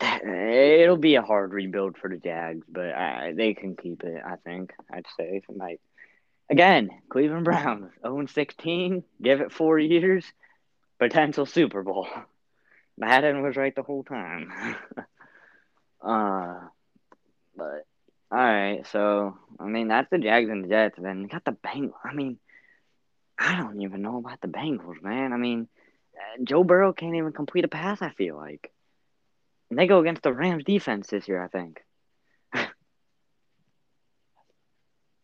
It'll 0.00 0.96
be 0.96 1.16
a 1.16 1.22
hard 1.22 1.52
rebuild 1.52 1.98
for 1.98 2.08
the 2.08 2.18
Jags, 2.18 2.64
but 2.68 2.94
I, 2.94 3.32
they 3.36 3.54
can 3.54 3.74
keep 3.76 4.04
it. 4.04 4.22
I 4.24 4.36
think 4.36 4.72
I'd 4.92 5.06
say 5.16 5.42
like 5.48 5.80
again, 6.50 6.90
Cleveland 7.08 7.44
Browns 7.44 7.90
0 8.02 8.26
16. 8.26 9.04
Give 9.22 9.40
it 9.40 9.52
four 9.52 9.78
years, 9.78 10.24
potential 10.98 11.46
Super 11.46 11.82
Bowl. 11.82 12.08
Madden 12.98 13.42
was 13.42 13.56
right 13.56 13.74
the 13.74 13.82
whole 13.82 14.04
time. 14.04 14.50
uh, 16.02 16.60
but 17.56 17.86
all 18.30 18.38
right, 18.38 18.86
so 18.86 19.36
I 19.58 19.64
mean 19.64 19.88
that's 19.88 20.10
the 20.10 20.18
Jags 20.18 20.50
and 20.50 20.64
the 20.64 20.68
Jets. 20.68 20.98
Then 21.00 21.22
you 21.22 21.28
got 21.28 21.44
the 21.44 21.52
Bengals. 21.52 21.92
I 22.04 22.14
mean, 22.14 22.38
I 23.38 23.56
don't 23.56 23.80
even 23.82 24.02
know 24.02 24.18
about 24.18 24.40
the 24.40 24.48
Bengals, 24.48 25.02
man. 25.02 25.32
I 25.32 25.36
mean, 25.36 25.68
uh, 26.16 26.42
Joe 26.44 26.64
Burrow 26.64 26.92
can't 26.92 27.16
even 27.16 27.32
complete 27.32 27.64
a 27.64 27.68
pass. 27.68 28.02
I 28.02 28.10
feel 28.10 28.36
like. 28.36 28.72
And 29.70 29.78
they 29.78 29.86
go 29.86 30.00
against 30.00 30.22
the 30.22 30.32
Rams 30.32 30.64
defense 30.64 31.08
this 31.08 31.28
year, 31.28 31.42
I 31.42 31.48
think. 31.48 31.80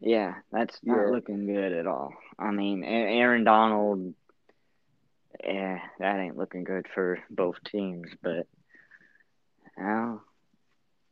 yeah, 0.00 0.34
that's 0.52 0.78
not 0.84 1.06
Yeah. 1.06 1.08
looking 1.08 1.46
good 1.46 1.72
at 1.72 1.86
all. 1.86 2.12
I 2.38 2.50
mean, 2.50 2.84
Aaron 2.84 3.44
Donald, 3.44 4.14
yeah, 5.46 5.78
that 5.98 6.18
ain't 6.18 6.36
looking 6.36 6.64
good 6.64 6.86
for 6.94 7.18
both 7.30 7.56
teams. 7.64 8.08
But, 8.22 8.46
well, 9.76 10.22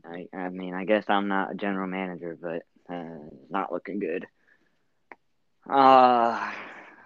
I, 0.04 0.28
I 0.34 0.48
mean, 0.48 0.74
I 0.74 0.84
guess 0.84 1.04
I'm 1.08 1.28
not 1.28 1.52
a 1.52 1.54
general 1.54 1.86
manager, 1.86 2.36
but 2.40 2.62
uh, 2.92 3.28
not 3.50 3.72
looking 3.72 3.98
good. 3.98 4.26
Uh, 5.68 6.50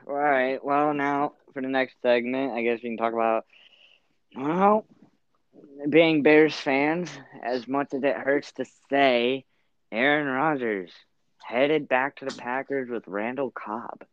all 0.07 0.15
right. 0.15 0.65
Well, 0.65 0.95
now 0.95 1.33
for 1.53 1.63
the 1.63 1.69
next 1.69 1.97
segment, 2.03 2.53
I 2.53 2.63
guess 2.63 2.81
we 2.83 2.91
can 2.91 2.97
talk 2.97 3.13
about, 3.13 3.45
well, 4.37 4.87
being 5.89 6.23
Bears 6.23 6.55
fans, 6.55 7.11
as 7.43 7.67
much 7.67 7.93
as 7.93 8.03
it 8.03 8.17
hurts 8.17 8.53
to 8.53 8.65
say, 8.91 9.45
Aaron 9.93 10.27
Rodgers 10.27 10.91
headed 11.43 11.89
back 11.89 12.17
to 12.17 12.25
the 12.25 12.35
Packers 12.35 12.89
with 12.91 13.07
Randall 13.07 13.51
Cobb. 13.51 14.05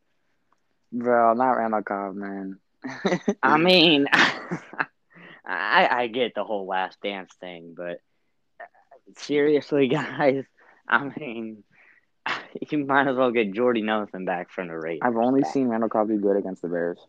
Bro, 0.91 1.33
not 1.33 1.51
Randall 1.51 1.81
Cobb, 1.83 2.15
man. 2.15 2.59
I 3.43 3.57
mean, 3.57 4.07
I 5.45 5.87
I 5.91 6.07
get 6.07 6.35
the 6.35 6.43
whole 6.43 6.67
last 6.67 6.99
dance 7.01 7.33
thing, 7.39 7.73
but 7.75 7.99
seriously, 9.17 9.87
guys, 9.89 10.45
I 10.87 11.11
mean, 11.17 11.63
you 12.69 12.85
might 12.85 13.07
as 13.07 13.15
well 13.15 13.31
get 13.31 13.53
Jordy 13.53 13.81
Nelson 13.81 14.25
back 14.25 14.51
from 14.51 14.67
the 14.67 14.77
Raiders. 14.77 15.01
I've 15.03 15.17
only 15.17 15.43
seen 15.43 15.67
Randall 15.67 15.89
Cobb 15.89 16.09
be 16.09 16.17
good 16.17 16.37
against 16.37 16.61
the 16.61 16.69
Bears. 16.69 16.99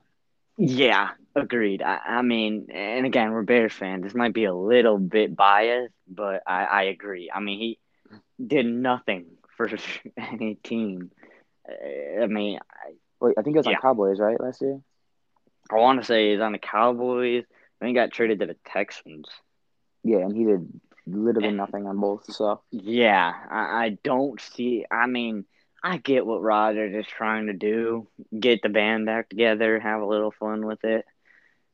Yeah, 0.57 1.11
agreed. 1.35 1.83
I, 1.83 1.99
I 2.07 2.23
mean, 2.23 2.69
and 2.71 3.07
again, 3.07 3.33
we're 3.33 3.43
Bears 3.43 3.73
fans. 3.73 4.05
This 4.05 4.15
might 4.15 4.33
be 4.33 4.45
a 4.45 4.55
little 4.55 4.99
bit 4.99 5.35
biased, 5.35 5.95
but 6.07 6.43
I, 6.47 6.65
I 6.65 6.83
agree. 6.85 7.29
I 7.35 7.41
mean, 7.41 7.59
he 7.59 7.79
did 8.45 8.67
nothing 8.67 9.27
for 9.57 9.69
any 10.17 10.55
team. 10.55 11.11
Uh, 11.69 12.23
I 12.23 12.27
mean, 12.29 12.61
Wait, 13.21 13.37
I 13.39 13.43
think 13.43 13.57
it 13.57 13.61
was 13.61 13.67
on 13.67 13.77
Cowboys, 13.77 14.21
right, 14.21 14.39
last 14.39 14.61
year? 14.61 14.81
I 15.71 15.77
want 15.77 16.01
to 16.01 16.07
say 16.07 16.33
he's 16.33 16.41
on 16.41 16.53
the 16.53 16.59
Cowboys. 16.59 17.45
Then 17.81 17.89
he 17.89 17.95
got 17.95 18.13
traded 18.13 18.41
to 18.41 18.47
the 18.47 18.57
Texans. 18.67 19.27
Yeah, 20.03 20.19
and 20.19 20.37
he 20.37 20.45
did 20.45 20.81
literally 21.07 21.53
nothing 21.53 21.87
on 21.87 21.99
both. 21.99 22.33
So 22.33 22.61
Yeah, 22.71 23.33
I, 23.51 23.85
I 23.85 23.99
don't 24.03 24.41
see. 24.41 24.85
I 24.91 25.07
mean, 25.07 25.45
I 25.83 25.99
get 25.99 26.27
what 26.27 26.43
Rodgers 26.43 26.95
is 26.95 27.07
trying 27.07 27.47
to 27.47 27.53
do 27.53 28.09
get 28.39 28.63
the 28.63 28.69
band 28.69 29.07
back 29.07 29.29
together, 29.29 29.79
have 29.79 30.01
a 30.01 30.07
little 30.07 30.31
fun 30.31 30.67
with 30.67 30.85
it. 30.85 31.05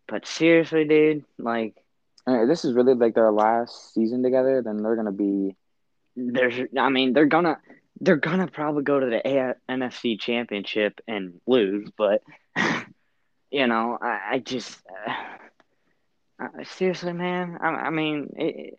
But 0.09 0.26
seriously, 0.26 0.85
dude, 0.85 1.24
like, 1.38 1.76
uh, 2.26 2.46
this 2.46 2.64
is 2.64 2.74
really 2.74 2.94
like 2.94 3.14
their 3.14 3.31
last 3.31 3.94
season 3.94 4.22
together. 4.22 4.62
Then 4.62 4.83
they're 4.83 4.96
gonna 4.96 5.12
be 5.12 5.57
there's, 6.16 6.55
I 6.79 6.88
mean, 6.88 7.12
they're 7.12 7.26
gonna. 7.26 7.59
They're 8.03 8.16
gonna 8.16 8.46
probably 8.46 8.83
go 8.83 8.98
to 8.98 9.07
the 9.07 9.29
A- 9.29 9.57
NFC 9.70 10.18
Championship 10.18 11.00
and 11.07 11.40
lose, 11.46 11.90
but 11.98 12.22
you 13.50 13.66
know, 13.66 13.98
I, 14.00 14.20
I 14.32 14.38
just 14.38 14.80
uh, 15.06 15.12
uh, 16.42 16.64
seriously, 16.64 17.12
man. 17.12 17.58
I, 17.60 17.66
I 17.68 17.90
mean, 17.90 18.32
it, 18.36 18.78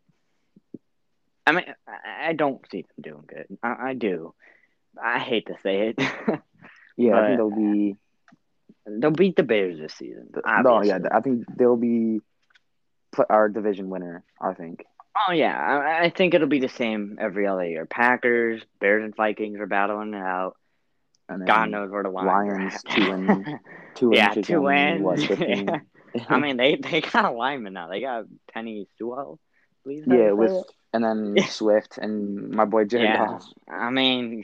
I 1.45 1.51
mean, 1.51 1.65
I, 1.87 2.33
don't 2.33 2.61
see 2.71 2.83
them 2.83 2.89
doing 3.01 3.23
good. 3.27 3.57
I, 3.61 3.89
I 3.89 3.93
do. 3.93 4.33
I 5.01 5.19
hate 5.19 5.47
to 5.47 5.55
say 5.63 5.89
it. 5.89 5.99
yeah. 6.97 7.15
I 7.15 7.27
think 7.27 7.37
they'll 7.37 7.49
be. 7.49 7.95
They'll 8.87 9.11
beat 9.11 9.35
the 9.35 9.43
Bears 9.43 9.79
this 9.79 9.93
season. 9.93 10.29
No, 10.63 10.81
yeah. 10.83 10.99
I 11.11 11.21
think 11.21 11.45
they'll 11.55 11.77
be 11.77 12.19
our 13.29 13.49
division 13.49 13.89
winner. 13.89 14.23
I 14.39 14.53
think. 14.53 14.85
Oh 15.27 15.33
yeah, 15.33 15.55
I, 15.55 16.05
I 16.05 16.09
think 16.09 16.33
it'll 16.33 16.47
be 16.47 16.59
the 16.59 16.69
same 16.69 17.17
every 17.19 17.45
other 17.45 17.65
year. 17.65 17.85
Packers, 17.85 18.61
Bears, 18.79 19.03
and 19.03 19.15
Vikings 19.15 19.59
are 19.59 19.67
battling 19.67 20.13
it 20.13 20.17
out. 20.17 20.55
And 21.31 21.45
God 21.47 21.69
knows 21.69 21.89
where 21.91 22.03
the 22.03 22.09
Lions, 22.09 22.73
Lions, 22.73 22.83
two 22.89 23.11
and- 23.11 23.59
two 23.95 24.11
yeah, 24.13 24.27
inches 24.29 24.47
two 24.47 24.67
and, 24.67 25.03
wins. 25.03 25.29
what, 25.29 25.37
15? 25.39 25.69
I 26.29 26.39
mean, 26.39 26.57
they 26.57 26.75
they 26.75 27.01
got 27.01 27.25
a 27.25 27.31
lineman 27.31 27.73
now. 27.73 27.87
They 27.89 28.01
got 28.01 28.25
Penei 28.55 28.85
Sewell. 28.97 29.39
I 29.41 29.77
believe 29.83 29.99
is 30.03 30.07
how 30.09 30.15
you 30.15 30.23
yeah, 30.23 30.31
with 30.33 30.51
it. 30.51 30.65
and 30.93 31.03
then 31.03 31.37
Swift 31.49 31.97
and 31.97 32.49
my 32.51 32.65
boy 32.65 32.85
Jared 32.85 33.05
yeah. 33.09 33.25
Goff. 33.25 33.45
I 33.69 33.89
mean, 33.89 34.43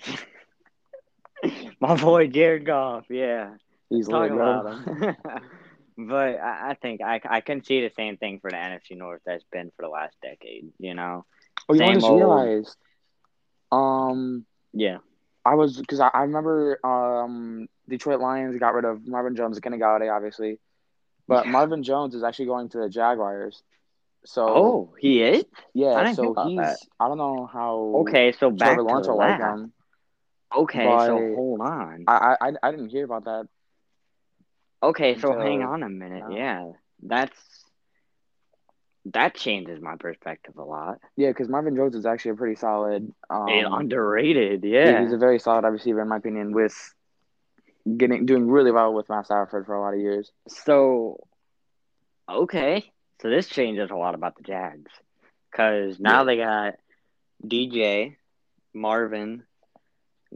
my 1.79 1.95
boy 1.95 2.27
Jared 2.27 2.65
Goff. 2.65 3.05
Yeah, 3.09 3.55
He's 3.89 4.07
talk 4.07 4.29
lit, 4.29 4.31
about 4.31 4.83
him. 4.85 5.15
but 5.97 6.39
I, 6.39 6.69
I 6.71 6.77
think 6.81 7.01
I 7.01 7.19
I 7.29 7.41
can 7.41 7.63
see 7.63 7.81
the 7.81 7.91
same 7.95 8.17
thing 8.17 8.39
for 8.39 8.49
the 8.49 8.57
NFC 8.57 8.97
North 8.97 9.21
that's 9.25 9.43
been 9.51 9.71
for 9.75 9.83
the 9.83 9.89
last 9.89 10.15
decade. 10.21 10.71
You 10.79 10.93
know. 10.93 11.25
Oh, 11.69 11.73
you 11.73 11.81
know, 11.81 11.85
I 11.87 11.93
just 11.95 12.05
old- 12.05 12.19
realized. 12.19 12.75
Um, 13.71 14.45
Yeah. 14.73 14.99
I 15.47 15.55
was 15.55 15.77
because 15.77 15.99
I, 15.99 16.09
I 16.13 16.21
remember 16.23 16.79
um 16.85 17.67
Detroit 17.89 18.19
Lions 18.19 18.57
got 18.59 18.73
rid 18.73 18.85
of 18.85 19.07
Marvin 19.07 19.35
Jones, 19.35 19.59
Kenny 19.59 19.77
Golladay, 19.77 20.13
obviously, 20.15 20.59
but 21.27 21.45
Yeah. 21.45 21.51
Marvin 21.51 21.83
Jones 21.83 22.15
is 22.15 22.23
actually 22.23 22.47
going 22.47 22.69
to 22.69 22.79
the 22.79 22.89
Jaguars. 22.89 23.63
So 24.25 24.47
Oh, 24.55 24.93
he 24.99 25.21
is. 25.21 25.45
Yeah, 25.73 26.05
so 26.05 26.33
he's 26.39 26.59
that. 26.59 26.79
I 26.99 27.07
don't 27.07 27.17
know 27.17 27.45
how 27.51 28.01
Okay, 28.01 28.31
so 28.33 28.49
back 28.51 28.79
Trevor 28.79 28.83
to 28.87 29.11
will 29.11 29.17
like 29.17 29.37
him. 29.37 29.73
Okay, 30.55 30.97
so 30.99 31.19
hold 31.35 31.61
on. 31.61 32.05
I 32.07 32.35
I 32.41 32.51
I 32.63 32.71
didn't 32.71 32.89
hear 32.89 33.05
about 33.05 33.25
that. 33.25 33.47
Okay, 34.83 35.15
so 35.15 35.33
hang 35.33 35.63
on 35.63 35.83
a 35.83 35.89
minute. 35.89 36.23
Yeah, 36.29 36.71
that's 37.03 37.66
that 39.13 39.35
changes 39.35 39.81
my 39.81 39.95
perspective 39.95 40.57
a 40.57 40.63
lot. 40.63 40.99
Yeah, 41.15 41.29
because 41.29 41.49
Marvin 41.49 41.75
Jones 41.75 41.95
is 41.95 42.05
actually 42.05 42.31
a 42.31 42.35
pretty 42.35 42.55
solid. 42.55 43.13
Um, 43.29 43.47
And 43.49 43.67
underrated, 43.73 44.63
yeah, 44.63 45.01
he's 45.01 45.13
a 45.13 45.17
very 45.17 45.39
solid 45.39 45.63
wide 45.63 45.73
receiver 45.73 46.01
in 46.01 46.07
my 46.09 46.17
opinion. 46.17 46.51
With 46.51 46.75
getting 47.97 48.25
doing 48.25 48.47
really 48.49 48.71
well 48.71 48.93
with 48.93 49.09
Matt 49.09 49.25
Stafford 49.25 49.65
for 49.65 49.75
a 49.75 49.81
lot 49.81 49.93
of 49.93 49.99
years. 49.99 50.31
So, 50.47 51.19
okay, 52.29 52.91
so 53.21 53.29
this 53.29 53.47
changes 53.47 53.91
a 53.91 53.95
lot 53.95 54.15
about 54.15 54.35
the 54.35 54.43
Jags, 54.43 54.91
because 55.51 55.99
now 55.99 56.19
Yeah. 56.19 56.23
they 56.25 56.37
got 56.37 56.75
DJ, 57.45 58.17
Marvin, 58.73 59.43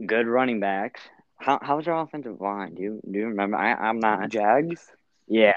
good 0.04 0.26
running 0.26 0.60
backs. 0.60 1.00
How 1.36 1.58
how's 1.60 1.86
your 1.86 1.96
offensive 2.00 2.40
line? 2.40 2.74
Do 2.74 2.82
you 2.82 3.00
do 3.10 3.18
you 3.18 3.26
remember? 3.26 3.56
I 3.56 3.74
I'm 3.74 3.98
not. 3.98 4.28
Jags. 4.28 4.90
Yeah. 5.26 5.54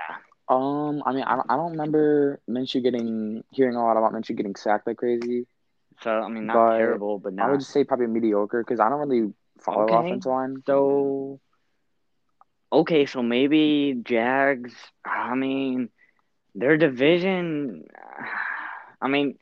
Um, 0.50 1.02
I 1.06 1.14
mean, 1.14 1.24
I 1.24 1.36
don't, 1.36 1.50
I 1.50 1.56
don't 1.56 1.72
remember 1.72 2.40
Minshew 2.50 2.84
getting 2.84 3.44
hearing 3.52 3.76
a 3.76 3.84
lot 3.84 3.98
about 3.98 4.14
Minshew 4.14 4.36
getting 4.36 4.56
sacked 4.56 4.88
like 4.88 4.98
crazy. 4.98 5.48
So 6.02 6.10
I 6.12 6.28
mean, 6.30 6.46
not 6.46 6.62
But 6.62 6.76
terrible, 6.76 7.20
but 7.20 7.34
I 7.40 7.48
would 7.48 7.60
just 7.60 7.72
say 7.72 7.84
probably 7.84 8.08
mediocre 8.08 8.64
because 8.64 8.80
I 8.80 8.90
don't 8.90 9.08
really 9.08 9.34
follow 9.60 9.94
Okay. 9.94 9.96
offensive 9.96 10.32
line. 10.32 10.62
So, 10.66 11.40
okay, 12.72 13.06
so 13.06 13.22
maybe 13.22 14.00
Jags. 14.04 14.74
I 15.06 15.36
mean, 15.36 15.90
their 16.56 16.78
division. 16.78 17.84
I 19.02 19.08
mean, 19.08 19.38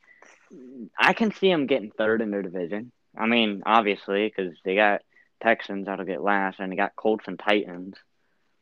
I 0.99 1.13
can 1.13 1.31
see 1.31 1.49
them 1.49 1.67
getting 1.67 1.91
third 1.91 2.21
in 2.21 2.31
their 2.31 2.41
division. 2.43 2.91
I 3.17 3.25
mean, 3.27 3.61
obviously, 3.65 4.27
because 4.29 4.53
they 4.65 4.75
got 4.75 5.01
Texans 5.41 5.85
that'll 5.85 6.05
get 6.05 6.21
last, 6.21 6.59
and 6.59 6.71
they 6.71 6.75
got 6.75 6.95
Colts 6.95 7.25
and 7.27 7.39
Titans. 7.39 7.95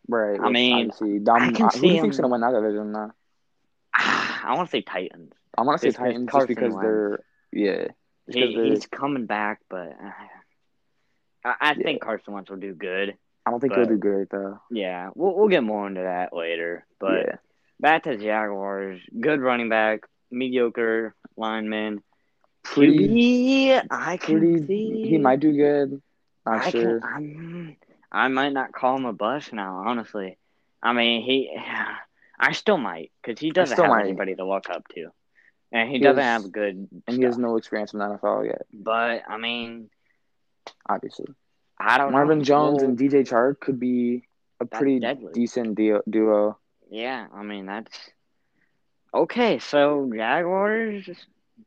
Right. 0.08 0.40
I 0.42 0.50
mean, 0.50 0.90
obviously, 0.92 1.20
dumb, 1.20 1.42
I 1.42 1.52
can 1.52 1.66
who 1.66 1.72
see 1.72 1.80
do 1.82 1.88
you 1.96 2.02
think's 2.02 2.18
gonna 2.18 2.28
win 2.30 2.42
that 2.42 2.52
division? 2.52 2.92
Though? 2.94 3.12
I 3.94 4.54
want 4.56 4.68
to 4.70 4.72
say 4.72 4.82
Titans. 4.82 5.32
I 5.58 5.62
want 5.62 5.80
to 5.82 5.92
say 5.92 5.96
Titans 5.98 6.30
just 6.32 6.48
because 6.48 6.74
Wentz. 6.74 6.82
they're 6.82 7.24
yeah. 7.52 7.88
He, 8.28 8.56
they're- 8.56 8.66
he's 8.66 8.86
coming 8.88 9.26
back, 9.26 9.60
but 9.70 9.96
uh, 10.04 10.12
I, 11.46 11.56
I 11.60 11.72
Yeah. 11.74 11.84
think 11.84 12.02
Carson 12.02 12.34
Wentz 12.34 12.50
will 12.50 12.58
do 12.58 12.74
good. 12.74 13.16
I 13.46 13.52
don't 13.52 13.60
think 13.60 13.74
but- 13.74 13.80
he'll 13.80 13.90
do 13.90 13.98
great 13.98 14.30
though. 14.30 14.60
Yeah, 14.72 15.10
we'll 15.16 15.36
we'll 15.36 15.48
get 15.50 15.64
more 15.64 15.88
into 15.88 16.02
that 16.02 16.34
later. 16.34 16.86
But 17.00 17.26
yeah. 17.28 17.36
back 17.80 18.04
to 18.04 18.12
the 18.18 18.24
Jaguars. 18.24 19.02
Good 19.20 19.42
running 19.42 19.70
back, 19.70 20.02
mediocre 20.32 21.16
lineman. 21.38 22.02
Pretty, 22.64 23.08
QB, 23.08 23.88
I 23.90 24.18
can 24.18 24.40
pretty. 24.40 24.68
see. 24.68 25.08
He 25.10 25.18
might 25.18 25.40
do 25.40 25.52
good. 25.52 26.00
Not 26.46 26.62
I 26.62 26.70
sure. 26.70 27.00
can. 27.02 27.76
I'm, 28.12 28.34
might 28.34 28.54
not 28.54 28.74
call 28.74 28.98
him 28.98 29.06
a 29.06 29.14
bust 29.14 29.54
now. 29.54 29.84
Honestly, 29.86 30.38
I 30.82 30.94
mean 30.94 31.22
he. 31.24 31.56
I 32.44 32.54
still 32.54 32.78
might 32.78 33.12
because 33.22 33.40
he 33.40 33.52
doesn't 33.52 33.78
have 33.78 33.88
might. 33.88 34.06
anybody 34.06 34.34
to 34.36 34.44
look 34.46 34.68
up 34.70 34.88
to, 34.96 35.10
and 35.72 35.88
he, 35.90 35.98
He 35.98 36.04
doesn't 36.04 36.24
has- 36.24 36.42
have 36.44 36.52
good. 36.52 36.88
and 37.08 37.16
he 37.18 37.22
has 37.24 37.38
no 37.38 37.56
experience 37.58 37.94
in 37.94 38.00
the 38.00 38.06
NFL 38.06 38.46
yet. 38.48 38.64
But 38.74 39.22
I 39.30 39.38
mean, 39.38 39.90
Obviously, 40.90 41.28
I 41.80 41.98
don't. 41.98 42.12
Marvin 42.12 42.40
know. 42.40 42.44
Jones 42.44 42.82
and 42.82 42.98
DJ 42.98 43.28
Chark 43.28 43.60
could 43.60 43.80
be 43.80 44.28
a 44.60 44.66
That's 44.66 44.78
pretty 44.80 45.00
deadly. 45.00 45.34
decent 45.34 45.76
duo. 45.76 46.02
duo. 46.10 46.58
Yeah, 46.90 47.28
I 47.34 47.44
mean 47.44 47.66
that's 47.68 47.96
okay. 49.14 49.60
So 49.60 50.10
Jaguars 50.14 51.10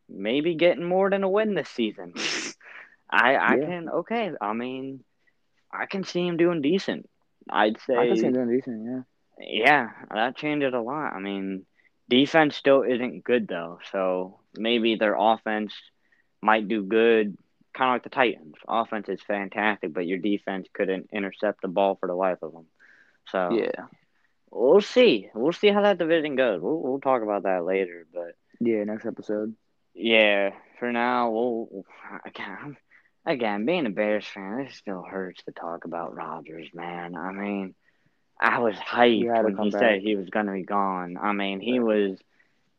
maybe 0.08 0.54
getting 0.54 0.84
more 0.84 1.08
than 1.10 1.22
a 1.22 1.28
win 1.28 1.54
this 1.54 1.68
season. 1.68 2.14
I 3.10 3.34
I 3.36 3.54
Yeah. 3.56 3.66
can 3.66 3.88
okay. 3.90 4.32
I 4.40 4.52
mean, 4.54 5.04
I 5.74 5.86
can 5.86 6.04
see 6.04 6.26
him 6.26 6.36
doing 6.36 6.62
decent. 6.62 7.08
I'd 7.50 7.78
say 7.80 7.96
I 7.96 8.06
can 8.06 8.16
see 8.16 8.26
him 8.26 8.32
doing 8.32 8.50
decent. 8.56 8.84
Yeah. 8.86 9.02
yeah, 9.38 9.88
that 10.14 10.36
changes 10.36 10.72
a 10.74 10.78
lot. 10.78 11.12
I 11.12 11.18
mean, 11.20 11.66
defense 12.08 12.56
still 12.56 12.82
isn't 12.82 13.24
good 13.24 13.48
though, 13.48 13.80
so 13.90 14.40
maybe 14.56 14.96
their 14.96 15.16
offense 15.18 15.74
might 16.40 16.68
do 16.68 16.82
good. 16.84 17.36
Kind 17.76 17.90
of 17.90 17.94
like 17.96 18.04
the 18.04 18.10
Titans. 18.10 18.54
Offense 18.68 19.08
is 19.08 19.20
fantastic, 19.26 19.92
but 19.92 20.06
your 20.06 20.18
defense 20.18 20.68
couldn't 20.72 21.08
intercept 21.12 21.60
the 21.60 21.68
ball 21.68 21.96
for 21.96 22.06
the 22.06 22.14
life 22.14 22.38
of 22.42 22.52
them. 22.52 22.66
So 23.30 23.50
Yeah. 23.52 23.86
We'll 24.50 24.80
see. 24.80 25.28
We'll 25.34 25.52
see 25.52 25.68
how 25.68 25.82
that 25.82 25.98
division 25.98 26.36
goes. 26.36 26.60
We'll 26.62 26.80
we'll 26.80 27.00
talk 27.00 27.22
about 27.22 27.42
that 27.42 27.64
later. 27.64 28.06
But 28.14 28.36
Yeah. 28.60 28.84
Next 28.84 29.06
episode. 29.06 29.54
yeah, 29.94 30.50
for 30.78 30.92
now, 30.92 31.30
we'll 31.30 31.84
again, 32.24 32.76
again 33.26 33.64
being 33.66 33.86
a 33.86 33.90
Bears 33.90 34.26
fan, 34.26 34.60
it 34.60 34.72
still 34.72 35.02
hurts 35.02 35.42
to 35.44 35.52
talk 35.52 35.84
about 35.84 36.14
Rodgers, 36.14 36.68
man. 36.74 37.16
I 37.16 37.32
mean, 37.32 37.74
I 38.40 38.58
was 38.58 38.76
He 38.76 38.82
hyped 38.84 39.36
to 39.36 39.42
when 39.44 39.56
he 39.56 39.70
back. 39.70 39.80
said 39.80 40.00
he 40.00 40.16
was 40.16 40.28
gonna 40.30 40.52
be 40.52 40.62
gone. 40.62 41.16
I 41.20 41.32
mean, 41.32 41.60
he 41.60 41.78
Right. 41.78 42.08
was. 42.08 42.18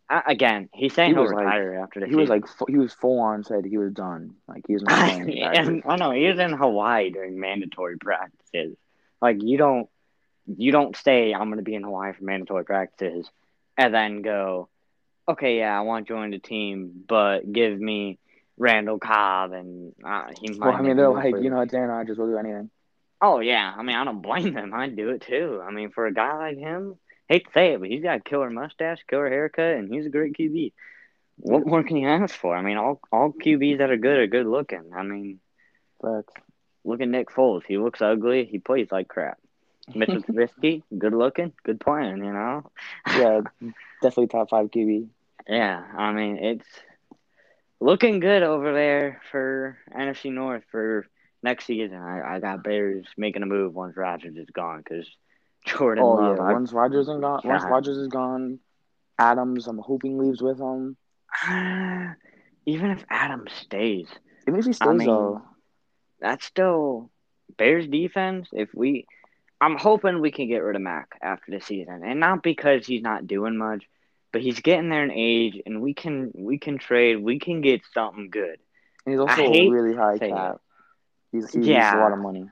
Again, 0.07 0.69
he's 0.71 0.93
saying 0.93 1.09
He 1.09 1.13
he'll 1.15 1.23
was 1.23 1.31
like- 1.31 1.47
after 1.47 1.99
the 2.01 2.05
He 2.07 2.15
was 2.15 2.29
like 2.29 2.45
he 2.69 2.77
was 2.77 2.93
full 2.93 3.19
on 3.21 3.43
said 3.43 3.65
he 3.65 3.79
was 3.79 3.91
done. 3.91 4.35
Like 4.47 4.63
he 4.67 4.73
was 4.73 4.83
not 4.83 4.89
playing. 5.25 5.41
and 5.41 5.81
I 5.83 5.95
know 5.95 6.11
he 6.11 6.27
was 6.27 6.37
in 6.37 6.51
Hawaii 6.53 7.09
during 7.09 7.39
mandatory 7.39 7.97
practices. 7.97 8.77
Like 9.19 9.41
you 9.41 9.57
don't 9.57 9.89
you 10.45 10.71
don't 10.71 10.95
say 10.95 11.33
I'm 11.33 11.47
going 11.47 11.57
to 11.57 11.63
be 11.63 11.73
in 11.73 11.81
Hawaii 11.81 12.13
for 12.13 12.23
mandatory 12.23 12.65
practices 12.65 13.27
and 13.79 13.91
then 13.91 14.21
go, 14.21 14.69
okay, 15.27 15.57
yeah, 15.57 15.75
I 15.75 15.81
want 15.81 16.05
to 16.05 16.13
join 16.13 16.29
the 16.29 16.37
team, 16.37 17.03
but 17.07 17.51
give 17.51 17.79
me 17.79 18.19
Randall 18.57 18.99
Cobb 18.99 19.51
and 19.51 19.93
uh, 20.03 20.27
he 20.39 20.49
might. 20.49 20.67
well, 20.67 20.75
I 20.75 20.81
mean, 20.81 20.97
they're 20.97 21.09
like, 21.09 21.35
you 21.41 21.49
know, 21.49 21.57
Darren 21.65 21.89
Rodgers 21.89 22.17
will 22.17 22.27
do 22.27 22.37
anything. 22.37 22.69
Oh 23.21 23.39
yeah, 23.39 23.73
I 23.75 23.81
mean 23.81 23.95
I 23.95 24.03
don't 24.03 24.21
blame 24.21 24.53
them. 24.53 24.73
I'd 24.73 24.95
do 24.95 25.09
it 25.09 25.21
too. 25.21 25.61
I 25.65 25.71
mean 25.71 25.89
for 25.91 26.05
a 26.05 26.13
guy 26.13 26.37
like 26.37 26.57
him, 26.57 26.95
hate 27.27 27.45
to 27.45 27.51
say 27.53 27.73
it, 27.73 27.79
but 27.79 27.89
he's 27.89 28.03
got 28.03 28.17
a 28.17 28.21
killer 28.21 28.49
mustache, 28.49 28.99
killer 29.09 29.29
haircut, 29.29 29.77
and 29.77 29.93
he's 29.93 30.05
a 30.05 30.09
great 30.09 30.33
QB. 30.33 30.73
What 31.37 31.65
more 31.65 31.83
can 31.83 31.97
you 31.97 32.07
ask 32.07 32.35
for? 32.35 32.55
I 32.55 32.61
mean, 32.61 32.77
all 32.77 32.99
all 33.11 33.31
QBs 33.31 33.79
that 33.79 33.89
are 33.89 33.97
good 33.97 34.19
are 34.19 34.27
good 34.27 34.47
looking. 34.47 34.91
I 34.95 35.03
mean, 35.03 35.39
Facts. 36.01 36.33
look 36.83 37.01
at 37.01 37.09
Nick 37.09 37.29
Foles. 37.29 37.63
He 37.67 37.77
looks 37.77 38.01
ugly. 38.01 38.45
He 38.45 38.59
plays 38.59 38.87
like 38.91 39.07
crap. 39.07 39.37
Mitchell 39.93 40.21
Trubisky, 40.21 40.83
good 40.97 41.13
looking, 41.13 41.53
good 41.63 41.79
playing. 41.79 42.23
You 42.23 42.33
know. 42.33 42.71
Yeah, 43.07 43.41
definitely 44.01 44.27
top 44.27 44.49
five 44.49 44.71
QB. 44.71 45.07
Yeah, 45.47 45.83
I 45.95 46.11
mean 46.11 46.37
it's 46.37 46.65
looking 47.79 48.19
good 48.19 48.43
over 48.43 48.73
there 48.73 49.21
for 49.31 49.77
NFC 49.95 50.31
North 50.31 50.63
for 50.71 51.05
next 51.43 51.65
season. 51.65 51.97
I, 51.97 52.35
I 52.35 52.39
got 52.39 52.63
Bears 52.63 53.05
making 53.17 53.43
a 53.43 53.47
move 53.47 53.73
once 53.73 53.95
Rodgers 53.97 54.35
is 54.35 54.49
gone 54.53 54.79
because 54.83 55.07
Jordan 55.65 56.03
Oh 56.03 56.15
Love. 56.15 56.37
yeah, 56.37 56.41
I- 56.41 56.53
once 56.53 56.71
Rodgers 56.73 57.07
is 57.07 57.19
gone, 57.19 57.41
once. 57.43 57.63
Rodgers 57.65 57.97
is 57.97 58.07
gone, 58.07 58.59
Adams, 59.19 59.67
I'm 59.67 59.79
hoping 59.79 60.17
leaves 60.17 60.41
with 60.41 60.59
him. 60.59 60.97
even 62.65 62.91
if 62.91 63.03
Adams 63.09 63.51
stays, 63.53 64.07
Even 64.47 64.59
if 64.59 64.65
he 64.65 64.73
stays 64.73 64.87
I 64.89 64.93
mean, 64.93 65.07
though, 65.07 65.41
that's 66.19 66.45
still 66.45 67.09
Bears 67.57 67.87
defense. 67.87 68.49
If 68.51 68.69
we, 68.73 69.05
I'm 69.61 69.77
hoping 69.77 70.19
we 70.21 70.31
can 70.31 70.47
get 70.47 70.63
rid 70.63 70.75
of 70.75 70.81
Mack 70.81 71.17
after 71.21 71.51
the 71.51 71.61
season, 71.61 72.01
and 72.03 72.19
not 72.19 72.43
because 72.43 72.85
he's 72.85 73.01
not 73.01 73.27
doing 73.27 73.57
much, 73.57 73.83
but 74.35 74.41
he's 74.41 74.59
getting 74.59 74.89
there 74.89 75.01
in 75.05 75.11
age, 75.11 75.61
and 75.65 75.81
we 75.81 75.93
can 75.93 76.29
we 76.35 76.57
can 76.59 76.77
trade, 76.77 77.23
we 77.23 77.39
can 77.39 77.61
get 77.61 77.81
something 77.93 78.29
good. 78.29 78.57
and 79.05 79.13
he's 79.13 79.19
also 79.21 79.43
a 79.43 79.69
really 79.69 79.95
high 79.95 80.17
cap. 80.17 80.59
He's 81.31 81.53
he's 81.53 81.65
Yeah. 81.67 81.97
a 81.97 82.01
lot 82.03 82.11
of 82.11 82.19
money. 82.19 82.45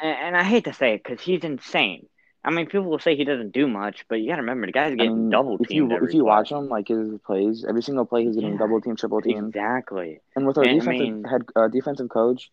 And, 0.00 0.16
and 0.24 0.36
I 0.36 0.42
hate 0.42 0.64
to 0.64 0.72
say 0.72 0.94
it 0.94 1.04
because 1.04 1.20
he's 1.24 1.44
insane. 1.44 2.06
I 2.42 2.50
mean, 2.50 2.66
people 2.66 2.86
will 2.90 2.98
say 2.98 3.14
he 3.14 3.22
doesn't 3.24 3.52
do 3.52 3.68
much, 3.68 4.06
but 4.08 4.16
you 4.16 4.26
got 4.30 4.36
to 4.36 4.42
remember 4.42 4.66
the 4.66 4.72
guy's 4.72 4.92
I 4.94 4.96
getting 4.96 5.16
mean, 5.16 5.30
double 5.30 5.58
if 5.60 5.70
you 5.70 5.86
teamed. 5.88 6.02
if 6.08 6.14
you 6.14 6.24
watch 6.24 6.50
him, 6.50 6.68
like 6.68 6.88
his 6.88 7.18
plays, 7.24 7.64
every 7.68 7.82
single 7.82 8.06
play 8.06 8.24
he's 8.24 8.34
getting 8.34 8.54
Yeah. 8.54 8.58
double 8.64 8.80
team, 8.80 8.96
triple 8.96 9.20
team. 9.20 9.46
exactly. 9.46 10.20
And 10.34 10.46
with 10.48 10.58
our 10.58 10.64
And, 10.64 10.72
I 10.72 10.78
defensive 10.80 11.00
mean- 11.14 11.24
head 11.24 11.42
uh, 11.54 11.68
defensive 11.68 12.08
coach, 12.08 12.50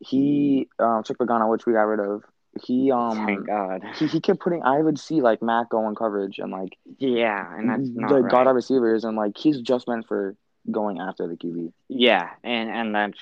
he 0.00 0.68
um, 0.80 1.04
Chuck 1.04 1.18
Pagano, 1.18 1.48
which 1.50 1.64
we 1.66 1.74
got 1.74 1.82
rid 1.82 2.00
of. 2.00 2.24
He 2.62 2.90
um 2.90 3.26
Thank 3.26 3.46
God. 3.46 3.82
he, 3.98 4.06
he 4.06 4.20
kept 4.20 4.40
putting. 4.40 4.62
I 4.62 4.78
would 4.80 4.98
see 4.98 5.20
like 5.20 5.42
Mack 5.42 5.70
going 5.70 5.94
coverage 5.94 6.38
and 6.38 6.50
like 6.52 6.76
Yeah, 6.98 7.54
and 7.56 7.68
that's 7.68 7.88
not 7.88 8.08
the 8.08 8.22
right. 8.22 8.30
god 8.30 8.50
receivers 8.52 9.04
and 9.04 9.16
like 9.16 9.36
he's 9.36 9.60
just 9.60 9.86
meant 9.88 10.06
for 10.06 10.36
going 10.70 10.98
after 11.00 11.26
the 11.26 11.34
QB. 11.36 11.72
Yeah, 11.88 12.30
and 12.42 12.70
and 12.70 12.94
that's 12.94 13.18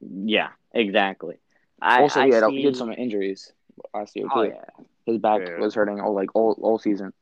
yeah, 0.00 0.48
exactly. 0.72 1.36
I, 1.80 2.02
also, 2.02 2.20
I 2.20 2.26
he 2.26 2.32
had 2.32 2.44
see, 2.44 2.56
he 2.58 2.64
had 2.64 2.76
some 2.76 2.92
injuries 2.92 3.52
last 3.94 4.14
year 4.16 4.26
too. 4.26 4.30
Oh 4.34 4.42
yeah, 4.42 4.64
His 5.04 5.18
back 5.18 5.44
True. 5.44 5.60
was 5.60 5.74
hurting 5.74 6.00
all 6.00 6.14
like 6.14 6.34
all, 6.34 6.58
all 6.62 6.78
season. 6.78 7.12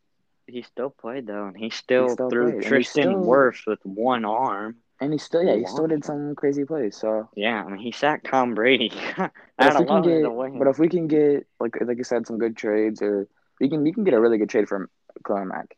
he 0.46 0.62
still 0.62 0.90
played 0.90 1.26
though, 1.26 1.46
and 1.46 1.56
he 1.56 1.70
still, 1.70 2.10
still 2.10 2.30
threw 2.30 2.50
played, 2.52 2.62
he 2.64 2.68
Tristan 2.68 3.02
still- 3.04 3.24
Wirfs 3.24 3.66
with 3.66 3.80
one 3.84 4.24
arm. 4.24 4.76
And 5.04 5.12
he 5.12 5.18
still 5.18 5.42
yeah, 5.42 5.56
he 5.56 5.66
still 5.66 5.86
did 5.86 6.04
some 6.04 6.34
crazy 6.34 6.64
plays. 6.64 6.96
So 6.96 7.28
Yeah, 7.36 7.62
I 7.62 7.68
mean 7.68 7.78
he 7.78 7.92
sacked 7.92 8.26
Tom 8.26 8.54
Brady. 8.54 8.90
but 9.16 9.30
I'd 9.58 9.72
if 9.72 9.78
we 9.78 9.84
can 9.86 9.94
love 9.94 10.04
get 10.04 10.58
but 10.58 10.68
if 10.68 10.78
we 10.78 10.88
can 10.88 11.06
get 11.08 11.46
like 11.60 11.76
like 11.80 11.98
you 11.98 12.04
said 12.04 12.26
some 12.26 12.38
good 12.38 12.56
trades 12.56 13.02
or 13.02 13.28
we 13.60 13.68
can 13.68 13.82
we 13.82 13.92
can 13.92 14.04
get 14.04 14.14
a 14.14 14.20
really 14.20 14.38
good 14.38 14.48
trade 14.48 14.68
from 14.68 14.88
Mack. 15.30 15.76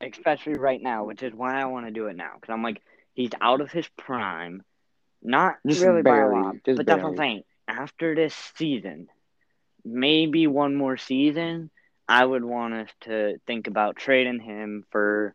especially 0.00 0.54
right 0.54 0.80
now, 0.80 1.04
which 1.04 1.22
is 1.22 1.34
why 1.34 1.60
I 1.60 1.66
want 1.66 1.86
to 1.86 1.92
do 1.92 2.06
it 2.06 2.16
now. 2.16 2.32
Because 2.34 2.52
I'm 2.52 2.62
like, 2.62 2.82
he's 3.14 3.30
out 3.40 3.60
of 3.60 3.70
his 3.70 3.88
prime, 3.96 4.62
not 5.22 5.56
Just 5.66 5.82
really 5.82 6.02
barely, 6.02 6.34
by 6.34 6.40
a 6.40 6.42
lot, 6.44 6.56
but 6.64 6.86
that's 6.86 7.02
what 7.02 7.10
I'm 7.10 7.16
saying. 7.16 7.42
after 7.66 8.14
this 8.14 8.34
season, 8.56 9.08
maybe 9.84 10.46
one 10.46 10.76
more 10.76 10.96
season, 10.96 11.70
I 12.08 12.24
would 12.24 12.44
want 12.44 12.74
us 12.74 12.88
to 13.02 13.38
think 13.46 13.66
about 13.66 13.96
trading 13.96 14.40
him 14.40 14.84
for. 14.90 15.34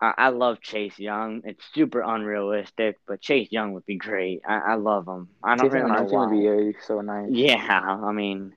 I, 0.00 0.14
I 0.18 0.28
love 0.30 0.60
Chase 0.60 0.98
Young. 0.98 1.42
It's 1.44 1.64
super 1.74 2.00
unrealistic, 2.00 2.98
but 3.06 3.20
Chase 3.20 3.48
Young 3.50 3.72
would 3.72 3.86
be 3.86 3.96
great. 3.96 4.42
I, 4.46 4.58
I 4.58 4.74
love 4.74 5.06
him. 5.06 5.28
I 5.42 5.56
don't 5.56 5.70
Chase 5.70 5.72
really 5.72 5.92
know 5.92 5.94
Young's 5.94 6.12
gonna 6.12 6.26
why. 6.26 6.30
be 6.30 6.74
so 6.86 7.00
nice. 7.00 7.30
Yeah, 7.30 7.80
I 7.80 8.12
mean, 8.12 8.56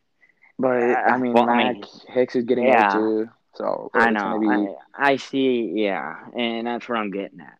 But 0.57 0.77
I 0.97 1.17
mean, 1.17 1.33
Well, 1.33 1.49
I 1.49 1.55
Mack 1.55 1.75
mean, 1.75 1.83
Hicks 2.07 2.35
is 2.35 2.45
getting 2.45 2.67
yeah. 2.67 2.91
old 2.91 2.91
too, 2.91 3.29
so 3.55 3.89
I 3.93 4.09
know. 4.11 4.39
be 4.39 4.47
I, 4.47 4.67
I 4.93 5.15
see. 5.17 5.71
Yeah, 5.75 6.15
and 6.37 6.67
that's 6.67 6.87
what 6.87 6.97
I'm 6.97 7.11
getting 7.11 7.39
at. 7.41 7.57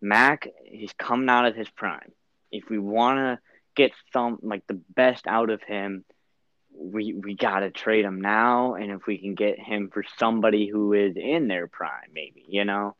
Mack, 0.00 0.48
he's 0.64 0.92
coming 0.94 1.28
out 1.28 1.46
of 1.46 1.54
his 1.56 1.68
prime. 1.70 2.12
If 2.50 2.68
we 2.68 2.78
want 2.78 3.18
to 3.18 3.38
get 3.76 3.92
some 4.12 4.38
like 4.42 4.66
the 4.66 4.80
best 4.94 5.26
out 5.26 5.50
of 5.50 5.62
him, 5.62 6.04
we 6.76 7.14
we 7.14 7.34
gotta 7.36 7.70
trade 7.70 8.04
him 8.04 8.20
now. 8.20 8.74
And 8.74 8.90
if 8.90 9.06
we 9.06 9.18
can 9.18 9.34
get 9.34 9.58
him 9.58 9.90
for 9.92 10.04
somebody 10.18 10.66
who 10.68 10.92
is 10.92 11.16
in 11.16 11.48
their 11.48 11.66
prime, 11.68 12.10
maybe 12.12 12.44
you 12.48 12.64
know 12.64 12.96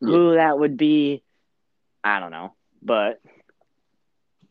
Yeah. 0.00 0.18
who 0.18 0.34
that 0.34 0.58
would 0.58 0.76
be, 0.76 1.22
I 2.04 2.20
don't 2.20 2.30
know, 2.30 2.54
but 2.82 3.20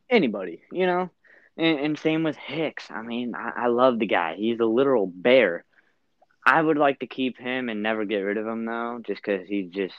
anybody, 0.09 0.61
you 0.71 0.85
know. 0.85 1.09
And, 1.57 1.79
and 1.79 1.99
same 1.99 2.23
with 2.23 2.35
Hicks. 2.37 2.89
I 2.91 3.01
mean, 3.01 3.33
I, 3.35 3.63
I 3.65 3.67
love 3.67 3.99
the 3.99 4.07
guy. 4.07 4.35
He's 4.35 4.59
a 4.59 4.65
literal 4.65 5.07
bear. 5.07 5.63
I 6.45 6.61
would 6.61 6.77
like 6.77 6.99
to 6.99 7.07
keep 7.07 7.37
him 7.37 7.69
and 7.69 7.81
never 7.83 8.05
get 8.05 8.19
rid 8.19 8.37
of 8.37 8.45
him 8.47 8.65
though, 8.65 8.99
just 9.05 9.21
because 9.23 9.47
he's 9.47 9.69
just. 9.71 9.95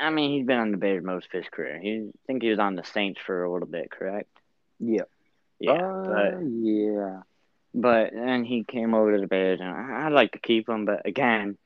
I 0.00 0.10
mean, 0.10 0.30
he's 0.32 0.46
been 0.46 0.58
on 0.58 0.70
the 0.70 0.76
Bears 0.76 1.02
most 1.04 1.26
of 1.26 1.32
his 1.32 1.48
career. 1.48 1.78
He 1.80 2.08
I 2.08 2.10
think 2.26 2.42
he 2.42 2.50
was 2.50 2.58
on 2.58 2.76
the 2.76 2.84
Saints 2.84 3.20
for 3.24 3.44
a 3.44 3.52
little 3.52 3.68
bit, 3.68 3.90
correct? 3.90 4.28
yeah. 4.78 5.04
Yeah, 5.60 5.72
Uh, 5.72 6.02
but 6.04 6.34
yeah. 6.40 7.22
but 7.74 8.12
then 8.12 8.44
he 8.44 8.64
came 8.64 8.94
over 8.94 9.14
to 9.14 9.20
the 9.20 9.26
Bears, 9.26 9.60
and 9.60 9.68
I, 9.68 10.06
I'd 10.06 10.12
like 10.12 10.32
to 10.32 10.38
keep 10.38 10.68
him. 10.68 10.84
But 10.84 11.06
again, 11.06 11.56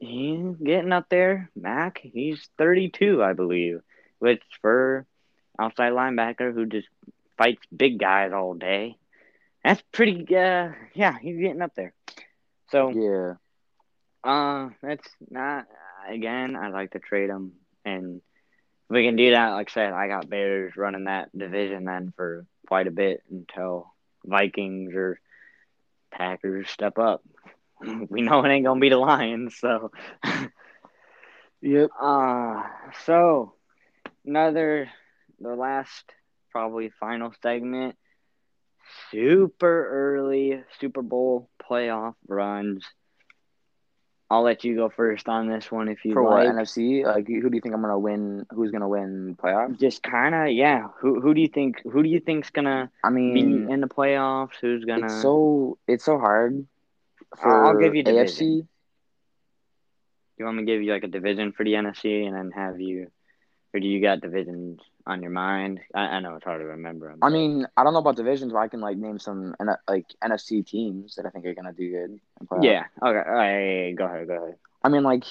he's 0.00 0.56
getting 0.56 0.92
up 0.92 1.08
there. 1.08 1.50
Mack, 1.54 2.00
he's 2.02 2.48
32, 2.58 3.22
I 3.22 3.34
believe, 3.34 3.80
which 4.18 4.42
for 4.60 5.06
outside 5.58 5.92
linebacker 5.92 6.52
who 6.52 6.66
just 6.66 6.88
fights 7.38 7.62
big 7.74 7.98
guys 7.98 8.32
all 8.32 8.54
day, 8.54 8.96
that's 9.62 9.82
pretty. 9.92 10.24
Uh, 10.34 10.72
yeah, 10.94 11.16
he's 11.20 11.38
getting 11.38 11.62
up 11.62 11.74
there. 11.76 11.92
So 12.70 12.90
Yeah. 12.90 13.34
Uh, 14.22 14.70
that's 14.82 15.08
not 15.30 15.66
again. 16.08 16.56
I'd 16.56 16.72
like 16.72 16.92
to 16.92 16.98
trade 16.98 17.30
him, 17.30 17.52
and 17.84 18.16
if 18.16 18.94
we 18.94 19.04
can 19.04 19.16
do 19.16 19.30
that. 19.30 19.50
Like 19.50 19.70
I 19.70 19.72
said, 19.72 19.92
I 19.92 20.08
got 20.08 20.28
Bears 20.28 20.76
running 20.76 21.04
that 21.04 21.36
division 21.36 21.84
then 21.84 22.12
for 22.16 22.46
quite 22.66 22.86
a 22.86 22.90
bit 22.90 23.22
until 23.30 23.92
Vikings 24.24 24.94
or 24.94 25.20
Packers 26.10 26.68
step 26.68 26.98
up. 26.98 27.22
We 28.10 28.22
know 28.22 28.44
it 28.44 28.48
ain't 28.50 28.64
gonna 28.64 28.80
be 28.80 28.88
the 28.90 28.98
Lions, 28.98 29.56
so. 29.56 29.90
Yep. 31.62 31.90
Uh, 32.00 32.62
so 33.04 33.54
another, 34.24 34.90
the 35.40 35.54
last 35.54 36.04
probably 36.50 36.90
final 37.00 37.32
segment. 37.42 37.96
Super 39.10 39.88
early 40.16 40.62
Super 40.80 41.02
Bowl 41.02 41.48
playoff 41.62 42.14
runs. 42.26 42.84
I'll 44.30 44.42
let 44.42 44.62
you 44.62 44.76
go 44.76 44.88
first 44.88 45.28
on 45.28 45.48
this 45.48 45.72
one 45.72 45.88
if 45.88 46.04
you 46.04 46.12
For 46.12 46.22
like. 46.22 46.46
what 46.46 46.54
NFC? 46.54 47.04
Like, 47.04 47.26
who 47.26 47.50
do 47.50 47.54
you 47.56 47.60
think 47.60 47.74
I'm 47.74 47.82
gonna 47.82 47.98
win? 47.98 48.46
Who's 48.50 48.70
gonna 48.70 48.88
win 48.88 49.36
playoffs? 49.42 49.78
Just 49.78 50.02
kind 50.04 50.34
of, 50.34 50.50
yeah. 50.50 50.86
Who 51.00 51.20
who 51.20 51.34
do 51.34 51.40
you 51.40 51.48
think? 51.48 51.82
Who 51.82 52.02
do 52.02 52.08
you 52.08 52.20
think's 52.20 52.50
gonna 52.50 52.90
I 53.04 53.10
mean, 53.10 53.34
be 53.34 53.42
mean, 53.42 53.72
in 53.72 53.80
the 53.80 53.88
playoffs? 53.88 54.54
Who's 54.60 54.84
gonna? 54.84 55.06
it's 55.06 55.20
so 55.20 55.78
it's 55.88 56.04
so 56.04 56.18
hard. 56.18 56.64
I'll- 57.32 57.40
For 57.42 57.64
I'll 57.66 57.78
give 57.78 57.94
you 57.94 58.02
division. 58.02 58.46
AFC. 58.62 58.68
you 60.38 60.44
want 60.44 60.56
me 60.56 60.62
to 60.64 60.66
give 60.72 60.82
you 60.82 60.92
like 60.92 61.04
a 61.04 61.08
division 61.08 61.52
for 61.52 61.64
the 61.64 61.74
NFC 61.74 62.26
and 62.26 62.34
then 62.34 62.50
have 62.52 62.80
you, 62.80 63.10
or 63.74 63.80
do 63.80 63.86
you 63.86 64.00
got 64.00 64.20
divisions 64.20 64.80
on 65.06 65.20
your 65.22 65.30
mind? 65.30 65.80
I, 65.94 66.00
I 66.00 66.20
know 66.20 66.34
it's 66.36 66.44
hard 66.44 66.60
to 66.60 66.66
remember 66.66 67.10
'em, 67.10 67.18
I 67.22 67.26
but- 67.28 67.32
mean, 67.32 67.66
I 67.76 67.84
don't 67.84 67.92
know 67.92 67.98
about 68.00 68.16
divisions, 68.16 68.52
but 68.52 68.58
I 68.58 68.68
can 68.68 68.80
like 68.80 68.96
name 68.96 69.18
some 69.18 69.54
like 69.88 70.06
NFC 70.22 70.66
teams 70.66 71.16
that 71.16 71.26
I 71.26 71.30
think 71.30 71.44
are 71.46 71.54
gonna 71.54 71.72
do 71.72 71.90
good. 71.90 72.20
yeah. 72.62 72.84
Okay. 73.02 73.02
All 73.02 73.12
right, 73.12 73.60
yeah, 73.60 73.86
yeah, 73.88 73.92
go 73.92 74.04
ahead. 74.06 74.26
Go 74.28 74.42
ahead. 74.44 74.56
I 74.82 74.88
mean, 74.88 75.02
like, 75.02 75.24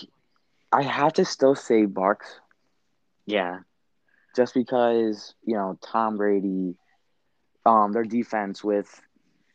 I 0.72 0.84
have 0.84 1.14
to 1.14 1.26
still 1.26 1.56
say 1.56 1.86
Barks. 1.86 2.40
Yeah. 3.26 3.60
just 4.36 4.54
because 4.54 5.34
you 5.44 5.56
know 5.56 5.78
Tom 5.82 6.18
Brady, 6.18 6.76
um, 7.66 7.92
their 7.94 8.04
defense 8.04 8.64
with 8.64 9.02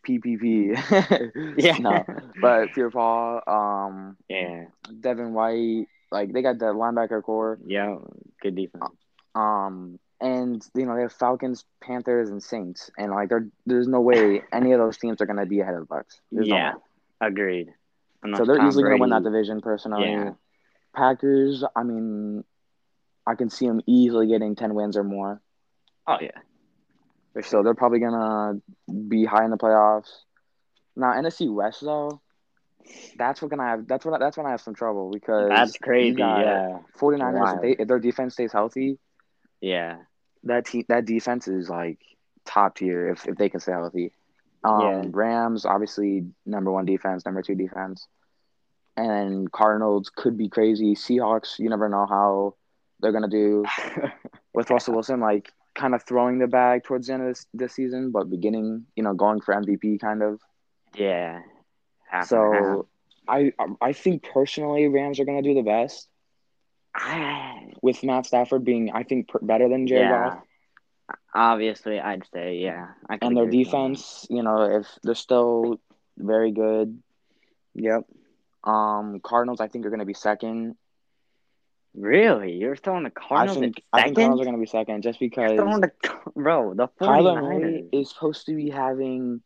PPP. 0.04 1.56
Yeah. 1.58 1.76
no, 1.80 2.04
but 2.40 2.72
Pierre 2.74 2.90
Paul, 2.90 3.40
um, 3.46 4.16
Yeah. 4.28 4.66
Devin 5.00 5.32
White, 5.34 5.86
like 6.10 6.32
they 6.32 6.42
got 6.42 6.58
that 6.58 6.74
linebacker 6.74 7.22
core. 7.22 7.58
Yeah. 7.66 7.96
Good 8.40 8.54
defense. 8.56 8.84
Um, 9.34 9.98
and 10.20 10.64
you 10.74 10.86
know 10.86 10.94
they 10.94 11.02
have 11.02 11.12
Falcons, 11.12 11.64
Panthers, 11.82 12.30
and 12.30 12.42
Saints, 12.42 12.90
and 12.96 13.10
like 13.12 13.28
there, 13.28 13.48
there's 13.66 13.88
no 13.88 14.00
way 14.00 14.42
any 14.52 14.72
of 14.72 14.78
those 14.78 14.96
teams 14.96 15.20
are 15.20 15.26
gonna 15.26 15.46
be 15.46 15.60
ahead 15.60 15.74
of 15.74 15.80
the 15.88 15.94
Bucs. 15.94 16.20
There's 16.30 16.48
Yeah. 16.48 16.74
way. 16.74 16.80
Agreed. 17.20 17.74
So 18.36 18.44
they're 18.44 18.56
Tom 18.56 18.68
easily 18.68 18.84
gonna 18.84 18.96
win 18.98 19.10
that 19.10 19.22
division. 19.22 19.60
Personally, 19.60 20.10
Yeah. 20.10 20.30
Packers. 20.94 21.64
I 21.76 21.82
mean, 21.82 22.44
I 23.26 23.34
can 23.34 23.50
see 23.50 23.66
them 23.66 23.80
easily 23.86 24.28
getting 24.28 24.54
ten 24.56 24.74
wins 24.74 24.96
or 24.96 25.04
more. 25.04 25.40
Oh 26.06 26.16
yeah. 26.20 26.30
So 27.34 27.42
sure. 27.42 27.64
they're 27.64 27.74
probably 27.74 27.98
gonna 28.00 28.60
be 29.08 29.24
high 29.24 29.44
in 29.44 29.50
the 29.50 29.56
playoffs. 29.58 30.10
Now 30.96 31.12
NFC 31.12 31.52
West 31.52 31.80
though, 31.80 32.20
that's 33.16 33.42
what 33.42 33.50
gonna 33.50 33.64
have. 33.64 33.86
That's 33.88 34.04
what. 34.04 34.20
That's 34.20 34.36
when 34.36 34.46
I 34.46 34.50
have 34.50 34.60
some 34.60 34.74
trouble 34.74 35.10
because 35.10 35.48
That's 35.48 35.76
crazy. 35.78 36.18
Yeah. 36.18 36.78
49ers. 36.98 37.56
If, 37.56 37.62
they, 37.62 37.82
if 37.82 37.88
their 37.88 37.98
defense 37.98 38.34
stays 38.34 38.52
healthy, 38.52 38.98
Yeah. 39.60 39.96
that 40.44 40.66
te- 40.66 40.86
that 40.88 41.04
defense 41.06 41.48
is 41.48 41.68
like 41.68 41.98
top 42.44 42.76
tier 42.76 43.08
if, 43.10 43.26
if 43.26 43.36
they 43.36 43.48
can 43.48 43.60
stay 43.60 43.72
healthy. 43.72 44.12
Um, 44.62 44.80
Yeah. 44.80 45.02
Rams 45.10 45.64
obviously 45.64 46.26
number 46.46 46.70
one 46.70 46.84
defense, 46.84 47.24
number 47.24 47.42
two 47.42 47.54
defense, 47.54 48.06
and 48.96 49.50
Cardinals 49.50 50.10
could 50.14 50.36
be 50.36 50.48
crazy. 50.48 50.94
Seahawks, 50.94 51.58
you 51.58 51.68
never 51.70 51.88
know 51.88 52.06
how 52.06 52.54
they're 53.00 53.12
gonna 53.12 53.28
do 53.28 53.64
with 54.54 54.70
Russell 54.70 54.94
Wilson, 54.94 55.20
like 55.20 55.50
kind 55.74 55.94
of 55.94 56.02
throwing 56.02 56.38
the 56.38 56.46
bag 56.46 56.84
towards 56.84 57.06
the 57.06 57.14
end 57.14 57.22
of 57.22 57.28
this, 57.28 57.46
this 57.52 57.74
season, 57.74 58.10
but 58.10 58.30
beginning, 58.30 58.86
you 58.96 59.02
know, 59.02 59.14
going 59.14 59.40
for 59.40 59.54
MVP 59.54 60.00
kind 60.00 60.22
of. 60.22 60.40
yeah. 60.94 61.40
Half. 62.08 62.28
So 62.28 62.88
I 63.26 63.52
I 63.80 63.92
think 63.92 64.22
personally 64.32 64.86
Rams 64.88 65.18
are 65.18 65.24
gonna 65.24 65.42
do 65.42 65.54
the 65.54 65.62
best 65.62 66.08
I, 66.94 67.72
with 67.82 68.02
Matt 68.04 68.26
Stafford 68.26 68.64
being 68.64 68.92
I 68.92 69.02
think 69.02 69.30
better 69.42 69.68
than 69.68 69.86
Jared 69.86 70.08
yeah. 70.08 70.28
Goff. 70.30 70.44
Obviously, 71.34 71.98
I'd 71.98 72.24
say 72.32 72.56
yeah. 72.58 72.88
I 73.08 73.18
and 73.20 73.36
their 73.36 73.44
agree 73.44 73.58
with 73.58 73.66
you 73.72 73.78
on 73.78 73.92
that. 73.92 73.96
defense, 73.98 74.26
you 74.30 74.42
know, 74.42 74.62
if 74.78 74.86
they're 75.02 75.14
still 75.14 75.80
very 76.16 76.52
good. 76.52 77.02
Yep. 77.74 78.04
Um, 78.62 79.20
Cardinals, 79.20 79.60
I 79.60 79.68
think 79.68 79.84
are 79.84 79.90
going 79.90 80.00
to 80.00 80.06
be 80.06 80.14
second. 80.14 80.76
Really, 81.94 82.54
you're 82.54 82.76
throwing 82.76 83.04
the 83.04 83.10
Cardinals 83.10 83.58
I 83.58 83.60
think 83.60 83.82
I 83.92 84.02
think 84.02 84.16
Cardinals 84.16 84.40
are 84.40 84.44
going 84.44 84.56
to 84.56 84.60
be 84.60 84.66
second 84.66 85.02
just 85.02 85.20
You're 85.20 85.30
because 85.30 85.56
throwing 85.56 85.80
the 85.80 85.92
bro 86.34 86.74
the 86.74 86.88
Kyler 87.00 87.36
49ers. 87.36 87.42
Murray 87.42 87.88
is 87.92 88.10
supposed 88.10 88.46
to 88.46 88.54
be 88.54 88.70
having 88.70 89.42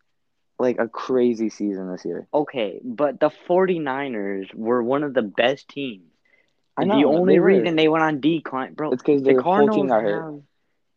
like 0.58 0.78
a 0.78 0.88
crazy 0.88 1.50
season 1.50 1.90
this 1.92 2.04
year. 2.04 2.26
Okay, 2.32 2.80
but 2.82 3.20
the 3.20 3.30
49ers 3.48 4.54
were 4.54 4.82
one 4.82 5.04
of 5.04 5.14
the 5.14 5.22
best 5.22 5.68
teams. 5.68 6.04
I 6.76 6.84
know 6.84 6.96
the 6.96 7.04
only 7.06 7.34
they 7.34 7.38
reason 7.40 7.76
they 7.76 7.88
went 7.88 8.04
on 8.04 8.20
decline, 8.20 8.74
bro, 8.74 8.92
It's 8.92 9.02
because 9.02 9.22
the 9.22 9.32
their 9.32 9.40
whole 9.42 9.68
team 9.68 9.88
Cardinals 9.88 9.88
got 9.88 10.02
hurt. 10.02 10.22
have 10.22 10.42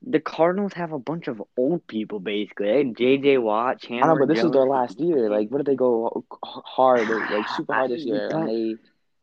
the 0.03 0.19
Cardinals 0.19 0.73
have 0.73 0.91
a 0.93 0.99
bunch 0.99 1.27
of 1.27 1.41
old 1.57 1.85
people 1.87 2.19
basically. 2.19 2.67
They 2.67 2.77
had 2.77 2.95
JJ 2.95 3.41
Watt, 3.41 3.81
Chandler 3.81 4.03
I 4.03 4.13
know, 4.13 4.19
but 4.19 4.33
this 4.33 4.43
is 4.43 4.51
their 4.51 4.65
last 4.65 4.99
year. 4.99 5.29
Like, 5.29 5.49
what 5.49 5.57
did 5.57 5.67
they 5.67 5.75
go 5.75 6.25
hard, 6.43 7.07
like 7.07 7.47
super 7.49 7.73
hard 7.73 7.91
this 7.91 8.03
year? 8.05 8.27
And 8.29 8.47
they, 8.47 8.75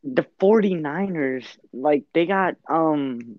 the 0.03 0.27
49ers, 0.41 1.45
like 1.73 2.05
they 2.15 2.27
got 2.27 2.55
um 2.69 3.39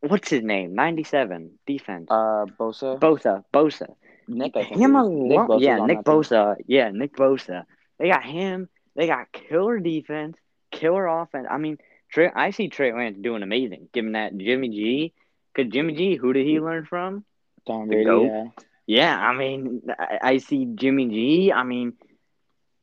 what's 0.00 0.30
his 0.30 0.42
name? 0.42 0.74
97 0.74 1.58
defense. 1.66 2.06
uh, 2.10 2.46
Bosa, 2.58 2.98
Bosa, 2.98 3.44
Bosa. 3.52 3.94
Nick, 4.28 4.56
I 4.56 4.62
him. 4.62 4.92
Nick 4.92 5.38
alone. 5.38 5.48
Bosa's 5.48 5.62
Yeah, 5.62 5.78
Nick 5.84 5.98
that 5.98 6.06
team. 6.06 6.14
Bosa. 6.22 6.56
Yeah, 6.66 6.90
Nick 6.90 7.16
Bosa. 7.16 7.64
They 7.98 8.08
got 8.08 8.24
him. 8.24 8.68
They 8.96 9.06
got 9.06 9.32
killer 9.32 9.78
defense, 9.78 10.36
killer 10.70 11.06
offense. 11.06 11.46
I 11.50 11.58
mean, 11.58 11.78
Trey, 12.10 12.30
I 12.34 12.50
see 12.50 12.68
Trey 12.68 12.92
Lance 12.92 13.18
doing 13.20 13.42
amazing. 13.42 13.88
Given 13.92 14.12
that 14.12 14.36
Jimmy 14.36 14.68
G, 14.68 15.12
cause 15.56 15.66
Jimmy 15.70 15.94
G, 15.94 16.16
who 16.16 16.32
did 16.32 16.46
he 16.46 16.60
learn 16.60 16.84
from? 16.84 17.24
Tom 17.66 17.86
Brady, 17.88 18.10
yeah. 18.10 18.44
Yeah, 18.86 19.16
I 19.16 19.34
mean, 19.34 19.82
I, 19.88 20.18
I 20.22 20.36
see 20.38 20.66
Jimmy 20.74 21.06
G. 21.08 21.52
I 21.52 21.62
mean, 21.62 21.92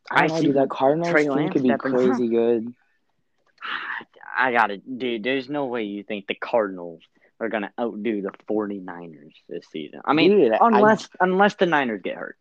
I, 0.10 0.24
I 0.24 0.28
know, 0.28 0.39
see 0.39 0.48
dude, 0.48 0.56
that 0.56 0.70
Cardinals 0.70 1.10
Trey 1.12 1.24
team 1.28 1.50
could 1.50 1.63
be 1.63 1.70
stepping 1.70 1.93
up. 1.93 2.00
crazy 2.00 2.30
good. 2.30 2.74
I 4.38 4.51
got 4.51 4.71
it, 4.71 4.97
dude. 4.99 5.23
There's 5.23 5.49
no 5.49 5.65
way 5.65 5.84
you 5.84 6.03
think 6.03 6.27
the 6.27 6.36
Cardinals 6.36 7.01
are 7.39 7.49
going 7.49 7.63
to 7.63 7.71
outdo 7.80 8.21
the 8.21 8.32
49ers 8.49 9.34
this 9.49 9.65
season. 9.71 10.01
I 10.06 10.13
mean, 10.13 10.32
Dude, 10.32 10.51
I- 10.53 10.60
unless 10.62 11.10
unless 11.19 11.56
the 11.56 11.65
Niners 11.65 12.01
get 12.03 12.15
hurt. 12.15 12.38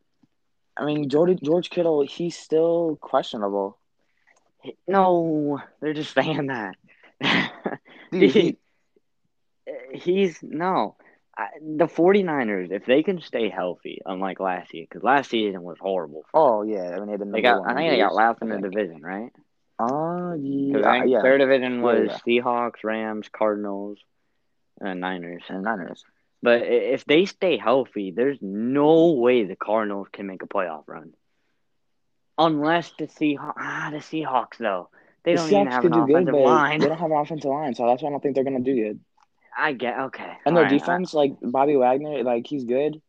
I 0.76 0.84
mean, 0.84 1.08
George 1.08 1.40
George 1.42 1.70
Kittle, 1.70 2.02
he's 2.06 2.36
still 2.36 2.98
questionable. 3.00 3.78
No, 4.86 5.60
they're 5.80 5.94
just 5.94 6.12
saying 6.12 6.48
that. 6.48 6.76
Dude, 8.10 8.30
he, 8.30 8.56
He's 9.92 10.38
no. 10.42 10.96
I, 11.38 11.48
the 11.60 11.86
49ers, 11.86 12.70
if 12.70 12.86
they 12.86 13.02
can 13.02 13.20
stay 13.20 13.50
healthy, 13.50 14.00
unlike 14.06 14.40
last 14.40 14.72
year, 14.72 14.86
because 14.88 15.02
last 15.02 15.30
season 15.30 15.62
was 15.62 15.76
horrible. 15.78 16.24
oh 16.32 16.62
yeah, 16.62 16.94
I 16.94 16.98
mean, 16.98 17.06
they 17.06 17.12
had 17.12 17.20
the 17.20 17.26
They 17.26 17.42
got, 17.42 17.62
I 17.66 17.74
think 17.74 17.90
they 17.90 17.98
got 17.98 18.14
last 18.14 18.40
in 18.40 18.48
the 18.48 18.58
division, 18.58 19.02
right? 19.02 19.32
Uh, 19.78 20.34
yeah, 20.38 20.78
I 20.86 21.00
think 21.00 21.06
yeah, 21.08 21.22
their 21.22 21.38
division 21.38 21.80
Yeah, 21.80 21.82
was 21.82 22.10
yeah. 22.10 22.18
Seahawks, 22.26 22.82
Rams, 22.84 23.28
Cardinals, 23.28 23.98
and 24.80 25.00
Niners. 25.00 25.44
and 25.48 25.62
Niners. 25.64 26.04
But 26.42 26.62
if 26.62 27.04
they 27.04 27.24
stay 27.26 27.56
healthy, 27.56 28.10
there's 28.12 28.38
no 28.40 29.12
way 29.12 29.44
the 29.44 29.56
Cardinals 29.56 30.08
can 30.12 30.26
make 30.26 30.42
a 30.42 30.46
playoff 30.46 30.84
run. 30.86 31.14
Unless 32.38 32.92
the 32.92 33.06
Seahawks, 33.06 33.54
ah, 33.58 33.88
the 33.90 33.98
Seahawks 33.98 34.58
though, 34.58 34.88
they 35.24 35.32
The 35.32 35.38
don't 35.38 35.50
even 35.50 35.66
have 35.66 35.84
an 35.86 35.92
good, 36.06 36.06
offensive 36.06 36.30
but 36.30 36.38
line. 36.38 36.80
they 36.80 36.88
don't 36.88 36.98
have 36.98 37.10
an 37.10 37.18
offensive 37.18 37.50
line, 37.50 37.74
so 37.74 37.86
that's 37.86 38.02
why 38.02 38.08
I 38.08 38.10
don't 38.12 38.20
think 38.22 38.34
they're 38.34 38.44
gonna 38.44 38.60
do 38.60 38.74
good. 38.74 39.00
I 39.56 39.72
get 39.72 39.98
okay. 40.00 40.36
And 40.44 40.56
their 40.56 40.64
right, 40.64 40.66
defense, 40.66 41.14
like 41.14 41.32
Bobby 41.42 41.76
Wagner, 41.76 42.22
like 42.22 42.46
he's 42.46 42.64
good, 42.64 43.00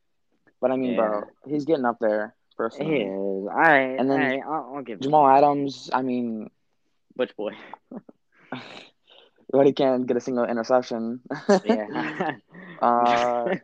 but 0.62 0.72
I 0.72 0.76
mean, 0.76 0.96
bro, 0.96 1.24
he's 1.46 1.66
getting 1.66 1.86
up 1.86 2.00
there 2.00 2.36
personally. 2.58 2.98
He 2.98 3.02
is. 3.04 3.48
All 3.48 3.48
right, 3.48 3.98
And 3.98 4.10
then 4.10 4.20
all 4.20 4.28
right, 4.30 4.42
I'll, 4.46 4.76
I'll 4.76 4.84
give 4.84 5.02
Jamal 5.02 5.28
Adams, 5.28 5.90
I 5.94 6.02
mean, 6.02 6.50
Which 7.18 7.36
boy? 7.36 7.54
but 9.52 9.66
he 9.66 9.74
can't 9.74 10.06
get 10.06 10.18
a 10.18 10.22
single 10.22 10.46
interception. 10.46 11.20
Yeah. 11.66 12.36
uh, 12.82 13.56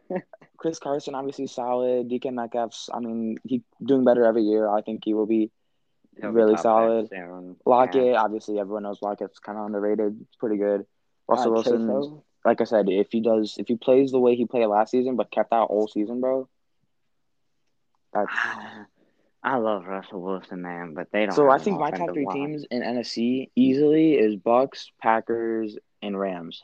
Chris 0.57 0.79
Carson, 0.79 1.13
obviously 1.13 1.45
solid. 1.45 2.09
DK 2.09 2.33
Metcalf's, 2.33 2.89
I 2.91 2.99
mean, 2.99 3.37
he 3.45 3.63
doing 3.83 4.03
better 4.03 4.25
every 4.25 4.41
year. 4.41 4.67
I 4.67 4.81
think 4.81 5.03
he 5.05 5.13
will 5.13 5.27
be. 5.27 5.51
He'll 6.19 6.31
really 6.31 6.53
top 6.53 6.63
solid. 6.63 7.09
five 7.09 7.19
soon. 7.19 7.55
Lockett, 7.65 8.13
Yeah. 8.13 8.21
obviously, 8.21 8.59
everyone 8.59 8.83
knows 8.83 9.01
Lockett's 9.01 9.39
kind 9.39 9.57
of 9.57 9.65
underrated. 9.65 10.17
It's 10.21 10.35
pretty 10.35 10.57
good. 10.57 10.85
Russell 11.27 11.51
I'd 11.51 11.53
Wilson, 11.53 11.87
so. 11.87 12.23
like 12.45 12.61
I 12.61 12.65
said, 12.65 12.89
if 12.89 13.11
he 13.11 13.21
does, 13.21 13.55
if 13.57 13.67
he 13.67 13.75
plays 13.75 14.11
the 14.11 14.19
way 14.19 14.35
he 14.35 14.45
played 14.45 14.65
last 14.65 14.91
season, 14.91 15.15
but 15.15 15.31
kept 15.31 15.53
out 15.53 15.69
all 15.69 15.87
season, 15.87 16.21
bro, 16.21 16.49
that's. 18.13 18.31
I 19.43 19.57
love 19.57 19.85
Russell 19.85 20.21
Wilson, 20.21 20.61
man, 20.61 20.93
but 20.93 21.11
they 21.11 21.25
don't. 21.25 21.35
So 21.35 21.49
I 21.49 21.57
think 21.57 21.79
my 21.79 21.91
top 21.91 22.13
three 22.13 22.25
line. 22.25 22.35
teams 22.35 22.65
in 22.71 22.81
NFC 22.81 23.49
easily 23.55 24.13
is 24.13 24.35
Bucs, 24.35 24.85
Packers, 25.01 25.77
and 26.01 26.17
Rams. 26.17 26.63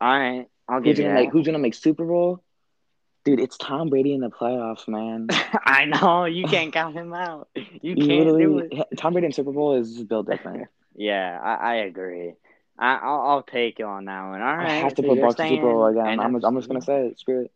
All 0.00 0.08
right, 0.18 0.46
I'll 0.66 0.80
give 0.80 0.96
Who's 0.96 0.98
you 0.98 1.04
gonna 1.04 1.14
that. 1.14 1.24
make 1.24 1.30
Who's 1.32 1.46
gonna 1.46 1.58
make 1.58 1.74
Super 1.74 2.06
Bowl? 2.06 2.42
Dude, 3.24 3.38
it's 3.38 3.58
Tom 3.58 3.90
Brady 3.90 4.14
in 4.14 4.20
the 4.20 4.30
playoffs, 4.30 4.88
man. 4.88 5.26
I 5.66 5.84
know 5.84 6.24
you 6.24 6.46
can't 6.46 6.72
count 6.72 6.94
him 6.94 7.12
out. 7.12 7.48
You 7.54 7.64
You 7.82 8.06
can't 8.06 8.08
do 8.08 8.14
literally, 8.32 8.68
it. 8.72 8.96
Tom 8.96 9.12
Brady 9.12 9.26
in 9.26 9.32
Super 9.32 9.52
Bowl 9.52 9.76
is 9.76 10.02
built 10.02 10.26
different. 10.28 10.68
Yeah, 10.96 11.38
I, 11.42 11.54
I 11.54 11.74
agree. 11.76 12.34
I, 12.78 12.96
I'll, 12.96 13.20
I'll 13.20 13.42
take 13.42 13.78
you 13.78 13.86
on 13.86 14.06
that 14.06 14.28
one. 14.28 14.42
All 14.42 14.56
right, 14.56 14.68
I 14.68 14.74
have 14.74 14.94
to 14.96 15.02
so 15.02 15.08
put 15.08 15.18
Bucs 15.18 15.48
Super 15.48 15.62
Bowl 15.62 15.86
again. 15.86 16.20
I'm, 16.20 16.34
I'm 16.44 16.56
just 16.56 16.68
gonna 16.68 16.82
say 16.82 17.06
it. 17.06 17.18
Screw 17.18 17.42
it. 17.42 17.52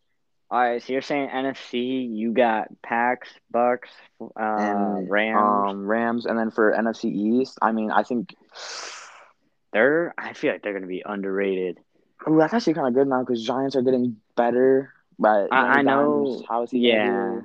All 0.54 0.60
right, 0.60 0.82
so 0.82 0.92
you're 0.94 1.02
saying 1.02 1.30
NFC. 1.30 2.06
You 2.06 2.32
got 2.32 2.68
Packs, 2.82 3.30
Bucs, 3.54 3.90
uh, 4.20 4.34
And 4.56 5.10
Rams. 5.10 5.68
um, 5.68 5.86
Rams, 5.86 6.26
and 6.26 6.38
then 6.38 6.50
for 6.50 6.72
NFC 6.72 7.10
East, 7.10 7.58
I 7.62 7.72
mean, 7.72 7.90
I 7.90 8.04
think. 8.04 8.34
they're. 9.72 10.14
I 10.18 10.34
feel 10.34 10.52
like 10.52 10.62
they're 10.62 10.74
gonna 10.74 10.86
be 10.86 11.02
underrated. 11.04 11.78
Ooh, 12.28 12.38
that's 12.38 12.54
actually 12.54 12.74
kind 12.74 12.88
of 12.88 12.94
good 12.94 13.08
now 13.08 13.20
because 13.20 13.44
Giants 13.44 13.76
are 13.76 13.82
getting 13.82 14.16
better. 14.36 14.92
But 15.18 15.52
I, 15.52 15.78
I 15.78 15.82
know. 15.82 16.44
How 16.48 16.62
is 16.64 16.70
he 16.70 16.78
Yeah. 16.80 17.42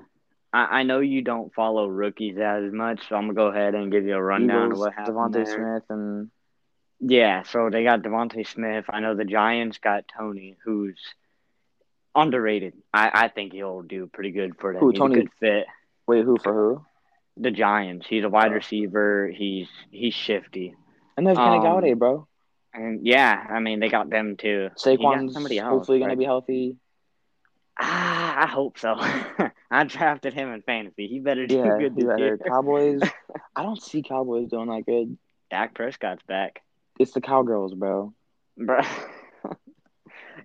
I, 0.54 0.80
I 0.80 0.84
know 0.84 1.00
you 1.00 1.22
don't 1.22 1.54
follow 1.54 1.88
rookies 1.88 2.38
as 2.38 2.72
much, 2.74 3.08
so 3.08 3.16
I'm 3.16 3.24
gonna 3.24 3.34
go 3.34 3.48
ahead 3.48 3.76
and 3.76 3.92
give 3.92 4.06
you 4.06 4.16
a 4.16 4.22
rundown 4.22 4.72
Eagles, 4.72 4.74
of 4.74 4.80
what 4.80 4.94
happened 4.94 5.34
DeVonta 5.34 5.36
there. 5.36 5.56
Smith, 5.56 5.84
and 5.90 6.32
Yeah, 7.00 7.44
so 7.44 7.70
they 7.70 7.84
got 7.84 8.02
DeVonta 8.04 8.46
Smith. 8.48 8.86
I 8.90 9.00
know 9.00 9.16
the 9.16 9.26
Giants 9.26 9.80
got 9.80 10.06
Toney, 10.18 10.58
who's 10.64 11.00
underrated. 12.16 12.74
I, 12.94 13.10
I 13.14 13.28
think 13.30 13.54
he'll 13.54 13.82
do 13.82 14.08
pretty 14.08 14.32
good 14.32 14.54
for 14.60 14.74
them. 14.74 14.80
Who, 14.82 14.90
He's 14.92 15.00
Toney? 15.00 15.16
a 15.16 15.18
good 15.24 15.32
fit. 15.40 15.66
wait, 16.08 16.24
who 16.26 16.38
for 16.38 16.54
who? 16.54 16.86
The 17.42 17.52
Giants. 17.52 18.06
He's 18.10 18.24
a 18.24 18.30
wide 18.30 18.52
Oh. 18.52 18.56
receiver. 18.56 19.30
He's 19.34 19.68
he's 19.92 20.14
shifty. 20.14 20.76
And 21.18 21.26
there's 21.26 21.38
Kenny 21.38 21.58
Um, 21.58 21.64
Golladay, 21.64 21.98
bro. 21.98 22.28
And 22.74 23.06
yeah, 23.06 23.46
I 23.50 23.60
mean 23.60 23.80
they 23.80 23.90
got 23.90 24.10
them 24.10 24.36
too. 24.38 24.70
He 24.84 24.98
got 24.98 25.00
Saquon's 25.00 25.34
somebody 25.34 25.58
else. 25.60 25.70
hopefully 25.70 26.00
gonna 26.00 26.16
be 26.18 26.26
healthy. 26.26 26.76
Ah, 27.80 28.44
I 28.44 28.46
hope 28.48 28.78
so. 28.78 28.96
I 29.72 29.84
drafted 29.86 30.34
him 30.34 30.52
in 30.52 30.62
fantasy. 30.64 31.08
He 31.08 31.20
better 31.20 31.48
do 31.48 31.56
Yeah, 31.56 31.78
good 31.80 31.94
he 31.96 32.04
better. 32.04 32.18
year. 32.26 32.38
Cowboys. 32.46 33.00
I 33.56 33.64
don't 33.64 33.82
see 33.82 34.02
Cowboys 34.04 34.50
doing 34.50 34.68
that 34.68 34.86
good. 34.86 35.18
Dak 35.50 35.74
Prescott's 35.74 36.22
back, 36.28 36.62
It's 37.00 37.14
the 37.14 37.22
Cowgirls, 37.22 37.74
bro. 37.74 38.14
bro. 38.58 38.82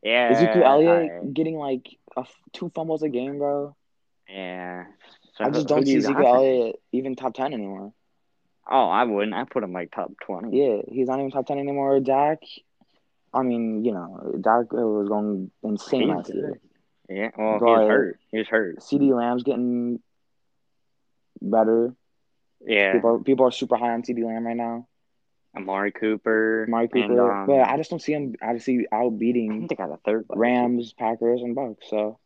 yeah. 0.04 0.28
Ezekiel 0.32 0.62
Elliott 0.64 1.34
getting 1.34 1.56
like 1.56 1.88
a 2.16 2.24
two 2.52 2.70
fumbles 2.74 3.02
a 3.02 3.08
game, 3.08 3.38
bro. 3.38 3.74
Yeah. 4.28 4.84
So 5.34 5.44
I 5.44 5.50
just 5.50 5.68
who 5.68 5.74
don't 5.74 5.84
do 5.84 5.90
see 5.90 5.96
Ezekiel? 5.98 6.26
Elliott 6.26 6.76
even 6.92 7.16
top 7.16 7.34
ten 7.34 7.52
anymore. 7.52 7.92
Oh, 8.70 8.88
I 8.88 9.04
wouldn't. 9.04 9.34
I 9.34 9.44
put 9.44 9.62
him 9.64 9.72
like 9.72 9.90
top 9.90 10.12
twenty. 10.22 10.58
Yeah, 10.58 10.82
he's 10.88 11.08
not 11.08 11.18
even 11.18 11.30
top 11.30 11.46
ten 11.46 11.58
anymore. 11.58 11.98
Dak. 12.00 12.38
I 13.32 13.42
mean, 13.42 13.84
you 13.84 13.92
know, 13.92 14.36
Dak 14.40 14.72
was 14.72 15.08
going 15.08 15.50
insane 15.64 16.08
last 16.08 16.32
year. 16.32 16.60
Yeah. 17.08 17.30
Well, 17.36 17.54
he 17.54 17.58
But- 17.60 17.66
was 17.66 17.88
hurt. 17.88 18.20
He 18.30 18.38
was 18.38 18.48
hurt. 18.48 18.78
CeeDee 18.78 19.14
Lamb's 19.14 19.42
getting 19.42 20.00
better. 21.42 21.94
Yeah. 22.64 22.92
People, 22.92 23.22
people 23.24 23.46
are 23.46 23.50
super 23.50 23.76
high 23.76 23.92
on 23.92 24.02
CeeDee 24.02 24.24
Lamb 24.24 24.46
right 24.46 24.56
now. 24.56 24.86
Amari 25.56 25.92
Cooper. 25.92 26.64
Amari 26.68 26.88
and, 26.94 27.08
Cooper, 27.08 27.32
um, 27.32 27.46
but 27.46 27.60
I 27.60 27.76
just 27.76 27.90
don't 27.90 28.02
see 28.02 28.12
him 28.12 28.34
obviously 28.42 28.86
out 28.92 29.12
I 29.12 29.16
beating 29.16 29.66
they 29.68 29.74
got 29.76 29.90
a 29.90 29.98
third. 29.98 30.26
wide. 30.28 30.38
Rams, 30.38 30.92
Packers, 30.92 31.42
and 31.42 31.56
Bucs. 31.56 31.84
So, 31.88 32.18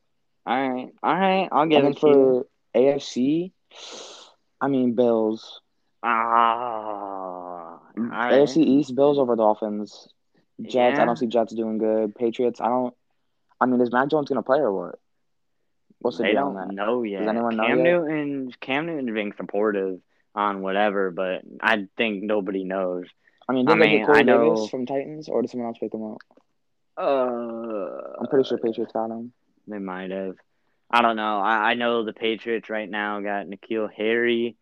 All 0.46 0.68
right. 0.68 0.88
All 1.02 1.14
right. 1.14 1.48
I'll 1.52 1.66
give 1.66 1.84
and 1.84 1.86
then 1.86 1.92
it 1.92 1.98
to 1.98 2.06
you. 2.06 2.14
for 2.14 2.46
AFC, 2.74 3.52
I 4.60 4.68
mean 4.68 4.94
Bills. 4.94 5.60
Ah. 6.02 7.80
right. 7.96 8.32
AFC 8.34 8.58
East, 8.64 8.94
Bills 8.94 9.18
over 9.18 9.36
Dolphins. 9.36 10.08
Jets, 10.62 10.98
I 10.98 11.04
don't 11.04 11.16
see 11.16 11.26
Jets 11.26 11.54
doing 11.54 11.78
good. 11.78 12.14
Patriots, 12.14 12.60
I 12.60 12.66
don't. 12.68 12.94
I 13.60 13.66
mean, 13.66 13.80
is 13.80 13.92
Mac 13.92 14.08
Jones 14.08 14.28
gonna 14.28 14.42
play 14.42 14.58
or 14.58 14.72
what? 14.72 14.98
What's 16.00 16.18
the 16.18 16.24
They 16.24 16.32
deal 16.32 16.44
on 16.44 16.54
that? 16.54 16.70
know 16.72 17.02
yet. 17.02 17.22
anyone 17.28 17.56
know 17.56 17.66
Cam 17.66 17.78
yet? 17.78 17.84
Newton. 17.84 18.52
Cam 18.60 18.86
Newton's 18.86 19.10
being 19.12 19.32
supportive 19.36 20.00
on 20.38 20.62
whatever, 20.62 21.10
but 21.10 21.42
I 21.60 21.88
think 21.96 22.22
nobody 22.22 22.62
knows. 22.64 23.06
I 23.48 23.52
mean, 23.52 23.68
I 23.68 23.74
did 23.74 23.82
they 23.82 23.88
mean, 23.88 23.98
get 23.98 24.06
Corey 24.06 24.18
I 24.20 24.22
know- 24.22 24.54
Davis 24.54 24.70
from 24.70 24.86
Titans, 24.86 25.28
or 25.28 25.42
did 25.42 25.50
someone 25.50 25.68
else 25.68 25.78
pick 25.78 25.92
him 25.92 26.04
up? 26.04 26.18
Uh, 26.96 28.20
I'm 28.20 28.26
pretty 28.28 28.48
sure 28.48 28.58
Patriots 28.58 28.92
got 28.92 29.10
him. 29.10 29.32
They 29.66 29.78
might 29.78 30.10
have. 30.10 30.36
I 30.90 31.02
don't 31.02 31.16
know. 31.16 31.38
I, 31.40 31.70
I 31.70 31.74
know 31.74 32.04
the 32.04 32.12
Patriots 32.12 32.70
right 32.70 32.88
now 32.88 33.20
got 33.20 33.46
N'Keal 33.46 33.88
Harry, 33.96 34.56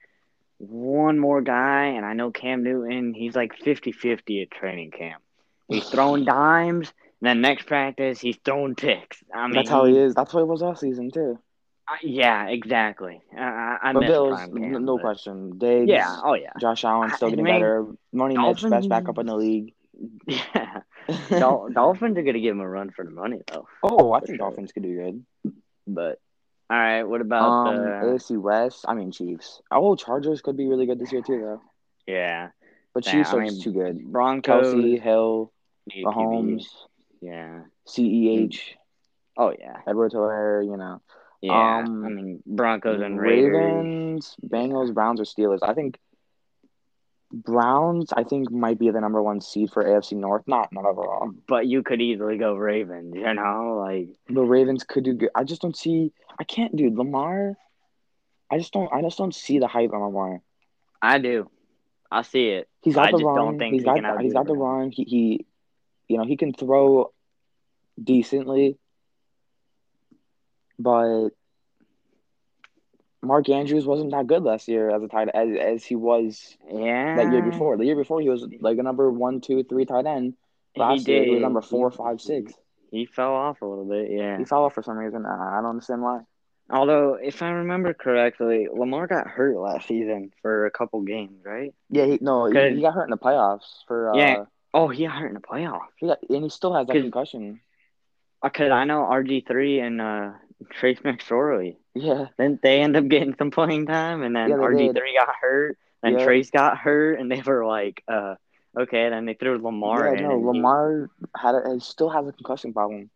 one 0.59 1.19
more 1.19 1.41
guy, 1.41 1.87
and 1.97 2.05
I 2.05 2.15
know 2.15 2.31
Cam 2.31 2.63
Newton. 2.65 3.15
He's 3.15 3.37
like 3.37 3.55
50 3.57 3.93
50 3.93 4.43
at 4.43 4.51
training 4.51 4.91
camp. 4.91 5.23
He's 5.69 5.85
throwing 5.91 6.25
dimes, 6.25 6.93
and 7.21 7.29
then 7.29 7.41
next 7.41 7.67
practice, 7.67 8.21
he's 8.21 8.37
throwing 8.45 8.75
picks. 8.75 9.23
I 9.33 9.47
mean, 9.47 9.55
That's 9.55 9.71
how 9.71 9.85
he 9.85 9.97
is. 9.97 10.15
That's 10.15 10.33
what 10.35 10.41
he 10.41 10.45
was 10.49 10.63
last 10.63 10.81
season 10.81 11.11
too. 11.11 11.39
Uh, 11.89 11.95
yeah, 12.03 12.49
exactly. 12.49 13.21
I, 13.37 13.79
I, 13.83 13.93
But 13.93 14.01
Bills, 14.01 14.39
Cam, 14.41 14.85
no 14.85 14.97
but- 14.97 15.03
question. 15.03 15.57
Diggs, 15.59 15.89
Yeah, 15.89 16.17
oh 16.25 16.35
yeah. 16.35 16.51
Josh 16.61 16.85
Allen 16.85 17.11
still 17.15 17.29
I 17.29 17.31
getting 17.31 17.45
mean, 17.45 17.55
better. 17.55 17.87
Money 18.13 18.37
Mitch, 18.37 18.47
best 18.55 18.63
Dolphins- 18.63 18.87
backup 18.89 19.19
in 19.19 19.27
the 19.27 19.37
league. 19.37 19.75
Yeah. 20.27 20.81
Dol- 21.31 21.69
Dolphins 21.73 22.19
are 22.19 22.23
going 22.23 22.35
to 22.35 22.41
give 22.41 22.53
him 22.57 22.61
a 22.61 22.69
run 22.69 22.91
for 22.91 23.05
the 23.05 23.11
money, 23.13 23.41
though. 23.53 23.67
oh, 23.85 24.13
I 24.13 24.19
think 24.21 24.31
sure. 24.31 24.39
Dolphins 24.39 24.73
could 24.73 24.83
do 24.83 24.95
good. 24.97 25.55
But, 25.87 26.21
all 26.69 26.77
right, 26.77 27.05
what 27.05 27.21
about 27.21 27.45
Um, 27.69 27.77
the. 27.77 27.83
AFC 27.89 28.37
West. 28.41 28.85
I 28.89 28.95
mean 28.95 29.13
Chiefs. 29.13 29.63
Oh, 29.71 29.95
Chargers 29.95 30.41
could 30.43 30.57
be 30.57 30.67
really 30.67 30.87
good 30.87 30.99
this 30.99 31.13
year 31.13 31.23
too, 31.23 31.41
though. 31.41 31.63
Yeah. 32.07 32.49
But 32.93 33.07
Yeah, 33.07 33.13
Chiefs 33.13 33.31
I 33.33 33.37
are 33.37 33.41
mean, 33.43 33.61
too 33.63 33.73
good. 33.73 34.05
Broncos. 34.11 34.75
Kelce, 34.75 35.01
Hill. 35.01 35.53
Mahomes, 36.03 36.65
Yeah. 37.21 37.61
Ceh, 37.87 38.51
Oh, 39.37 39.55
yeah. 39.57 39.77
Edward 39.87 40.13
Helaire. 40.13 40.65
You 40.65 40.77
know, 40.77 41.01
Yeah. 41.43 41.79
Um, 41.79 42.05
I 42.05 42.09
mean, 42.09 42.43
Broncos 42.47 43.01
and 43.03 43.21
Raiders. 43.21 43.53
Ravens, 43.55 44.37
Bengals, 44.45 44.93
Browns, 44.93 45.21
or 45.21 45.25
Steelers. 45.25 45.59
I 45.63 45.75
think 45.75 45.99
Browns. 47.33 48.13
I 48.13 48.25
think 48.25 48.51
might 48.51 48.79
be 48.79 48.91
the 48.91 49.01
number 49.01 49.23
one 49.23 49.41
seed 49.41 49.71
for 49.71 49.85
AFC 49.85 50.13
North. 50.13 50.43
Not 50.47 50.73
not 50.73 50.85
overall. 50.85 51.31
But 51.47 51.67
you 51.67 51.83
could 51.83 52.01
easily 52.01 52.39
go 52.39 52.55
Ravens, 52.55 53.15
you 53.15 53.35
know? 53.35 53.83
Like, 53.85 54.09
The 54.29 54.43
Ravens 54.43 54.85
could 54.85 55.05
do 55.05 55.15
good. 55.15 55.31
I 55.35 55.45
just 55.45 55.63
don't 55.63 55.77
see. 55.77 56.13
I 56.39 56.45
can't, 56.45 56.75
dude. 56.75 56.97
Lamar. 56.97 57.57
I 58.51 58.59
just 58.59 58.73
don't. 58.73 58.93
I 58.93 59.03
just 59.03 59.19
don't 59.19 59.35
see 59.35 59.59
the 59.59 59.67
hype 59.67 59.93
on 59.93 60.01
Lamar. 60.01 60.41
I 61.03 61.19
do. 61.19 61.51
I 62.11 62.23
see 62.23 62.49
it. 62.49 62.69
He's 62.83 62.95
got 62.95 63.09
I 63.09 63.11
the 63.11 63.19
just 63.19 63.25
run. 63.25 63.37
don't 63.37 63.59
think 63.59 63.75
he's 63.75 63.83
he 63.83 64.01
got. 64.01 64.21
He's 64.21 64.33
got 64.33 64.47
the 64.47 64.55
the 64.55 64.59
run. 64.59 64.91
He, 64.93 65.05
he, 65.05 65.47
you 66.09 66.19
know, 66.19 66.25
he 66.25 66.37
can 66.37 66.53
throw 66.53 67.13
decently, 68.03 68.79
but 70.79 71.31
Mark 73.23 73.49
Andrews 73.49 73.87
wasn't 73.87 74.13
that 74.13 74.27
good 74.27 74.43
last 74.43 74.69
year 74.69 74.91
as 74.95 75.03
a 75.03 75.09
tight 75.09 75.29
as 75.35 75.49
as 75.59 75.85
he 75.85 75.97
was 75.97 76.57
Yeah. 76.71 77.17
that 77.17 77.33
year 77.33 77.43
before. 77.43 77.77
The 77.77 77.85
year 77.85 77.97
before 77.97 78.21
he 78.21 78.29
was 78.29 78.47
like 78.61 78.79
a 78.79 78.83
number 78.83 79.11
one, 79.11 79.41
two, 79.41 79.65
three 79.65 79.85
tight 79.85 80.07
end. 80.07 80.35
He 80.75 80.81
Last 80.81 81.09
year 81.09 81.25
he 81.25 81.31
was 81.31 81.41
number 81.41 81.63
four, 81.63 81.91
five, 81.91 82.21
six. 82.21 82.29
He- 82.29 82.45
five, 82.45 82.51
six. 82.53 82.61
He 82.93 83.05
fell 83.07 83.35
off 83.35 83.63
a 83.63 83.67
little 83.67 83.85
bit, 83.85 84.11
yeah. 84.13 84.39
He 84.39 84.45
fell 84.45 84.65
off 84.65 84.75
for 84.75 84.83
some 84.83 84.97
reason. 84.97 85.27
I 85.27 85.57
don't 85.57 85.71
understand 85.71 86.03
why. 86.03 86.21
Although, 86.71 87.15
if 87.15 87.43
I 87.43 87.51
remember 87.51 87.93
correctly, 87.95 88.69
Lamar 88.73 89.07
got 89.09 89.27
hurt 89.27 89.57
last 89.57 89.89
season 89.89 90.33
for 90.41 90.67
a 90.67 90.71
couple 90.71 91.01
games, 91.03 91.45
right? 91.45 91.75
Yeah, 91.91 92.07
he 92.07 92.19
no, 92.21 92.47
he, 92.47 92.77
he 92.77 92.81
got 92.83 92.95
hurt 92.95 93.05
in 93.05 93.11
the 93.11 93.19
playoffs 93.19 93.85
for 93.89 94.11
uh 94.13 94.17
Yeah. 94.17 94.45
Oh, 94.73 94.89
he 94.89 95.05
got 95.07 95.17
hurt 95.17 95.29
in 95.29 95.35
the 95.35 95.41
playoffs. 95.41 95.81
he 95.97 96.07
got, 96.07 96.19
and 96.29 96.45
he 96.45 96.49
still 96.49 96.75
has 96.75 96.87
that 96.87 96.93
concussion. 96.93 97.61
Because 98.43 98.71
I 98.71 98.85
know 98.85 99.01
RG3 99.11 99.83
and 99.83 100.01
uh, 100.01 100.31
Trace 100.71 100.99
McSorley. 101.01 101.77
Yeah. 101.95 102.27
Then 102.37 102.59
they 102.63 102.81
end 102.81 102.97
up 102.97 103.09
getting 103.09 103.35
some 103.37 103.51
playing 103.51 103.87
time, 103.87 104.23
and 104.23 104.35
then 104.35 104.51
Yeah, 104.51 104.57
RG3 104.57 105.15
got 105.19 105.35
hurt, 105.41 105.79
and 106.03 106.19
Yeah. 106.19 106.25
Trace 106.25 106.51
got 106.51 106.79
hurt, 106.79 107.19
and 107.19 107.31
they 107.31 107.43
were 107.43 107.65
like, 107.67 108.03
uh, 108.09 108.37
okay. 108.79 109.09
Then 109.09 109.27
they 109.27 109.35
threw 109.35 109.59
Lamar 109.59 110.07
yeah, 110.15 110.19
in. 110.19 110.25
no, 110.25 110.31
and 110.33 110.41
he- 110.41 110.47
Lamar 110.47 111.11
had 111.37 111.55
a, 111.55 111.75
he 111.75 111.81
still 111.81 112.09
has 112.11 112.27
a 112.27 112.33
concussion 112.33 112.73
problem. 112.73 113.11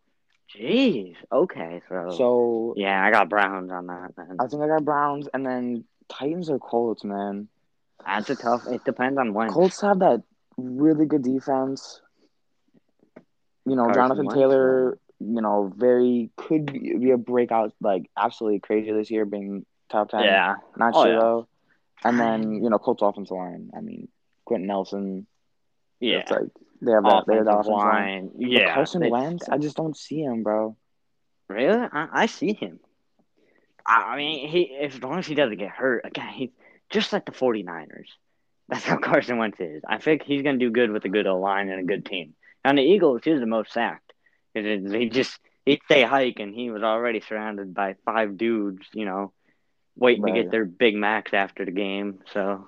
Jeez. 0.55 1.15
Okay. 1.31 1.81
So, 1.87 2.09
So 2.17 2.73
yeah, 2.77 3.03
I 3.03 3.09
got 3.11 3.29
Browns 3.29 3.71
on 3.71 3.87
that. 3.87 4.13
Then. 4.17 4.37
I 4.39 4.47
think 4.47 4.61
I 4.61 4.67
got 4.67 4.83
Browns 4.83 5.27
and 5.33 5.45
then 5.45 5.85
Titans 6.09 6.49
or 6.49 6.59
Colts, 6.59 7.03
man. 7.03 7.47
That's 8.05 8.29
a 8.29 8.35
tough. 8.35 8.67
It 8.67 8.83
depends 8.83 9.17
on 9.17 9.33
when. 9.33 9.49
Colts 9.49 9.79
have 9.81 9.99
that 9.99 10.23
really 10.57 11.05
good 11.05 11.21
defense. 11.23 12.01
You 13.65 13.75
know, 13.75 13.85
Carson 13.85 13.95
Jonathan 14.17 14.29
Taylor, 14.29 14.97
you 15.21 15.41
know, 15.41 15.71
very 15.75 16.29
could 16.35 16.65
be 16.71 17.11
a 17.11 17.17
breakout, 17.17 17.73
like 17.81 18.09
absolutely 18.17 18.59
crazy 18.59 18.91
this 18.91 19.11
year, 19.11 19.25
being 19.25 19.65
top 19.89 20.09
ten. 20.09 20.23
Yeah. 20.23 20.55
Not 20.77 20.93
Oh, 20.95 21.03
sure 21.03 21.13
yeah. 21.13 21.19
though. 21.19 21.47
And 22.03 22.19
then 22.19 22.53
you 22.63 22.69
know, 22.69 22.79
Colts 22.79 23.01
offensive 23.01 23.35
line. 23.37 23.69
I 23.75 23.81
mean, 23.81 24.07
Quenton 24.45 24.67
Nelson. 24.67 25.27
Yeah. 25.99 26.19
It's 26.19 26.31
like 26.31 26.41
they 26.81 26.91
have 26.91 27.03
that. 27.03 27.25
They 27.27 27.35
have 27.35 27.45
that 27.45 27.51
Offensive 27.51 27.73
line. 27.73 27.93
line. 27.93 28.31
But 28.35 28.47
Yeah. 28.49 28.73
Carson 28.73 29.01
they- 29.01 29.09
Wentz, 29.09 29.47
I 29.49 29.57
just 29.57 29.77
don't 29.77 29.95
see 29.95 30.21
him, 30.21 30.41
bro. 30.43 30.75
Really? 31.47 31.77
I, 31.91 32.07
I 32.11 32.25
see 32.27 32.53
him. 32.53 32.79
I, 33.85 34.13
I 34.13 34.17
mean, 34.17 34.47
he 34.49 34.75
as 34.77 35.01
long 35.01 35.19
as 35.19 35.27
he 35.27 35.35
doesn't 35.35 35.57
get 35.57 35.69
hurt, 35.69 36.05
again, 36.05 36.29
he's 36.29 36.49
just 36.89 37.13
like 37.13 37.25
the 37.25 37.31
49ers. 37.31 38.07
That's 38.69 38.83
how 38.85 38.97
Carson 39.01 39.37
Wentz 39.37 39.59
is. 39.59 39.83
I 39.87 39.97
think 39.97 40.23
he's 40.23 40.41
going 40.43 40.57
to 40.59 40.65
do 40.65 40.71
good 40.71 40.91
with 40.91 41.05
a 41.05 41.09
good 41.09 41.27
O 41.27 41.39
line 41.39 41.69
and 41.69 41.79
a 41.81 41.83
good 41.83 42.05
team. 42.05 42.33
And 42.63 42.77
the 42.77 42.83
Eagles, 42.83 43.21
he's 43.23 43.39
the 43.39 43.45
most 43.45 43.73
sacked. 43.73 44.10
He 44.53 45.09
just 45.09 45.39
he'd 45.65 45.81
stay 45.85 46.03
hike, 46.03 46.39
and 46.39 46.53
he 46.53 46.69
was 46.69 46.83
already 46.83 47.21
surrounded 47.21 47.73
by 47.73 47.95
five 48.05 48.37
dudes, 48.37 48.85
you 48.93 49.05
know, 49.05 49.31
waiting 49.95 50.25
to 50.25 50.31
get 50.31 50.51
their 50.51 50.65
Big 50.65 50.95
Macs 50.95 51.33
after 51.33 51.65
the 51.65 51.71
game. 51.71 52.19
So, 52.33 52.67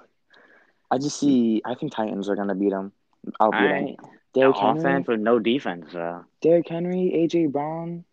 I 0.89 0.97
just 0.97 1.19
see. 1.19 1.61
I 1.65 1.75
think 1.75 1.93
Titans 1.93 2.29
are 2.29 2.36
gonna 2.36 2.55
beat 2.55 2.71
them. 2.71 2.91
I'll 3.39 3.51
beat 3.51 3.97
them. 3.97 4.09
Derrick 4.34 4.55
offense 4.57 4.84
Henry, 4.84 5.03
with 5.07 5.19
no 5.19 5.39
defense. 5.39 5.91
So. 5.91 6.25
Derrick 6.41 6.67
Henry, 6.67 7.11
AJ 7.15 7.51
Brown, 7.51 8.03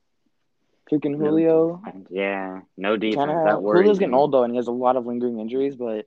freaking 0.91 1.17
Julio. 1.17 1.83
Yeah, 2.11 2.61
no 2.77 2.97
defense. 2.97 3.31
Tannehill. 3.31 3.47
That 3.47 3.63
worries 3.63 3.81
Julio's 3.81 3.99
getting 3.99 4.15
old 4.15 4.33
though, 4.33 4.45
and 4.45 4.53
he 4.53 4.57
has 4.57 4.67
a 4.67 4.73
lot 4.73 4.97
of 4.97 5.07
lingering 5.07 5.41
injuries. 5.41 5.77
But 5.77 6.07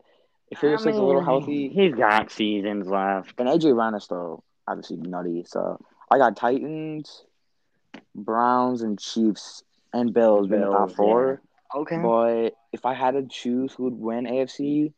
if 0.52 0.60
he 0.60 0.68
I 0.68 0.76
stays 0.76 0.96
a 0.96 1.02
little 1.02 1.24
healthy, 1.24 1.70
He's 1.70 1.96
got 1.96 2.32
seasons 2.32 2.88
left. 2.88 3.40
and 3.40 3.50
AJ 3.50 3.74
Brown 3.74 3.96
is 3.96 4.04
still 4.04 4.44
obviously 4.68 4.98
nutty. 4.98 5.46
So 5.48 5.84
I 6.12 6.18
got 6.20 6.36
Titans, 6.36 7.24
Browns, 8.16 8.82
and 8.82 9.00
Chiefs 9.00 9.64
and 9.94 10.14
Bills 10.14 10.48
being 10.48 10.62
the 10.62 10.68
top 10.68 10.88
Bills, 10.88 10.96
four. 10.96 11.42
Okay. 11.76 11.98
But 11.98 12.50
if 12.72 12.86
I 12.86 12.94
had 12.94 13.12
to 13.12 13.24
choose 13.24 13.74
who 13.74 13.84
would 13.86 13.94
win 13.94 14.26
AFC, 14.26 14.94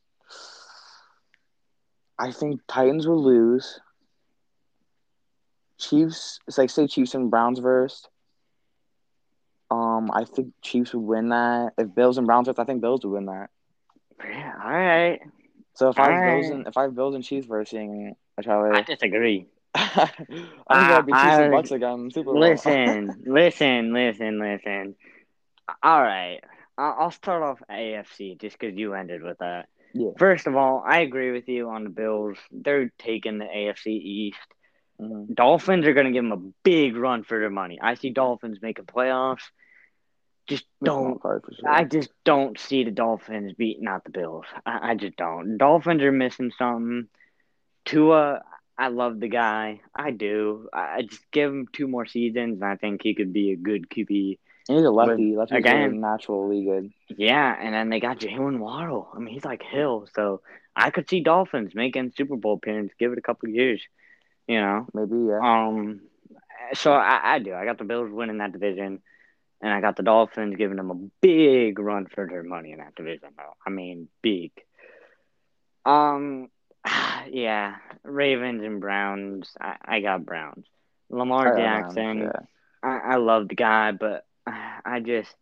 I 2.17 2.31
think 2.31 2.61
Titans 2.67 3.07
will 3.07 3.23
lose. 3.23 3.79
Chiefs, 5.77 6.39
it's 6.47 6.57
like 6.57 6.69
say 6.69 6.87
Chiefs 6.87 7.15
and 7.15 7.29
Browns 7.29 7.59
verse. 7.59 8.07
Um, 9.69 10.09
I 10.13 10.25
think 10.25 10.53
Chiefs 10.61 10.93
would 10.93 11.03
win 11.03 11.29
that. 11.29 11.73
If 11.77 11.93
Bills 11.93 12.17
and 12.17 12.27
Browns 12.27 12.47
verse, 12.47 12.59
I 12.59 12.63
think 12.63 12.81
Bills 12.81 13.03
would 13.03 13.11
win 13.11 13.25
that. 13.25 13.49
Yeah, 14.23 14.53
all 14.63 14.71
right. 14.71 15.19
So 15.73 15.89
if 15.89 15.99
I 15.99 16.03
have 16.03 16.11
Alright. 16.13 16.41
Bills 16.41 16.51
and 16.51 16.67
if 16.67 16.77
I 16.77 16.83
have 16.83 16.95
Bills 16.95 17.15
and 17.15 17.23
Chiefs 17.23 17.47
versing 17.47 18.15
each 18.39 18.47
I 18.47 18.51
other, 18.51 18.83
disagree. 18.83 19.47
I'm 19.75 20.89
gonna 20.89 21.03
be 21.03 21.13
I- 21.13 21.49
Bucs 21.51 21.71
again. 21.71 22.09
Super. 22.11 22.31
Listen, 22.31 23.23
listen, 23.25 23.93
listen, 23.93 24.39
listen. 24.39 24.95
All 25.83 26.01
right. 26.01 26.39
I'll 26.77 27.11
start 27.11 27.41
off 27.41 27.59
AFC 27.71 28.39
just 28.39 28.59
because 28.59 28.77
you 28.77 28.93
ended 28.93 29.23
with 29.23 29.37
that. 29.39 29.67
Yeah. 29.93 30.11
First 30.17 30.45
of 30.45 30.57
all, 30.57 30.83
I 30.85 30.99
agree 30.99 31.31
with 31.31 31.47
you 31.47 31.69
on 31.69 31.85
the 31.85 31.89
Bills. 31.89 32.37
They're 32.51 32.91
taking 32.99 33.37
the 33.37 33.45
AFC 33.45 33.87
East. 33.87 34.37
Mhm. 34.99 35.33
Dolphins 35.33 35.85
are 35.87 35.93
going 35.93 36.07
to 36.07 36.11
give 36.11 36.23
them 36.23 36.33
a 36.33 36.51
big 36.63 36.97
run 36.97 37.23
for 37.23 37.39
their 37.39 37.49
money. 37.49 37.79
I 37.81 37.93
see 37.93 38.09
Dolphins 38.09 38.59
making 38.61 38.85
playoffs. 38.85 39.43
Just 40.47 40.65
don't 40.83 41.19
sure. 41.21 41.41
I 41.65 41.85
just 41.85 42.09
don't 42.23 42.59
see 42.59 42.83
the 42.83 42.91
Dolphins 42.91 43.53
beating 43.53 43.87
out 43.87 44.03
the 44.03 44.11
Bills. 44.11 44.45
I, 44.65 44.91
I 44.91 44.95
just 44.95 45.15
don't. 45.15 45.57
Dolphins 45.57 46.03
are 46.03 46.11
missing 46.11 46.51
something. 46.57 47.07
Tua, 47.85 48.41
I 48.77 48.89
love 48.89 49.19
the 49.19 49.29
guy. 49.29 49.81
I 49.95 50.11
do. 50.11 50.67
I 50.73 51.03
just 51.03 51.29
give 51.31 51.49
him 51.49 51.67
two 51.71 51.87
more 51.87 52.05
seasons, 52.05 52.61
and 52.61 52.65
I 52.69 52.75
think 52.75 53.01
he 53.03 53.15
could 53.15 53.31
be 53.31 53.51
a 53.51 53.55
good 53.55 53.89
QB. 53.89 54.37
And 54.67 54.77
he's 54.77 54.85
a 54.85 54.91
lefty. 54.91 55.31
Lefties 55.31 55.51
are 55.51 55.57
again- 55.57 56.01
naturally 56.01 56.65
good. 56.65 56.91
Yeah, 57.17 57.55
and 57.57 57.73
then 57.73 57.89
they 57.89 57.99
got 57.99 58.19
Jaylen 58.19 58.59
Waddle. 58.59 59.07
I 59.13 59.19
mean, 59.19 59.33
he's 59.33 59.45
like 59.45 59.63
Hill, 59.63 60.07
so 60.13 60.41
I 60.75 60.89
could 60.89 61.09
see 61.09 61.21
Dolphins 61.21 61.73
making 61.73 62.13
Super 62.17 62.35
Bowl 62.35 62.55
appearance. 62.55 62.91
Give 62.99 63.11
it 63.11 63.17
a 63.17 63.21
couple 63.21 63.47
years, 63.49 63.81
you 64.47 64.59
know. 64.59 64.87
Maybe 64.93 65.15
yeah. 65.15 65.39
Um, 65.41 66.01
so 66.73 66.91
I, 66.93 67.35
I 67.35 67.39
do. 67.39 67.53
I 67.53 67.65
got 67.65 67.77
the 67.77 67.83
Bills 67.85 68.11
winning 68.11 68.39
that 68.39 68.51
division, 68.51 69.01
and 69.61 69.73
I 69.73 69.81
got 69.81 69.95
the 69.95 70.03
Dolphins 70.03 70.55
giving 70.57 70.77
them 70.77 70.91
a 70.91 71.09
big 71.21 71.79
run 71.79 72.07
for 72.07 72.27
their 72.27 72.43
money 72.43 72.71
in 72.71 72.79
that 72.79 72.95
division. 72.95 73.29
Though 73.37 73.53
I 73.65 73.69
mean, 73.69 74.09
big. 74.21 74.51
Um, 75.85 76.49
yeah, 77.31 77.75
Ravens 78.03 78.63
and 78.63 78.79
Browns. 78.79 79.51
I, 79.59 79.75
I 79.83 79.99
got 80.01 80.25
Browns. 80.25 80.65
Lamar 81.09 81.47
I 81.47 81.49
got 81.49 81.55
Browns, 81.55 81.95
Jackson. 81.95 82.19
yeah. 82.19 82.39
I, 82.83 83.13
I 83.13 83.15
love 83.15 83.47
the 83.47 83.55
guy, 83.55 83.91
but 83.91 84.25
I 84.47 84.99
just 84.99 85.33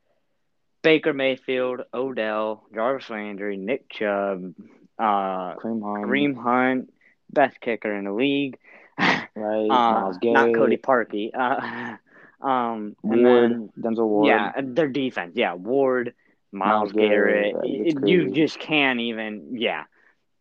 Baker 0.82 1.14
Mayfield, 1.14 1.82
Odell, 1.94 2.64
Jarvis 2.74 3.10
Landry, 3.10 3.58
Nick 3.58 3.90
Chubb, 3.90 4.54
uh, 5.00 5.56
Kareem 5.56 5.82
Hunt, 5.82 6.06
Kareem 6.06 6.36
Hunt, 6.42 6.94
best 7.32 7.60
kicker 7.62 7.96
in 7.96 8.06
the 8.06 8.14
league. 8.14 8.58
right? 9.00 9.28
Uh, 9.36 9.68
Myles 9.68 10.18
Garrett, 10.22 10.52
not 10.52 10.56
Cody 10.56 10.78
Parkey. 10.78 11.32
Uh, 11.34 11.98
um, 12.46 12.96
and 13.04 13.24
Ward, 13.24 13.52
then 13.52 13.70
Denzel 13.80 14.08
Ward. 14.08 14.28
yeah, 14.28 14.52
their 14.62 14.90
defense. 14.90 15.34
Yeah, 15.36 15.54
Ward, 15.54 16.14
Myles, 16.52 16.94
Myles 16.94 17.10
Garrett. 17.10 17.54
Garrett, 17.54 18.08
you 18.08 18.32
just 18.32 18.60
can't 18.60 19.00
even. 19.00 19.58
Yeah, 19.58 19.86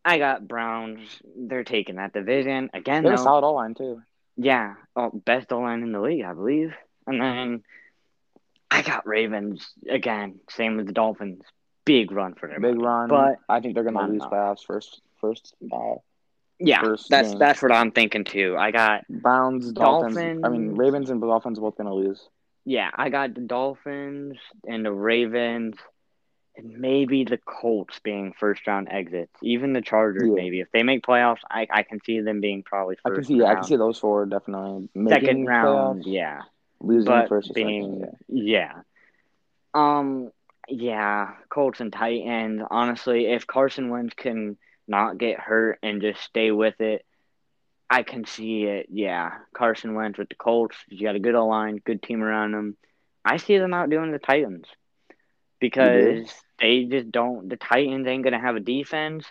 I 0.05 0.19
got 0.19 0.49
Browns. 0.49 1.21
They're 1.37 1.65
taking 1.65 1.97
that 1.97 2.13
division 2.13 2.71
again. 2.75 3.05
They 3.05 3.11
have 3.11 3.19
a 3.19 3.23
though. 3.23 3.25
solid 3.25 3.45
O 3.45 3.53
line 3.55 3.75
too. 3.75 4.03
Yeah, 4.37 4.75
oh, 4.97 5.11
best 5.13 5.53
O 5.53 5.61
line 5.61 5.83
in 5.83 5.93
the 5.93 6.01
league, 6.01 6.25
I 6.25 6.33
believe. 6.33 6.75
And 7.07 7.21
then 7.21 7.63
I 8.71 8.83
got 8.83 9.07
Ravens 9.07 9.67
again. 9.89 10.41
Same 10.51 10.77
with 10.77 10.87
the 10.87 10.93
Dolphins. 10.93 11.43
Big 11.85 12.11
run 12.13 12.35
for 12.35 12.49
them. 12.49 12.63
Big 12.63 12.75
money. 12.75 12.85
run, 12.85 13.09
but 13.09 13.37
I 13.49 13.61
think 13.61 13.75
they're 13.75 13.85
gonna 13.85 14.07
lose 14.07 14.23
playoffs 14.23 14.65
first. 14.65 15.01
First, 15.21 15.55
uh, 15.73 15.95
yeah, 16.59 16.81
first 16.83 17.11
that's 17.11 17.31
game. 17.31 17.39
that's 17.39 17.63
what 17.63 17.73
I'm 17.73 17.91
thinking 17.93 18.25
too. 18.25 18.57
I 18.59 18.71
got 18.71 19.07
Browns, 19.09 19.73
Dolphins. 19.73 20.43
I 20.45 20.49
mean, 20.49 20.75
Ravens 20.75 21.11
and 21.11 21.21
Dolphins 21.21 21.59
both 21.59 21.77
gonna 21.77 21.95
lose. 21.95 22.29
yeah, 22.65 22.91
I 22.95 23.09
got 23.09 23.35
the 23.35 23.41
Dolphins 23.41 24.39
and 24.67 24.85
the 24.85 24.93
Ravens, 24.93 25.77
and 26.57 26.79
maybe 26.79 27.25
the 27.25 27.39
Colts 27.39 27.99
being 28.01 28.33
first 28.39 28.67
round 28.67 28.89
exits. 28.91 29.33
Even 29.43 29.73
the 29.73 29.81
Chargers, 29.81 30.29
Yeah. 30.29 30.35
maybe 30.35 30.61
if 30.61 30.71
they 30.73 30.83
make 30.83 31.03
playoffs, 31.05 31.41
I, 31.51 31.67
I 31.71 31.83
can 31.83 31.99
see 32.05 32.21
them 32.21 32.41
being 32.41 32.63
probably 32.63 32.97
I 33.05 33.11
can 33.11 33.25
see. 33.25 33.37
Yeah, 33.37 33.47
I 33.51 33.55
can 33.55 33.65
see 33.65 33.77
those 33.77 33.99
four 33.99 34.27
definitely 34.27 34.89
second 35.09 35.47
round. 35.47 36.03
playoffs, 36.05 36.13
Yeah. 36.13 36.41
losing 36.81 37.07
but 37.11 37.29
first 37.29 37.55
being 37.55 38.01
second. 38.01 38.17
yeah. 38.29 38.73
Um 39.75 40.31
yeah, 40.69 41.33
Colts 41.49 41.81
and 41.81 41.93
Titans. 41.93 42.63
Honestly, 42.71 43.27
if 43.27 43.47
Carson 43.47 43.89
Wentz 43.91 44.15
can 44.15 44.57
not 44.87 45.19
get 45.19 45.41
hurt 45.41 45.79
and 45.83 46.01
just 46.01 46.21
stay 46.23 46.51
with 46.51 46.81
it, 46.81 47.05
I 47.91 48.03
can 48.03 48.25
see 48.25 48.65
it. 48.65 48.87
Yeah, 48.91 49.33
Carson 49.55 49.95
Wentz 49.95 50.19
with 50.19 50.29
the 50.29 50.35
Colts. 50.35 50.77
You 50.89 51.07
got 51.07 51.17
a 51.17 51.21
good 51.21 51.35
line, 51.35 51.77
good 51.85 52.03
team 52.03 52.23
around 52.23 52.55
him. 52.55 52.77
I 53.25 53.39
see 53.39 53.59
them 53.59 53.75
outdoing 53.75 54.13
the 54.13 54.19
Titans 54.19 54.67
Mm-hmm. 55.71 56.21
because 56.21 56.35
they 56.61 56.85
just 56.85 57.11
don't. 57.11 57.49
The 57.49 57.57
Titans 57.57 58.07
ain't 58.07 58.25
gonna 58.25 58.41
have 58.41 58.57
a 58.57 58.61
defense, 58.61 59.25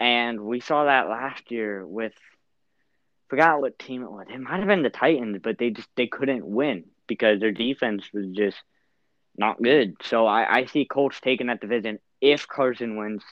and 0.00 0.40
we 0.40 0.60
saw 0.60 0.84
that 0.84 1.08
last 1.08 1.50
year 1.50 1.86
with. 1.86 2.12
Forgot 3.28 3.62
what 3.62 3.78
team 3.78 4.02
it 4.02 4.12
was. 4.12 4.26
It 4.28 4.38
might 4.40 4.58
have 4.58 4.68
been 4.68 4.82
the 4.82 4.90
Titans, 4.90 5.38
but 5.42 5.56
they 5.56 5.70
just 5.70 5.88
they 5.96 6.06
couldn't 6.06 6.44
win 6.46 6.84
because 7.06 7.40
their 7.40 7.50
defense 7.50 8.04
was 8.12 8.26
just 8.32 8.58
not 9.38 9.62
good. 9.62 9.94
So 10.02 10.26
I, 10.26 10.58
I 10.58 10.64
see 10.66 10.84
Colts 10.84 11.18
taking 11.18 11.46
that 11.46 11.60
division 11.62 11.98
if 12.20 12.46
Carson 12.46 12.96
Wentz 12.96 13.24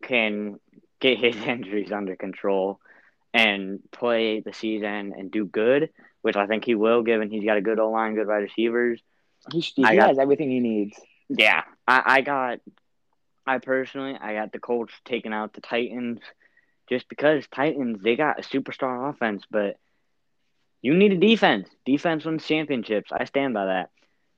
can 0.00 0.60
get 1.00 1.18
his 1.18 1.34
injuries 1.44 1.90
under 1.90 2.14
control 2.14 2.78
and 3.34 3.80
play 3.90 4.38
the 4.38 4.52
season 4.52 5.12
and 5.18 5.28
do 5.32 5.44
good, 5.44 5.90
which 6.22 6.36
I 6.36 6.46
think 6.46 6.64
he 6.64 6.76
will, 6.76 7.02
given 7.02 7.28
he's 7.28 7.44
got 7.44 7.56
a 7.56 7.60
good 7.60 7.80
O 7.80 7.90
line, 7.90 8.14
good 8.14 8.28
wide 8.28 8.44
receivers. 8.44 9.00
He, 9.50 9.58
he 9.60 9.82
I 9.84 9.94
has 9.96 10.16
got- 10.16 10.22
everything 10.22 10.50
he 10.52 10.60
needs. 10.60 10.96
Yeah, 11.28 11.62
I, 11.86 12.02
I 12.06 12.20
got, 12.22 12.60
I 13.46 13.58
personally, 13.58 14.16
I 14.20 14.34
got 14.34 14.52
the 14.52 14.58
Colts 14.58 14.94
taking 15.04 15.32
out 15.32 15.52
the 15.54 15.60
Titans, 15.60 16.20
just 16.88 17.08
because 17.08 17.46
Titans 17.48 18.02
they 18.02 18.16
got 18.16 18.38
a 18.38 18.42
superstar 18.42 19.10
offense, 19.10 19.44
but 19.50 19.76
you 20.82 20.94
need 20.94 21.12
a 21.12 21.16
defense. 21.18 21.68
Defense 21.84 22.24
wins 22.24 22.46
championships. 22.46 23.10
I 23.12 23.24
stand 23.24 23.54
by 23.54 23.66
that. 23.66 23.90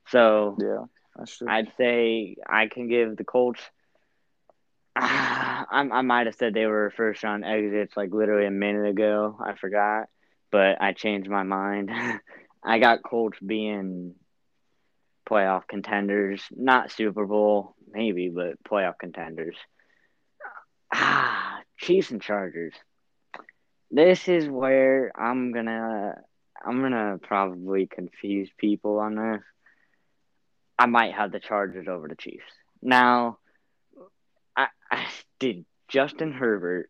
So 0.07 0.57
Yeah, 0.59 0.85
that's 1.15 1.37
true. 1.37 1.47
I'd 1.49 1.71
say 1.77 2.35
I 2.47 2.67
can 2.67 2.87
give 2.87 3.15
the 3.17 3.23
Colts. 3.23 3.61
I, 4.95 5.65
I 5.71 6.01
might 6.01 6.27
have 6.27 6.35
said 6.35 6.53
they 6.53 6.65
were 6.65 6.91
first 6.95 7.23
round 7.23 7.45
exits 7.45 7.95
like 7.95 8.11
literally 8.11 8.45
a 8.47 8.51
minute 8.51 8.89
ago. 8.89 9.37
I 9.43 9.53
forgot, 9.55 10.07
but 10.51 10.81
I 10.81 10.93
changed 10.93 11.29
my 11.29 11.43
mind. 11.43 11.91
I 12.63 12.79
got 12.79 13.03
Colts 13.03 13.39
being 13.39 14.15
playoff 15.31 15.67
contenders, 15.67 16.41
not 16.51 16.91
Super 16.91 17.25
Bowl, 17.25 17.75
maybe, 17.89 18.29
but 18.29 18.61
playoff 18.63 18.97
contenders. 18.99 19.55
Ah, 20.93 21.61
Chiefs 21.77 22.11
and 22.11 22.21
Chargers. 22.21 22.73
This 23.89 24.27
is 24.27 24.49
where 24.49 25.11
I'm 25.17 25.53
gonna 25.53 26.15
I'm 26.63 26.81
gonna 26.81 27.17
probably 27.21 27.87
confuse 27.87 28.49
people 28.57 28.99
on 28.99 29.15
this. 29.15 29.41
I 30.77 30.85
might 30.87 31.13
have 31.13 31.31
the 31.31 31.39
Chargers 31.39 31.87
over 31.87 32.07
the 32.07 32.15
Chiefs. 32.15 32.43
Now, 32.81 33.37
I, 34.57 34.67
I 34.91 35.05
did 35.39 35.65
Justin 35.87 36.31
Herbert. 36.33 36.89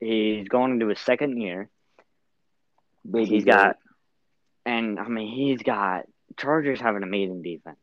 He's 0.00 0.48
going 0.48 0.72
into 0.72 0.88
his 0.88 1.00
second 1.00 1.40
year. 1.40 1.68
Baby 3.08 3.26
he's 3.26 3.44
got, 3.44 3.76
and 4.64 4.98
I 4.98 5.08
mean, 5.08 5.28
he's 5.34 5.62
got. 5.62 6.06
Chargers 6.36 6.80
have 6.80 6.96
an 6.96 7.02
amazing 7.02 7.42
defense. 7.42 7.80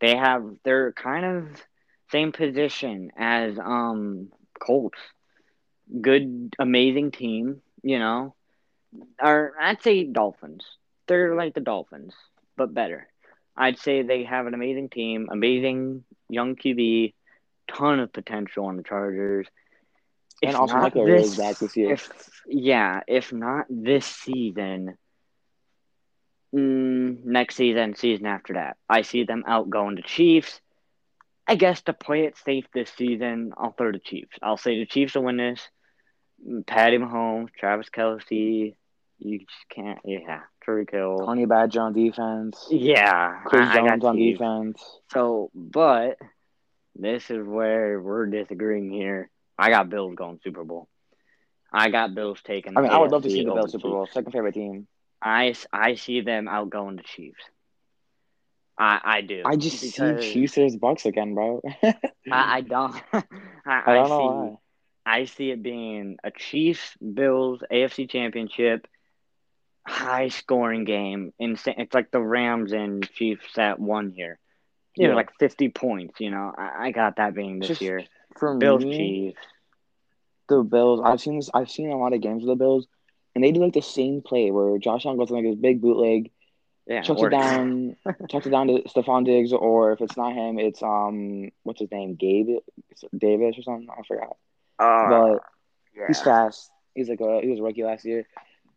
They 0.00 0.16
have. 0.16 0.44
They're 0.64 0.92
kind 0.92 1.24
of 1.24 1.62
same 2.10 2.32
position 2.32 3.12
as 3.16 3.58
um 3.58 4.30
Colts. 4.60 4.98
Good, 6.00 6.54
amazing 6.58 7.12
team. 7.12 7.62
You 7.82 7.98
know, 7.98 8.34
or 9.20 9.54
I'd 9.60 9.82
say 9.82 10.04
Dolphins. 10.04 10.64
They're 11.06 11.34
like 11.34 11.54
the 11.54 11.60
Dolphins, 11.60 12.14
but 12.56 12.74
better. 12.74 13.08
I'd 13.56 13.78
say 13.78 14.02
they 14.02 14.24
have 14.24 14.46
an 14.46 14.54
amazing 14.54 14.88
team, 14.88 15.28
amazing 15.30 16.04
young 16.28 16.56
QB, 16.56 17.12
ton 17.68 18.00
of 18.00 18.12
potential 18.12 18.66
on 18.66 18.76
the 18.76 18.82
Chargers. 18.82 19.46
And 20.42 20.52
If 20.52 20.60
also 20.60 20.74
not 20.74 20.82
Michael 20.82 21.06
Rose 21.06 21.36
back 21.36 21.58
this 21.58 21.76
year. 21.76 21.92
If, 21.92 22.10
yeah, 22.46 23.00
if 23.06 23.32
not 23.32 23.66
this 23.68 24.06
season, 24.06 24.96
mm, 26.54 27.24
next 27.24 27.56
season, 27.56 27.94
season 27.94 28.26
after 28.26 28.54
that, 28.54 28.76
I 28.88 29.02
see 29.02 29.24
them 29.24 29.44
outgoing 29.46 29.96
the 29.96 30.02
Chiefs. 30.02 30.60
I 31.46 31.56
guess 31.56 31.82
to 31.82 31.92
play 31.92 32.24
it 32.24 32.36
safe 32.38 32.66
this 32.72 32.90
season, 32.96 33.52
I'll 33.56 33.72
throw 33.72 33.92
the 33.92 33.98
Chiefs. 33.98 34.38
I'll 34.42 34.56
say 34.56 34.78
the 34.78 34.86
Chiefs 34.86 35.14
will 35.14 35.24
win 35.24 35.36
this. 35.36 35.60
Patty 36.66 36.98
Mahomes, 36.98 37.48
Travis 37.58 37.88
Kelce, 37.90 38.74
you 39.18 39.38
just 39.38 39.68
can't. 39.70 39.98
Yeah, 40.04 40.40
Curry 40.64 40.86
Kill. 40.86 41.24
Honey 41.24 41.46
Badger 41.46 41.80
on 41.80 41.92
defense. 41.92 42.66
Yeah, 42.70 43.40
Chris 43.44 43.68
I, 43.68 43.72
I 43.72 43.76
Jones 43.76 44.02
got 44.02 44.08
on 44.08 44.16
Chiefs. 44.16 44.38
defense. 44.38 44.82
So, 45.12 45.50
but 45.54 46.18
this 46.96 47.30
is 47.30 47.46
where 47.46 48.00
we're 48.00 48.26
disagreeing 48.26 48.90
here. 48.90 49.30
I 49.58 49.70
got 49.70 49.88
Bills 49.88 50.14
going 50.14 50.40
Super 50.42 50.64
Bowl. 50.64 50.88
I 51.72 51.88
got 51.88 52.14
Bills 52.14 52.40
taking. 52.44 52.76
I 52.76 52.82
mean, 52.82 52.90
I 52.90 52.98
would 52.98 53.10
love 53.10 53.22
to 53.22 53.30
see 53.30 53.44
the 53.44 53.52
Bills 53.52 53.72
Super 53.72 53.88
Bowl. 53.88 54.08
Second 54.12 54.32
favorite 54.32 54.54
team. 54.54 54.86
I, 55.22 55.54
I 55.72 55.94
see 55.94 56.20
them 56.20 56.48
outgoing 56.48 56.96
the 56.96 57.02
Chiefs. 57.02 57.50
I 58.78 59.00
I 59.04 59.20
do. 59.22 59.46
I 59.46 59.56
just 59.56 59.78
because 59.80 60.16
see 60.16 60.16
Chiefs 60.18 60.58
as 60.58 60.76
Bucs 60.76 61.04
again, 61.04 61.34
bro. 61.34 61.60
I, 62.30 62.58
I 62.58 62.60
don't. 62.62 62.94
I, 63.12 63.22
I 63.66 63.94
I 63.94 63.94
don't 63.94 64.08
see. 64.08 64.10
know 64.10 64.22
why. 64.22 64.56
I 65.06 65.24
see 65.24 65.50
it 65.50 65.62
being 65.62 66.16
a 66.24 66.30
Chiefs 66.30 66.96
Bills 66.98 67.62
AFC 67.70 68.06
Championship, 68.06 68.86
high 69.86 70.28
scoring 70.28 70.84
game. 70.84 71.32
Insane. 71.38 71.74
It's 71.78 71.94
like 71.94 72.10
the 72.10 72.20
Rams 72.20 72.72
and 72.72 73.08
Chiefs 73.12 73.58
at 73.58 73.78
one 73.78 74.10
here. 74.10 74.38
You 74.96 75.08
know, 75.08 75.14
like 75.14 75.30
fifty 75.38 75.68
points. 75.68 76.20
You 76.20 76.30
know, 76.30 76.52
I, 76.56 76.86
I 76.86 76.90
got 76.92 77.16
that 77.16 77.34
being 77.34 77.60
this 77.60 77.80
Just 77.80 77.80
year. 77.80 78.06
For 78.36 78.54
Bills 78.58 78.84
me, 78.84 78.86
Chiefs. 78.86 79.40
the 80.48 80.62
Bills. 80.62 81.00
I've 81.04 81.20
seen 81.20 81.36
this. 81.36 81.50
I've 81.54 81.70
seen 81.70 81.90
a 81.90 81.96
lot 81.96 82.12
of 82.12 82.20
games 82.20 82.42
with 82.42 82.50
the 82.50 82.56
Bills, 82.56 82.86
and 83.34 83.42
they 83.44 83.52
do 83.52 83.60
like 83.60 83.72
the 83.74 83.82
same 83.82 84.22
play 84.22 84.50
where 84.50 84.78
Josh 84.78 85.04
Allen 85.06 85.18
goes 85.18 85.30
on 85.30 85.36
like 85.38 85.44
this 85.46 85.60
big 85.60 85.80
bootleg, 85.80 86.30
Yeah, 86.86 87.02
chucks 87.02 87.20
works. 87.20 87.34
it 87.34 87.38
down, 87.38 87.96
chucks 88.30 88.46
it 88.46 88.50
down 88.50 88.68
to 88.68 88.82
Stefon 88.84 89.24
Diggs, 89.24 89.52
or 89.52 89.92
if 89.92 90.00
it's 90.00 90.16
not 90.16 90.32
him, 90.34 90.58
it's 90.58 90.82
um, 90.82 91.50
what's 91.62 91.80
his 91.80 91.90
name, 91.90 92.14
Gabe 92.16 92.58
Davis 93.16 93.58
or 93.58 93.62
something. 93.62 93.88
I 93.90 94.02
forgot. 94.06 94.36
Uh, 94.78 95.08
But 95.08 95.42
yeah. 95.96 96.06
he's 96.08 96.20
fast. 96.20 96.70
He's 96.94 97.08
like 97.08 97.20
a 97.20 97.40
he 97.40 97.48
was 97.48 97.60
a 97.60 97.62
rookie 97.62 97.84
last 97.84 98.04
year. 98.04 98.26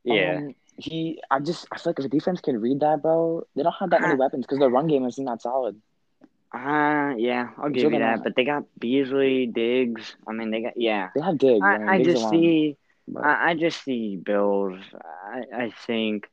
yeah. 0.03 0.37
Um, 0.37 0.55
he, 0.77 1.21
I 1.31 1.39
just, 1.39 1.67
I 1.71 1.77
feel 1.77 1.91
like 1.91 1.99
if 1.99 2.03
the 2.03 2.09
defense 2.09 2.41
can 2.41 2.59
read 2.59 2.81
that, 2.81 3.01
bro, 3.01 3.43
they 3.55 3.63
don't 3.63 3.75
have 3.79 3.91
that 3.91 4.01
many 4.01 4.15
weapons 4.23 4.45
because 4.45 4.59
their 4.59 4.69
run 4.69 4.87
game 4.87 5.05
is 5.05 5.17
not 5.17 5.35
that 5.35 5.41
solid. 5.41 5.81
Uh, 6.53 7.13
yeah, 7.17 7.49
I'll 7.57 7.69
give 7.69 7.91
you 7.91 7.99
that. 7.99 8.23
But 8.23 8.35
they 8.35 8.45
got 8.45 8.63
Beasley, 8.79 9.45
Diggs. 9.47 10.15
I 10.27 10.31
mean, 10.33 10.51
they 10.51 10.61
got 10.61 10.73
yeah. 10.77 11.09
They 11.15 11.21
have 11.21 11.37
Diggs. 11.37 11.63
I, 11.63 11.95
I 11.95 11.97
Diggs 11.97 12.13
just 12.13 12.29
see, 12.29 12.77
I, 13.17 13.51
I 13.51 13.53
just 13.55 13.83
see 13.83 14.17
Bills. 14.17 14.79
I, 15.25 15.65
I 15.65 15.73
think 15.85 16.27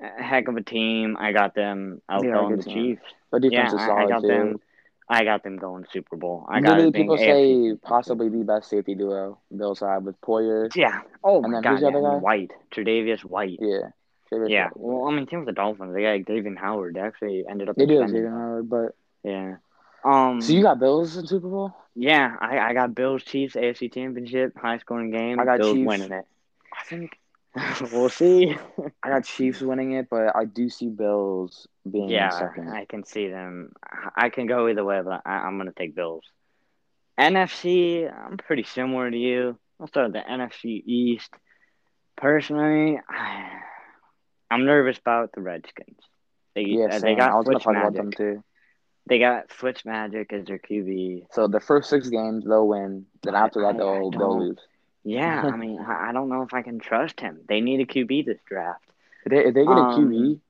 a 0.00 0.22
heck 0.22 0.48
of 0.48 0.56
a 0.56 0.62
team. 0.62 1.16
I 1.18 1.32
got 1.32 1.54
them 1.54 2.00
a 2.08 2.12
outgoing 2.14 2.48
good 2.56 2.60
the 2.60 2.64
team. 2.64 2.96
Chiefs. 2.96 3.14
But 3.30 3.42
defense 3.42 3.72
Yeah, 3.72 3.76
is 3.76 3.80
I, 3.82 3.86
solid 3.86 4.04
I 4.04 4.08
got 4.08 4.22
too. 4.22 4.28
them. 4.28 4.60
I 5.08 5.24
got 5.24 5.42
them 5.42 5.56
going 5.56 5.86
Super 5.92 6.16
Bowl. 6.16 6.46
I 6.48 6.60
got 6.60 6.78
Literally, 6.78 6.88
it 6.90 6.94
people 6.94 7.16
say 7.18 7.26
Championship. 7.26 7.82
possibly 7.82 8.28
the 8.28 8.44
best 8.44 8.70
safety 8.70 8.94
duo 8.94 9.38
Bills 9.56 9.80
have 9.80 10.04
with 10.04 10.20
Poyer. 10.20 10.74
Yeah. 10.76 11.00
Oh 11.24 11.42
And 11.42 11.52
my 11.52 11.60
God. 11.60 11.80
Yeah. 11.82 11.88
other 11.88 12.00
guy? 12.00 12.16
White. 12.18 12.52
Tre'Davious 12.72 13.24
White. 13.24 13.58
Yeah. 13.60 13.88
Favorite 14.30 14.50
Yeah. 14.50 14.68
player. 14.68 14.86
Well, 14.86 15.08
I 15.08 15.16
mean, 15.16 15.26
same 15.28 15.40
with 15.40 15.46
the 15.46 15.52
Dolphins. 15.52 15.94
They 15.94 16.02
got 16.02 16.12
like, 16.12 16.26
David 16.26 16.56
Howard. 16.58 16.94
They 16.94 17.00
actually 17.00 17.44
ended 17.50 17.68
up. 17.68 17.74
They 17.76 17.86
do 17.86 17.98
have. 18.00 18.10
Xavier 18.10 18.30
Howard, 18.30 18.70
but 18.70 18.94
Yeah. 19.24 19.56
Um. 20.04 20.40
so 20.40 20.52
you 20.52 20.62
got 20.62 20.78
Bills 20.78 21.16
in 21.16 21.26
Super 21.26 21.48
Bowl? 21.48 21.74
Yeah, 21.94 22.36
I, 22.40 22.58
I 22.58 22.72
got 22.72 22.94
Bills 22.94 23.22
Chiefs 23.22 23.54
AFC 23.54 23.92
Championship, 23.92 24.56
high 24.56 24.78
scoring 24.78 25.10
game. 25.10 25.38
I 25.38 25.44
got 25.44 25.58
Bills 25.58 25.74
Chiefs. 25.74 25.86
winning 25.86 26.12
it. 26.12 26.26
I 26.72 26.84
think 26.84 27.18
we'll 27.92 28.08
see. 28.08 28.56
I 29.02 29.08
got 29.08 29.24
Chiefs 29.24 29.60
winning 29.60 29.92
it, 29.92 30.08
but 30.08 30.34
I 30.36 30.44
do 30.44 30.68
see 30.68 30.88
Bills 30.88 31.66
being 31.90 32.08
yeah, 32.08 32.30
second. 32.30 32.70
I 32.70 32.84
can 32.84 33.04
see 33.04 33.28
them. 33.28 33.72
I 34.16 34.28
can 34.28 34.46
go 34.46 34.68
either 34.68 34.84
way, 34.84 35.00
but 35.02 35.22
I, 35.24 35.32
I'm 35.32 35.58
gonna 35.58 35.72
take 35.72 35.94
Bills. 35.94 36.24
NFC, 37.18 38.10
I'm 38.10 38.38
pretty 38.38 38.62
similar 38.62 39.10
to 39.10 39.16
you. 39.16 39.58
I'll 39.80 39.88
start 39.88 40.12
with 40.12 40.22
the 40.22 40.30
NFC 40.30 40.82
East. 40.86 41.30
Personally, 42.16 43.00
I, 43.08 43.50
I'm 44.50 44.64
nervous 44.64 44.98
about 44.98 45.32
the 45.32 45.40
Redskins. 45.40 45.98
They 46.54 46.62
yeah, 46.62 46.86
uh, 46.86 46.98
they 46.98 47.14
got 47.14 47.32
I 47.32 47.36
was 47.36 47.46
gonna 47.46 47.58
talk 47.58 47.74
Magic. 47.74 47.88
about 47.90 47.94
them 47.94 48.12
too. 48.12 48.44
They 49.06 49.18
got 49.18 49.48
Fitzmagic 49.48 50.32
as 50.32 50.46
their 50.46 50.58
QB. 50.58 51.26
So 51.32 51.48
the 51.48 51.60
first 51.60 51.90
six 51.90 52.08
games 52.08 52.44
they'll 52.44 52.68
win. 52.68 53.06
Then 53.22 53.34
after 53.34 53.62
that 53.62 53.76
they'll 53.76 54.10
they'll 54.10 54.38
lose. 54.38 54.58
Yeah, 55.04 55.42
I 55.52 55.56
mean, 55.56 55.80
I 55.80 56.12
don't 56.12 56.28
know 56.28 56.42
if 56.42 56.52
I 56.54 56.62
can 56.62 56.78
trust 56.78 57.20
him. 57.20 57.40
They 57.48 57.60
need 57.60 57.80
a 57.80 57.86
QB 57.86 58.26
this 58.26 58.38
draft. 58.46 58.84
If 59.24 59.30
they, 59.30 59.38
if 59.46 59.54
they 59.54 59.64
get 59.64 59.72
a 59.76 59.80
Um, 59.80 60.10
QB, 60.10 60.40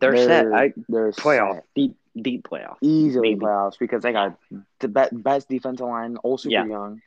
They're, 0.00 0.16
set. 0.16 0.46
I, 0.52 0.72
they're 0.88 1.10
playoff, 1.12 1.54
set. 1.56 1.64
deep, 1.74 1.96
deep 2.20 2.48
playoff. 2.48 2.76
easily 2.80 3.30
Maybe. 3.30 3.40
playoffs 3.40 3.78
because 3.78 4.02
they 4.02 4.12
got 4.12 4.38
the 4.80 4.88
be- 4.88 5.16
best 5.16 5.48
defensive 5.48 5.86
line, 5.86 6.16
all 6.18 6.38
super 6.38 6.52
Yeah. 6.52 6.66
young. 6.66 7.02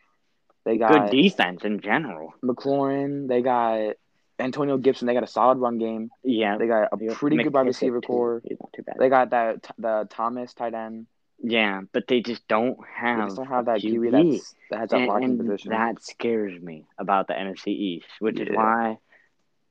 They 0.66 0.78
got 0.78 1.10
Good 1.10 1.22
defense 1.22 1.64
in 1.66 1.82
general. 1.82 2.34
McLaurin. 2.44 3.28
They 3.28 3.42
got 3.42 3.96
Antonio 4.40 4.78
Gibson. 4.78 5.08
They 5.08 5.14
got 5.14 5.24
a 5.24 5.28
solid 5.28 5.58
run 5.60 5.78
game. 5.78 6.10
Yeah, 6.24 6.58
They 6.58 6.68
got 6.68 6.90
a 6.92 6.98
They 6.98 7.08
pretty 7.08 7.38
good 7.38 7.54
wide 7.54 7.68
receiver 7.68 8.02
too. 8.02 8.08
core. 8.08 8.42
Too 8.76 8.84
bad. 8.84 8.96
They 9.00 9.10
got 9.10 9.30
that 9.32 9.68
the 9.78 10.08
Thomas 10.10 10.54
tight 10.54 10.74
end. 10.74 11.08
yeah, 11.42 11.82
but 11.92 12.08
they 12.08 12.22
just 12.22 12.48
don't 12.48 12.78
They 12.78 12.86
have. 13.08 13.26
just 13.28 13.36
don't 13.38 13.48
have 13.48 13.66
that 13.66 13.80
QB 13.82 14.10
QB. 14.12 14.32
that's, 14.34 14.56
that 14.72 14.80
has 14.80 14.90
that 14.90 14.98
and, 14.98 15.06
blocking 15.08 15.24
and 15.32 15.40
position. 15.40 15.72
that 15.72 16.02
scares 16.04 16.60
me 16.62 16.86
about 16.98 17.28
the 17.28 17.34
NFC 17.34 17.68
East, 17.68 18.08
which 18.20 18.40
is 18.40 18.48
why, 18.52 18.98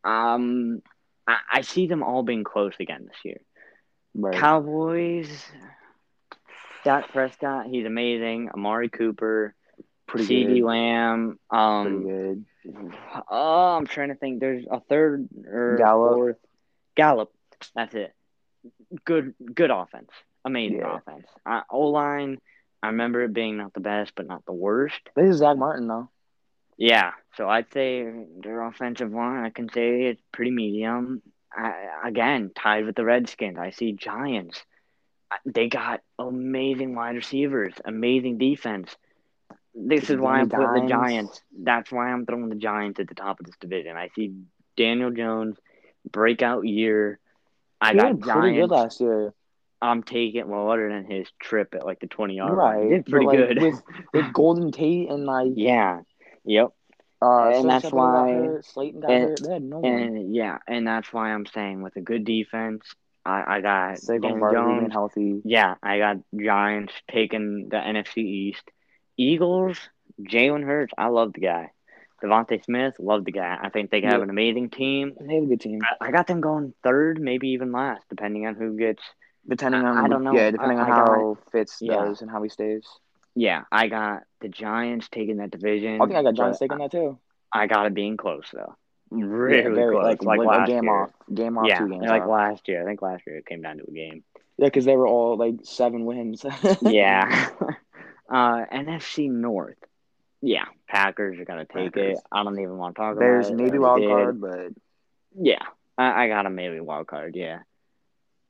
um, 0.05 0.83
I, 1.27 1.37
I 1.53 1.61
see 1.63 1.87
them 1.87 2.03
all 2.03 2.23
being 2.23 2.45
close 2.45 2.75
again 2.81 3.05
this 3.07 3.17
year. 3.25 3.41
right. 4.15 4.35
Cowboys, 4.39 5.29
Dak 6.85 7.09
Prescott, 7.13 7.67
he's 7.67 7.87
amazing. 7.87 8.51
Amari 8.53 8.89
Cooper, 8.89 9.55
pretty 10.07 10.27
CeeDee 10.27 10.61
good. 10.61 10.65
Lamb. 10.67 11.39
Pretty 11.51 11.65
Um, 11.65 12.03
good. 12.05 12.45
oh, 13.31 13.77
I'm 13.77 13.87
trying 13.87 14.09
to 14.09 14.15
think. 14.15 14.41
There's 14.41 14.65
a 14.71 14.81
third 14.81 15.29
or 15.47 15.77
Gallup. 15.79 16.15
fourth. 16.15 16.37
Gallup. 16.95 17.33
That's 17.75 17.95
it. 17.95 18.13
good 19.05 19.35
good 19.55 19.71
offense, 19.71 20.11
amazing 20.45 20.79
Yeah. 20.79 20.97
offense. 20.99 21.27
Uh, 21.47 21.63
o 21.71 21.89
line, 21.89 22.39
I 22.83 22.89
remember 22.89 23.23
it 23.23 23.33
being 23.33 23.57
not 23.57 23.73
the 23.73 23.81
best, 23.81 24.15
but 24.15 24.27
not 24.27 24.45
the 24.45 24.53
worst. 24.53 25.01
This 25.17 25.31
is 25.31 25.37
Zack 25.39 25.57
Martin 25.57 25.89
though. 25.89 26.09
Yeah, 26.77 27.13
so 27.37 27.49
I'd 27.49 27.73
say 27.73 28.05
their 28.43 28.63
offensive 28.63 29.13
line, 29.13 29.45
I 29.45 29.51
can 29.51 29.69
say 29.73 30.03
it's 30.07 30.23
pretty 30.33 30.51
medium. 30.51 31.23
I, 31.55 32.09
again, 32.09 32.51
tied 32.55 32.87
with 32.87 32.97
the 32.97 33.05
Redskins. 33.05 33.59
I 33.59 33.71
see 33.71 33.93
Giants. 33.93 34.65
They 35.45 35.69
got 35.69 36.01
amazing 36.19 36.95
wide 36.95 37.15
receivers, 37.17 37.75
amazing 37.85 38.39
defense. 38.39 38.97
This 39.75 40.11
is 40.11 40.19
why 40.19 40.41
I'm 40.41 40.49
putting 40.51 40.83
the 40.85 40.89
Giants. 40.89 41.41
That's 41.63 41.91
why 41.91 42.09
I'm 42.11 42.27
throwing 42.27 42.49
the 42.49 42.55
Giants 42.57 43.01
at 43.01 43.09
the 43.09 43.15
top 43.15 43.41
of 43.41 43.47
this 43.47 43.57
division. 43.61 43.97
I 43.97 44.09
see 44.15 44.35
Daniel 44.77 45.11
Jones 45.11 45.57
breakout 46.11 46.67
year. 46.67 47.19
I 47.81 47.93
he 47.93 47.99
got 47.99 48.07
did 48.09 48.21
pretty 48.21 48.55
good 48.57 48.69
Giants. 48.69 48.73
last 48.73 49.01
year. 49.01 49.35
I'm 49.81 50.03
taking 50.05 50.47
well, 50.49 50.71
other 50.71 50.89
than 50.89 51.11
his 51.11 51.27
trip 51.41 51.75
at 51.75 51.85
like 51.85 51.99
the 52.01 52.07
20 52.07 52.35
yard 52.37 52.53
Right, 52.57 52.79
line, 52.79 52.89
did 52.91 53.07
pretty 53.07 53.27
like, 53.27 53.37
good. 53.37 53.63
with- 53.63 53.83
With 54.13 54.33
Golden 54.33 54.71
Tate 54.71 55.11
and 55.11 55.25
like 55.25 55.53
yeah, 55.57 56.01
yep. 56.45 56.69
uh, 57.21 57.49
and 57.49 57.69
that's 57.69 57.91
why- 57.91 58.31
hurt, 58.33 58.65
Slayton 58.67 59.01
got 59.01 59.11
and- 59.11 59.23
hurt. 59.31 59.41
They 59.43 59.53
had 59.55 59.63
no 59.63 59.79
one. 59.81 59.93
And 59.93 60.35
yeah, 60.37 60.59
and 60.69 60.87
that's 60.87 61.13
why 61.13 61.33
I'm 61.33 61.47
saying 61.47 61.83
with 61.83 61.97
a 61.97 62.01
good 62.01 62.25
defense, 62.25 62.85
I, 63.25 63.57
I 63.57 63.61
got 63.61 63.95
Saquon 63.97 64.39
Barkley 64.39 64.59
Jones. 64.61 64.93
healthy. 64.93 65.41
Yeah, 65.45 65.75
I 65.83 65.99
got 65.99 66.19
Giants 66.37 66.93
taking 67.11 67.69
the 67.71 67.77
NFC 67.79 68.19
East. 68.19 68.63
Eagles, 69.17 69.79
Jalen 70.21 70.65
Hurts, 70.65 70.93
I 70.97 71.09
love 71.09 71.33
the 71.33 71.41
guy. 71.41 71.71
DeVonta 72.23 72.65
Smith, 72.65 72.95
love 73.01 73.25
the 73.25 73.33
guy. 73.33 73.59
I 73.61 73.69
think 73.69 73.91
they 73.91 74.01
have 74.03 74.19
Yeah. 74.19 74.23
an 74.23 74.31
amazing 74.31 74.71
team. 74.71 75.17
They 75.21 75.35
have 75.35 75.43
a 75.45 75.47
good 75.47 75.61
team. 75.61 75.81
I- 76.01 76.09
I 76.09 76.11
got 76.13 76.27
them 76.29 76.41
going 76.41 76.73
third, 76.85 77.21
maybe 77.21 77.49
even 77.49 77.73
last, 77.73 78.05
depending 78.09 78.47
on 78.47 78.55
who 78.55 78.77
gets. 78.77 79.03
Depending 79.49 79.83
on 79.85 79.99
I 79.99 80.07
don't 80.07 80.23
know. 80.23 80.33
Yeah, 80.33 80.53
depending 80.53 80.79
I- 80.79 80.83
on 80.83 80.87
I 80.93 80.97
got- 80.97 81.09
how 81.09 81.39
Fitz 81.51 81.79
Yeah. 81.83 81.95
does 82.05 82.23
and 82.23 82.31
how 82.31 82.41
he 82.43 82.49
stays. 82.49 82.87
Yeah, 83.35 83.65
I 83.73 83.89
got 83.89 84.23
the 84.41 84.49
Giants 84.49 85.09
taking 85.09 85.39
that 85.39 85.51
division. 85.51 86.01
I 86.01 86.05
think 86.05 86.17
I 86.17 86.23
got 86.23 86.35
Giants 86.35 86.59
taking 86.61 86.79
that 86.79 86.93
too. 86.93 87.19
I 87.53 87.67
got 87.67 87.87
it 87.87 87.95
being 87.95 88.17
close 88.17 88.49
though, 88.53 88.77
really 89.11 89.59
Yeah, 89.59 89.69
very- 89.71 89.95
close, 89.95 90.05
like, 90.05 90.23
like, 90.23 90.39
like 90.47 90.67
game 90.69 90.85
year. 90.85 91.03
off, 91.03 91.11
game 91.35 91.59
off, 91.59 91.67
yeah, 91.67 91.79
two 91.81 91.89
games 91.89 92.05
like 92.07 92.23
off. 92.23 92.29
last 92.29 92.69
year. 92.69 92.83
I 92.83 92.85
think 92.85 93.03
last 93.03 93.27
year 93.27 93.37
it 93.39 93.47
came 93.47 93.63
down 93.63 93.79
to 93.79 93.85
a 93.89 93.91
game. 93.91 94.23
Yeah, 94.59 94.67
because 94.69 94.85
they 94.85 94.97
were 94.97 95.09
all 95.09 95.37
like 95.37 95.57
seven 95.65 96.05
wins. 96.05 96.45
yeah. 96.83 97.49
uh, 98.33 98.67
NFC 98.73 99.31
North. 99.31 99.79
Yeah, 100.43 100.65
Packers 100.89 101.39
are 101.39 101.45
gonna 101.45 101.67
take 101.67 101.95
Packers. 101.95 102.19
it. 102.19 102.25
I 102.33 102.43
don't 102.45 102.59
even 102.59 102.77
want 102.79 102.97
to 102.97 103.03
talk 103.03 103.19
There's 103.19 103.49
about 103.49 103.61
it. 103.61 103.63
maybe 103.63 103.79
wild 103.79 104.01
did. 104.01 104.09
card, 104.09 104.41
but 104.41 104.69
Yeah, 105.35 105.63
I, 105.99 106.25
I 106.25 106.29
got 106.29 106.47
a 106.47 106.51
maybe 106.51 106.81
wild 106.81 107.07
card. 107.07 107.37
Yeah. 107.37 107.61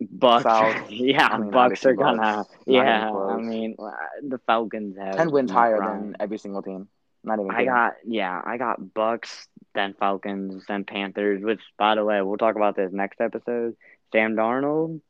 Bucs, 0.02 0.42
South. 0.42 0.90
yeah, 0.90 1.28
I 1.28 1.38
mean, 1.38 1.50
Bucs 1.52 1.84
are 1.86 1.94
gonna. 1.94 2.46
Yeah. 2.66 3.10
I 3.10 3.36
mean, 3.38 3.76
uh, 3.78 3.90
the 4.22 4.38
Falcons 4.46 4.96
have 4.98 5.16
ten 5.16 5.30
wins 5.30 5.50
higher 5.50 5.76
problem. 5.78 6.12
than 6.12 6.16
every 6.20 6.38
single 6.38 6.62
team. 6.62 6.88
Not 7.24 7.38
even. 7.38 7.50
I 7.50 7.54
kidding. 7.54 7.66
got 7.66 7.92
yeah, 8.04 8.40
I 8.44 8.56
got 8.58 8.80
Bucs, 8.80 9.46
then 9.74 9.94
Falcons, 9.98 10.64
then 10.66 10.84
Panthers. 10.84 11.42
Which, 11.42 11.60
by 11.78 11.94
the 11.94 12.04
way, 12.04 12.20
we'll 12.22 12.38
talk 12.38 12.56
about 12.56 12.76
this 12.76 12.92
next 12.92 13.20
episode. 13.20 13.76
Sam 14.12 14.34
Darnold. 14.36 15.00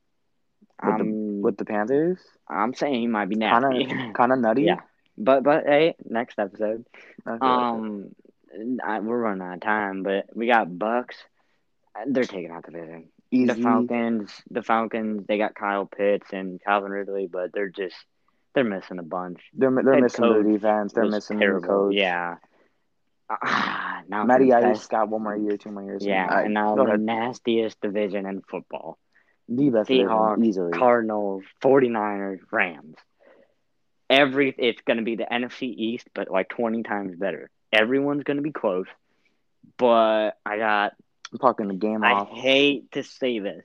With 0.84 0.98
the- 0.98 1.40
with 1.42 1.56
the 1.56 1.64
Panthers. 1.64 2.18
I'm 2.48 2.74
saying 2.74 2.94
he 3.00 3.06
might 3.06 3.28
be 3.28 3.36
Kind 3.36 3.64
nasty, 3.64 3.84
of, 4.08 4.12
kind 4.14 4.32
of 4.32 4.38
nutty. 4.38 4.62
Yeah. 4.62 4.80
but 5.18 5.42
but 5.42 5.64
hey, 5.64 5.96
next 6.04 6.38
episode. 6.38 6.84
Like 7.26 7.42
Um, 7.42 8.14
I, 8.84 9.00
we're 9.00 9.18
running 9.18 9.42
out 9.46 9.54
of 9.54 9.60
time, 9.60 10.02
but 10.02 10.26
we 10.34 10.46
got 10.46 10.68
Bucs. 10.68 11.14
They're 12.06 12.24
taking 12.24 12.50
out 12.50 12.64
the 12.64 12.72
division. 12.72 13.08
easy. 13.30 13.46
The 13.46 13.54
Falcons, 13.62 14.30
the 14.50 14.62
Falcons, 14.62 15.24
they 15.26 15.38
got 15.38 15.54
Kyle 15.54 15.86
Pitts 15.86 16.32
and 16.32 16.62
Calvin 16.62 16.90
Ridley, 16.92 17.28
but 17.30 17.52
they're 17.52 17.68
just 17.68 17.96
they're 18.54 18.64
missing 18.64 18.98
a 18.98 19.02
bunch. 19.02 19.40
They're 19.54 19.70
they're 19.70 19.94
head 19.94 20.02
missing 20.02 20.22
their 20.24 20.42
coach 20.42 20.52
defense. 20.52 20.92
They're 20.92 21.04
missing 21.08 21.38
terrible. 21.38 21.60
the 21.62 21.66
coach. 21.68 21.94
Yeah. 21.94 22.36
Ah, 23.30 24.02
now 24.08 24.24
Matty 24.24 24.50
the 24.50 24.56
Ice 24.56 24.86
got 24.86 25.08
one 25.08 25.22
more 25.22 25.36
year, 25.36 25.56
two 25.56 25.70
more 25.70 25.82
years. 25.82 26.04
Yeah, 26.04 26.40
and 26.40 26.54
now 26.54 26.74
go 26.76 26.84
the 26.84 26.88
ahead. 26.90 27.00
nastiest 27.00 27.80
division 27.80 28.26
in 28.26 28.42
football. 28.42 28.98
The 29.48 29.70
best 29.70 29.88
Seahawks, 29.88 30.44
easily. 30.44 30.72
Cardinals, 30.72 31.44
49ers, 31.62 32.40
Rams. 32.50 32.96
Every 34.08 34.54
it's 34.58 34.80
going 34.82 34.98
to 34.98 35.02
be 35.02 35.16
the 35.16 35.26
NFC 35.30 35.62
East, 35.62 36.08
but 36.14 36.30
like 36.30 36.48
20 36.50 36.82
times 36.82 37.16
better. 37.16 37.50
Everyone's 37.72 38.24
going 38.24 38.36
to 38.36 38.42
be 38.42 38.52
close. 38.52 38.86
But 39.78 40.32
I 40.44 40.58
got 40.58 40.92
I'm 41.32 41.38
talking 41.38 41.68
the 41.68 41.74
game 41.74 42.04
I 42.04 42.12
off. 42.12 42.28
hate 42.30 42.92
to 42.92 43.02
say 43.02 43.38
this, 43.38 43.64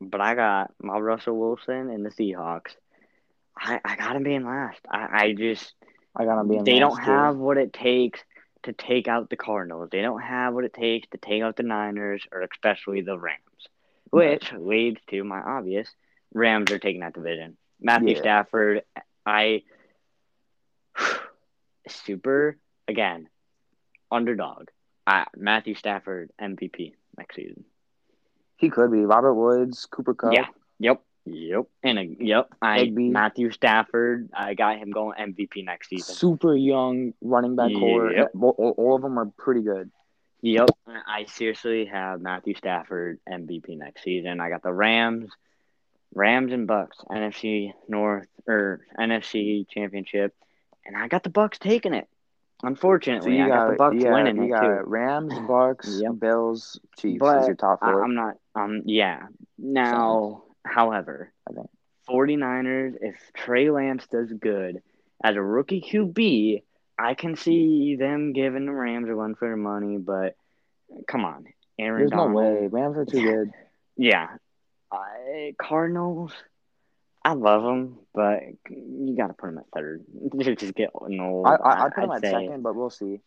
but 0.00 0.20
I 0.20 0.34
got 0.34 0.72
my 0.80 0.98
Russell 0.98 1.38
Wilson 1.38 1.90
and 1.90 2.04
the 2.04 2.10
Seahawks. 2.10 2.74
I, 3.56 3.80
I 3.84 3.96
got 3.96 4.16
him 4.16 4.22
being 4.22 4.44
last. 4.44 4.80
I, 4.90 5.26
I 5.26 5.32
just 5.34 5.72
I 6.16 6.24
gotta 6.24 6.46
be. 6.48 6.56
in 6.56 6.64
they 6.64 6.78
don't 6.78 6.96
too. 6.96 7.02
have 7.02 7.36
what 7.36 7.58
it 7.58 7.72
takes 7.72 8.20
to 8.62 8.72
take 8.72 9.08
out 9.08 9.28
the 9.28 9.36
Cardinals. 9.36 9.90
They 9.92 10.00
don't 10.00 10.22
have 10.22 10.54
what 10.54 10.64
it 10.64 10.72
takes 10.72 11.08
to 11.10 11.18
take 11.18 11.42
out 11.42 11.56
the 11.56 11.62
Niners 11.62 12.26
or 12.32 12.40
especially 12.40 13.02
the 13.02 13.18
Rams. 13.18 13.40
Which 14.14 14.52
leads 14.52 15.00
to 15.10 15.22
my 15.24 15.40
obvious 15.40 15.88
Rams 16.32 16.70
are 16.72 16.78
taking 16.78 17.00
that 17.00 17.14
division. 17.14 17.56
Matthew 17.80 18.14
Yeah. 18.14 18.20
Stafford, 18.20 18.82
I 19.26 19.62
super 21.88 22.58
again 22.88 23.28
underdog. 24.10 24.68
I, 25.06 25.26
Matthew 25.36 25.74
Stafford 25.74 26.30
MVP 26.40 26.94
next 27.16 27.36
season. 27.36 27.64
He 28.56 28.70
could 28.70 28.90
be 28.90 29.00
Robert 29.00 29.34
Woods, 29.34 29.86
Cooper 29.86 30.14
Kupp. 30.14 30.32
Yeah. 30.32 30.46
Yep. 30.78 31.02
Yep. 31.26 31.64
And 31.82 31.98
a, 31.98 32.16
yep. 32.20 32.48
I. 32.60 32.84
Matthew 32.90 33.50
Stafford. 33.50 34.30
I 34.34 34.54
got 34.54 34.78
him 34.78 34.90
going 34.90 35.18
MVP 35.18 35.64
next 35.64 35.88
season. 35.88 36.14
Super 36.14 36.54
young 36.54 37.14
running 37.20 37.56
back 37.56 37.72
core. 37.72 38.12
Yep. 38.12 38.30
All- 38.40 38.74
all 38.76 38.96
of 38.96 39.02
them 39.02 39.18
are 39.18 39.26
pretty 39.36 39.62
good. 39.62 39.90
Yep. 40.44 40.68
I 41.06 41.24
seriously 41.24 41.86
have 41.86 42.20
Matthew 42.20 42.54
Stafford 42.54 43.18
MVP 43.26 43.78
next 43.78 44.02
season. 44.04 44.40
I 44.40 44.50
got 44.50 44.62
the 44.62 44.74
Rams, 44.74 45.30
Rams 46.14 46.52
and 46.52 46.68
Bucs, 46.68 47.02
NFC 47.10 47.72
North 47.88 48.28
or 48.46 48.82
NFC 48.98 49.66
Championship, 49.68 50.34
and 50.84 50.96
I 50.96 51.08
got 51.08 51.22
the 51.22 51.30
Bucs 51.30 51.58
taking 51.58 51.94
it. 51.94 52.06
So 52.60 52.68
Unfortunately, 52.68 53.38
you 53.38 53.44
I 53.44 53.48
got, 53.48 53.78
got, 53.78 53.90
the 53.92 53.96
Bucs 53.96 54.02
got, 54.02 54.12
winning 54.12 54.36
you 54.36 54.44
it 54.44 54.50
got 54.50 54.60
too. 54.60 54.82
Rams, 54.84 55.32
Bucs, 55.32 56.02
Yep. 56.02 56.12
Bills, 56.18 56.78
Chiefs 56.98 57.20
But 57.20 57.40
is 57.40 57.46
your 57.46 57.56
top 57.56 57.78
I, 57.80 57.92
four. 57.92 58.04
I'm 58.04 58.14
not. 58.14 58.36
Um. 58.54 58.82
Yeah. 58.84 59.26
Now, 59.58 60.42
however, 60.62 61.32
I 61.48 61.54
think. 61.54 61.70
49ers. 62.08 62.96
If 63.00 63.16
Trey 63.32 63.70
Lance 63.70 64.06
does 64.12 64.30
good 64.30 64.82
as 65.22 65.36
a 65.36 65.42
rookie 65.42 65.80
QB, 65.80 66.62
I 66.98 67.14
can 67.14 67.36
see 67.36 67.96
them 67.96 68.32
giving 68.32 68.66
the 68.66 68.72
Rams 68.72 69.08
a 69.08 69.14
run 69.14 69.34
for 69.34 69.48
their 69.48 69.56
money. 69.56 69.98
But 69.98 70.36
come 71.08 71.24
on, 71.24 71.44
Aaron. 71.78 72.00
There's 72.02 72.10
no 72.10 72.28
Donald. 72.28 72.34
way. 72.34 72.68
Rams 72.70 72.96
are 72.98 73.04
too 73.04 73.22
good. 73.22 73.50
Yeah. 73.96 74.28
I 74.92 75.54
Cardinals, 75.60 76.32
I 77.24 77.32
love 77.32 77.62
them, 77.62 77.98
but 78.14 78.40
you 78.70 79.16
got 79.16 79.28
to 79.28 79.32
put 79.32 79.46
them 79.48 79.58
at 79.58 79.64
third. 79.74 80.04
Just 80.38 80.74
getting 80.74 81.20
old. 81.20 81.46
I, 81.46 81.54
I, 81.56 81.84
I 81.86 81.88
put 81.88 81.98
I'd 81.98 82.02
them 82.04 82.10
at 82.12 82.20
say, 82.22 82.30
second, 82.30 82.62
but 82.62 82.74
we'll 82.76 82.90
see. 82.90 83.20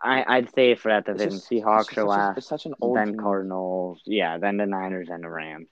I, 0.00 0.24
I'd 0.36 0.54
say 0.54 0.74
for 0.76 0.90
that 0.90 1.04
division, 1.06 1.30
just- 1.32 1.50
Seahawks 1.50 1.88
it's, 1.88 1.98
are 1.98 2.04
last, 2.04 2.38
it's 2.38 2.46
such 2.46 2.66
an 2.66 2.74
old 2.80 2.96
then 2.96 3.08
team. 3.08 3.16
Cardinals, 3.18 4.00
yeah, 4.06 4.38
then 4.38 4.56
the 4.56 4.64
Niners 4.66 5.08
and 5.10 5.24
the 5.24 5.28
Rams. 5.28 5.68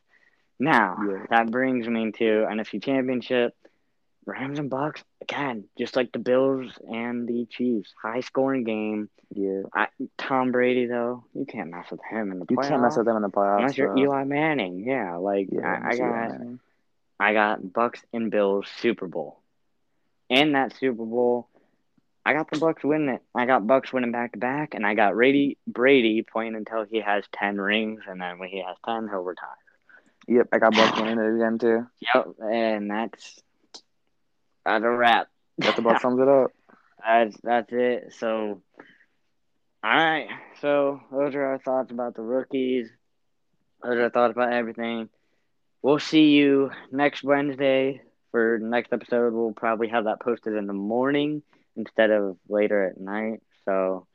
Now, 0.59 0.97
Yeah. 1.09 1.26
that 1.30 1.51
brings 1.51 1.86
me 1.88 2.11
to 2.18 2.24
NFC 2.51 2.82
Championship. 2.82 3.55
Rams 4.26 4.58
and 4.58 4.70
Bucs, 4.70 5.02
again, 5.22 5.64
just 5.78 5.96
like 5.96 6.12
the 6.12 6.18
Bills 6.18 6.72
and 6.88 7.26
the 7.26 7.46
Chiefs. 7.50 7.92
High 8.00 8.20
scoring 8.20 8.64
game. 8.64 9.08
Yeah. 9.34 9.62
I, 9.74 9.88
Tom 10.18 10.52
Brady, 10.52 10.86
though, 10.86 11.24
you 11.34 11.46
can't 11.46 11.70
mess 11.70 11.90
with 11.90 12.00
him 12.08 12.32
in 12.32 12.38
the 12.38 12.46
You 12.48 12.56
playoffs. 12.56 12.64
You 12.64 12.70
can't 12.70 12.82
mess 12.82 12.96
with 12.96 13.06
them 13.06 13.16
in 13.16 13.22
the 13.22 13.30
playoffs. 13.30 13.58
Unless 13.58 13.78
you're 13.78 13.96
Eli 13.96 14.24
Manning, 14.24 14.80
yeah. 14.80 15.16
Like 15.16 15.48
Yeah, 15.50 15.66
I, 15.66 15.90
I 15.90 15.96
got. 15.96 16.40
I 17.20 17.34
got 17.34 17.60
Bucs 17.60 18.00
and 18.14 18.30
Bills 18.30 18.66
Super 18.80 19.06
Bowl. 19.06 19.38
In 20.30 20.52
that 20.52 20.74
Super 20.76 21.04
Bowl, 21.04 21.48
I 22.24 22.32
got 22.32 22.50
the 22.50 22.56
Bucs 22.58 22.82
winning 22.82 23.10
it. 23.10 23.22
I 23.34 23.44
got 23.44 23.62
Bucs 23.62 23.92
winning 23.92 24.12
back 24.12 24.32
to 24.32 24.38
back, 24.38 24.74
and 24.74 24.86
I 24.86 24.94
got 24.94 25.14
Brady 25.14 25.58
Brady 25.66 26.22
playing 26.22 26.54
until 26.54 26.84
he 26.84 27.00
has 27.00 27.24
ten 27.32 27.60
rings, 27.60 28.02
and 28.08 28.20
then 28.20 28.38
when 28.38 28.48
he 28.48 28.62
has 28.66 28.76
ten, 28.86 29.08
he'll 29.08 29.20
retire. 29.20 29.48
Yep, 30.28 30.48
I 30.52 30.58
got 30.58 30.72
Bucs 30.72 30.96
winning 31.02 31.18
it 31.18 31.36
again 31.36 31.58
too. 31.58 31.86
Yep, 32.14 32.26
and 32.40 32.90
that's 32.90 33.40
that's 34.64 34.84
a 34.84 34.90
wrap. 34.90 35.28
Got 35.61 35.78
about 35.78 36.00
sums 36.00 36.20
it 36.20 36.28
up. 36.28 36.52
That's 37.02 37.36
that's 37.42 37.72
it. 37.72 38.12
So, 38.18 38.61
all 39.82 39.90
right. 39.90 40.28
So 40.61 41.00
those 41.11 41.34
are 41.34 41.42
our 41.42 41.58
thoughts 41.58 41.90
about 41.90 42.14
the 42.14 42.20
rookies. 42.20 42.90
Those 43.82 43.96
are 43.96 44.02
our 44.04 44.11
thoughts 44.11 44.32
about 44.32 44.52
everything. 44.52 45.08
We'll 45.80 45.98
see 45.98 46.28
you 46.32 46.70
next 46.92 47.24
Wednesday 47.24 48.02
for 48.32 48.58
the 48.61 48.66
next 48.66 48.92
episode. 48.92 49.32
We'll 49.32 49.52
probably 49.52 49.88
have 49.88 50.04
that 50.04 50.20
posted 50.20 50.54
in 50.54 50.66
the 50.66 50.74
morning 50.74 51.42
instead 51.74 52.11
of 52.11 52.36
later 52.48 52.84
at 52.84 53.00
night. 53.00 53.40
So 53.64 54.06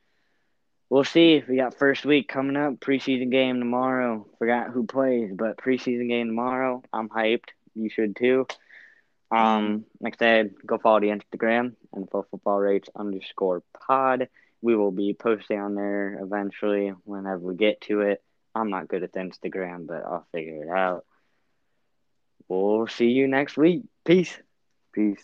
we'll 0.90 1.04
see. 1.04 1.44
We 1.48 1.58
got 1.58 1.78
first 1.78 2.06
week 2.06 2.28
coming 2.28 2.56
up, 2.56 2.76
preseason 2.76 3.32
game 3.32 3.60
tomorrow. 3.60 4.28
Forgot 4.38 4.70
who 4.70 4.86
plays, 4.86 5.32
but 5.34 5.58
preseason 5.58 6.08
game 6.08 6.28
tomorrow. 6.28 6.84
I'm 6.94 7.10
hyped. 7.10 7.50
You 7.74 7.90
should 7.90 8.16
too. 8.16 8.46
Um, 9.32 9.86
like 10.00 10.16
I 10.22 10.26
said, 10.26 10.56
go 10.66 10.78
follow 10.78 11.00
the 11.00 11.08
Instagram 11.08 11.74
and 11.94 12.10
football 12.10 12.60
rates 12.60 12.90
underscore 12.96 13.64
pod. 13.88 14.30
We 14.62 14.76
will 14.76 14.92
be 14.92 15.14
posting 15.14 15.60
on 15.60 15.76
there 15.76 16.20
eventually 16.22 16.94
whenever 17.04 17.40
we 17.40 17.56
get 17.56 17.82
to 17.82 18.02
it. 18.02 18.24
I'm 18.54 18.70
not 18.70 18.88
good 18.88 19.04
at 19.04 19.14
Instagram, 19.14 19.88
but 19.88 20.04
I'll 20.06 20.26
figure 20.32 20.64
it 20.64 20.70
out. 20.70 21.06
We'll 22.48 22.88
see 22.88 23.10
you 23.10 23.28
next 23.28 23.58
week. 23.58 23.84
Peace. 24.06 24.38
Peace. 24.94 25.24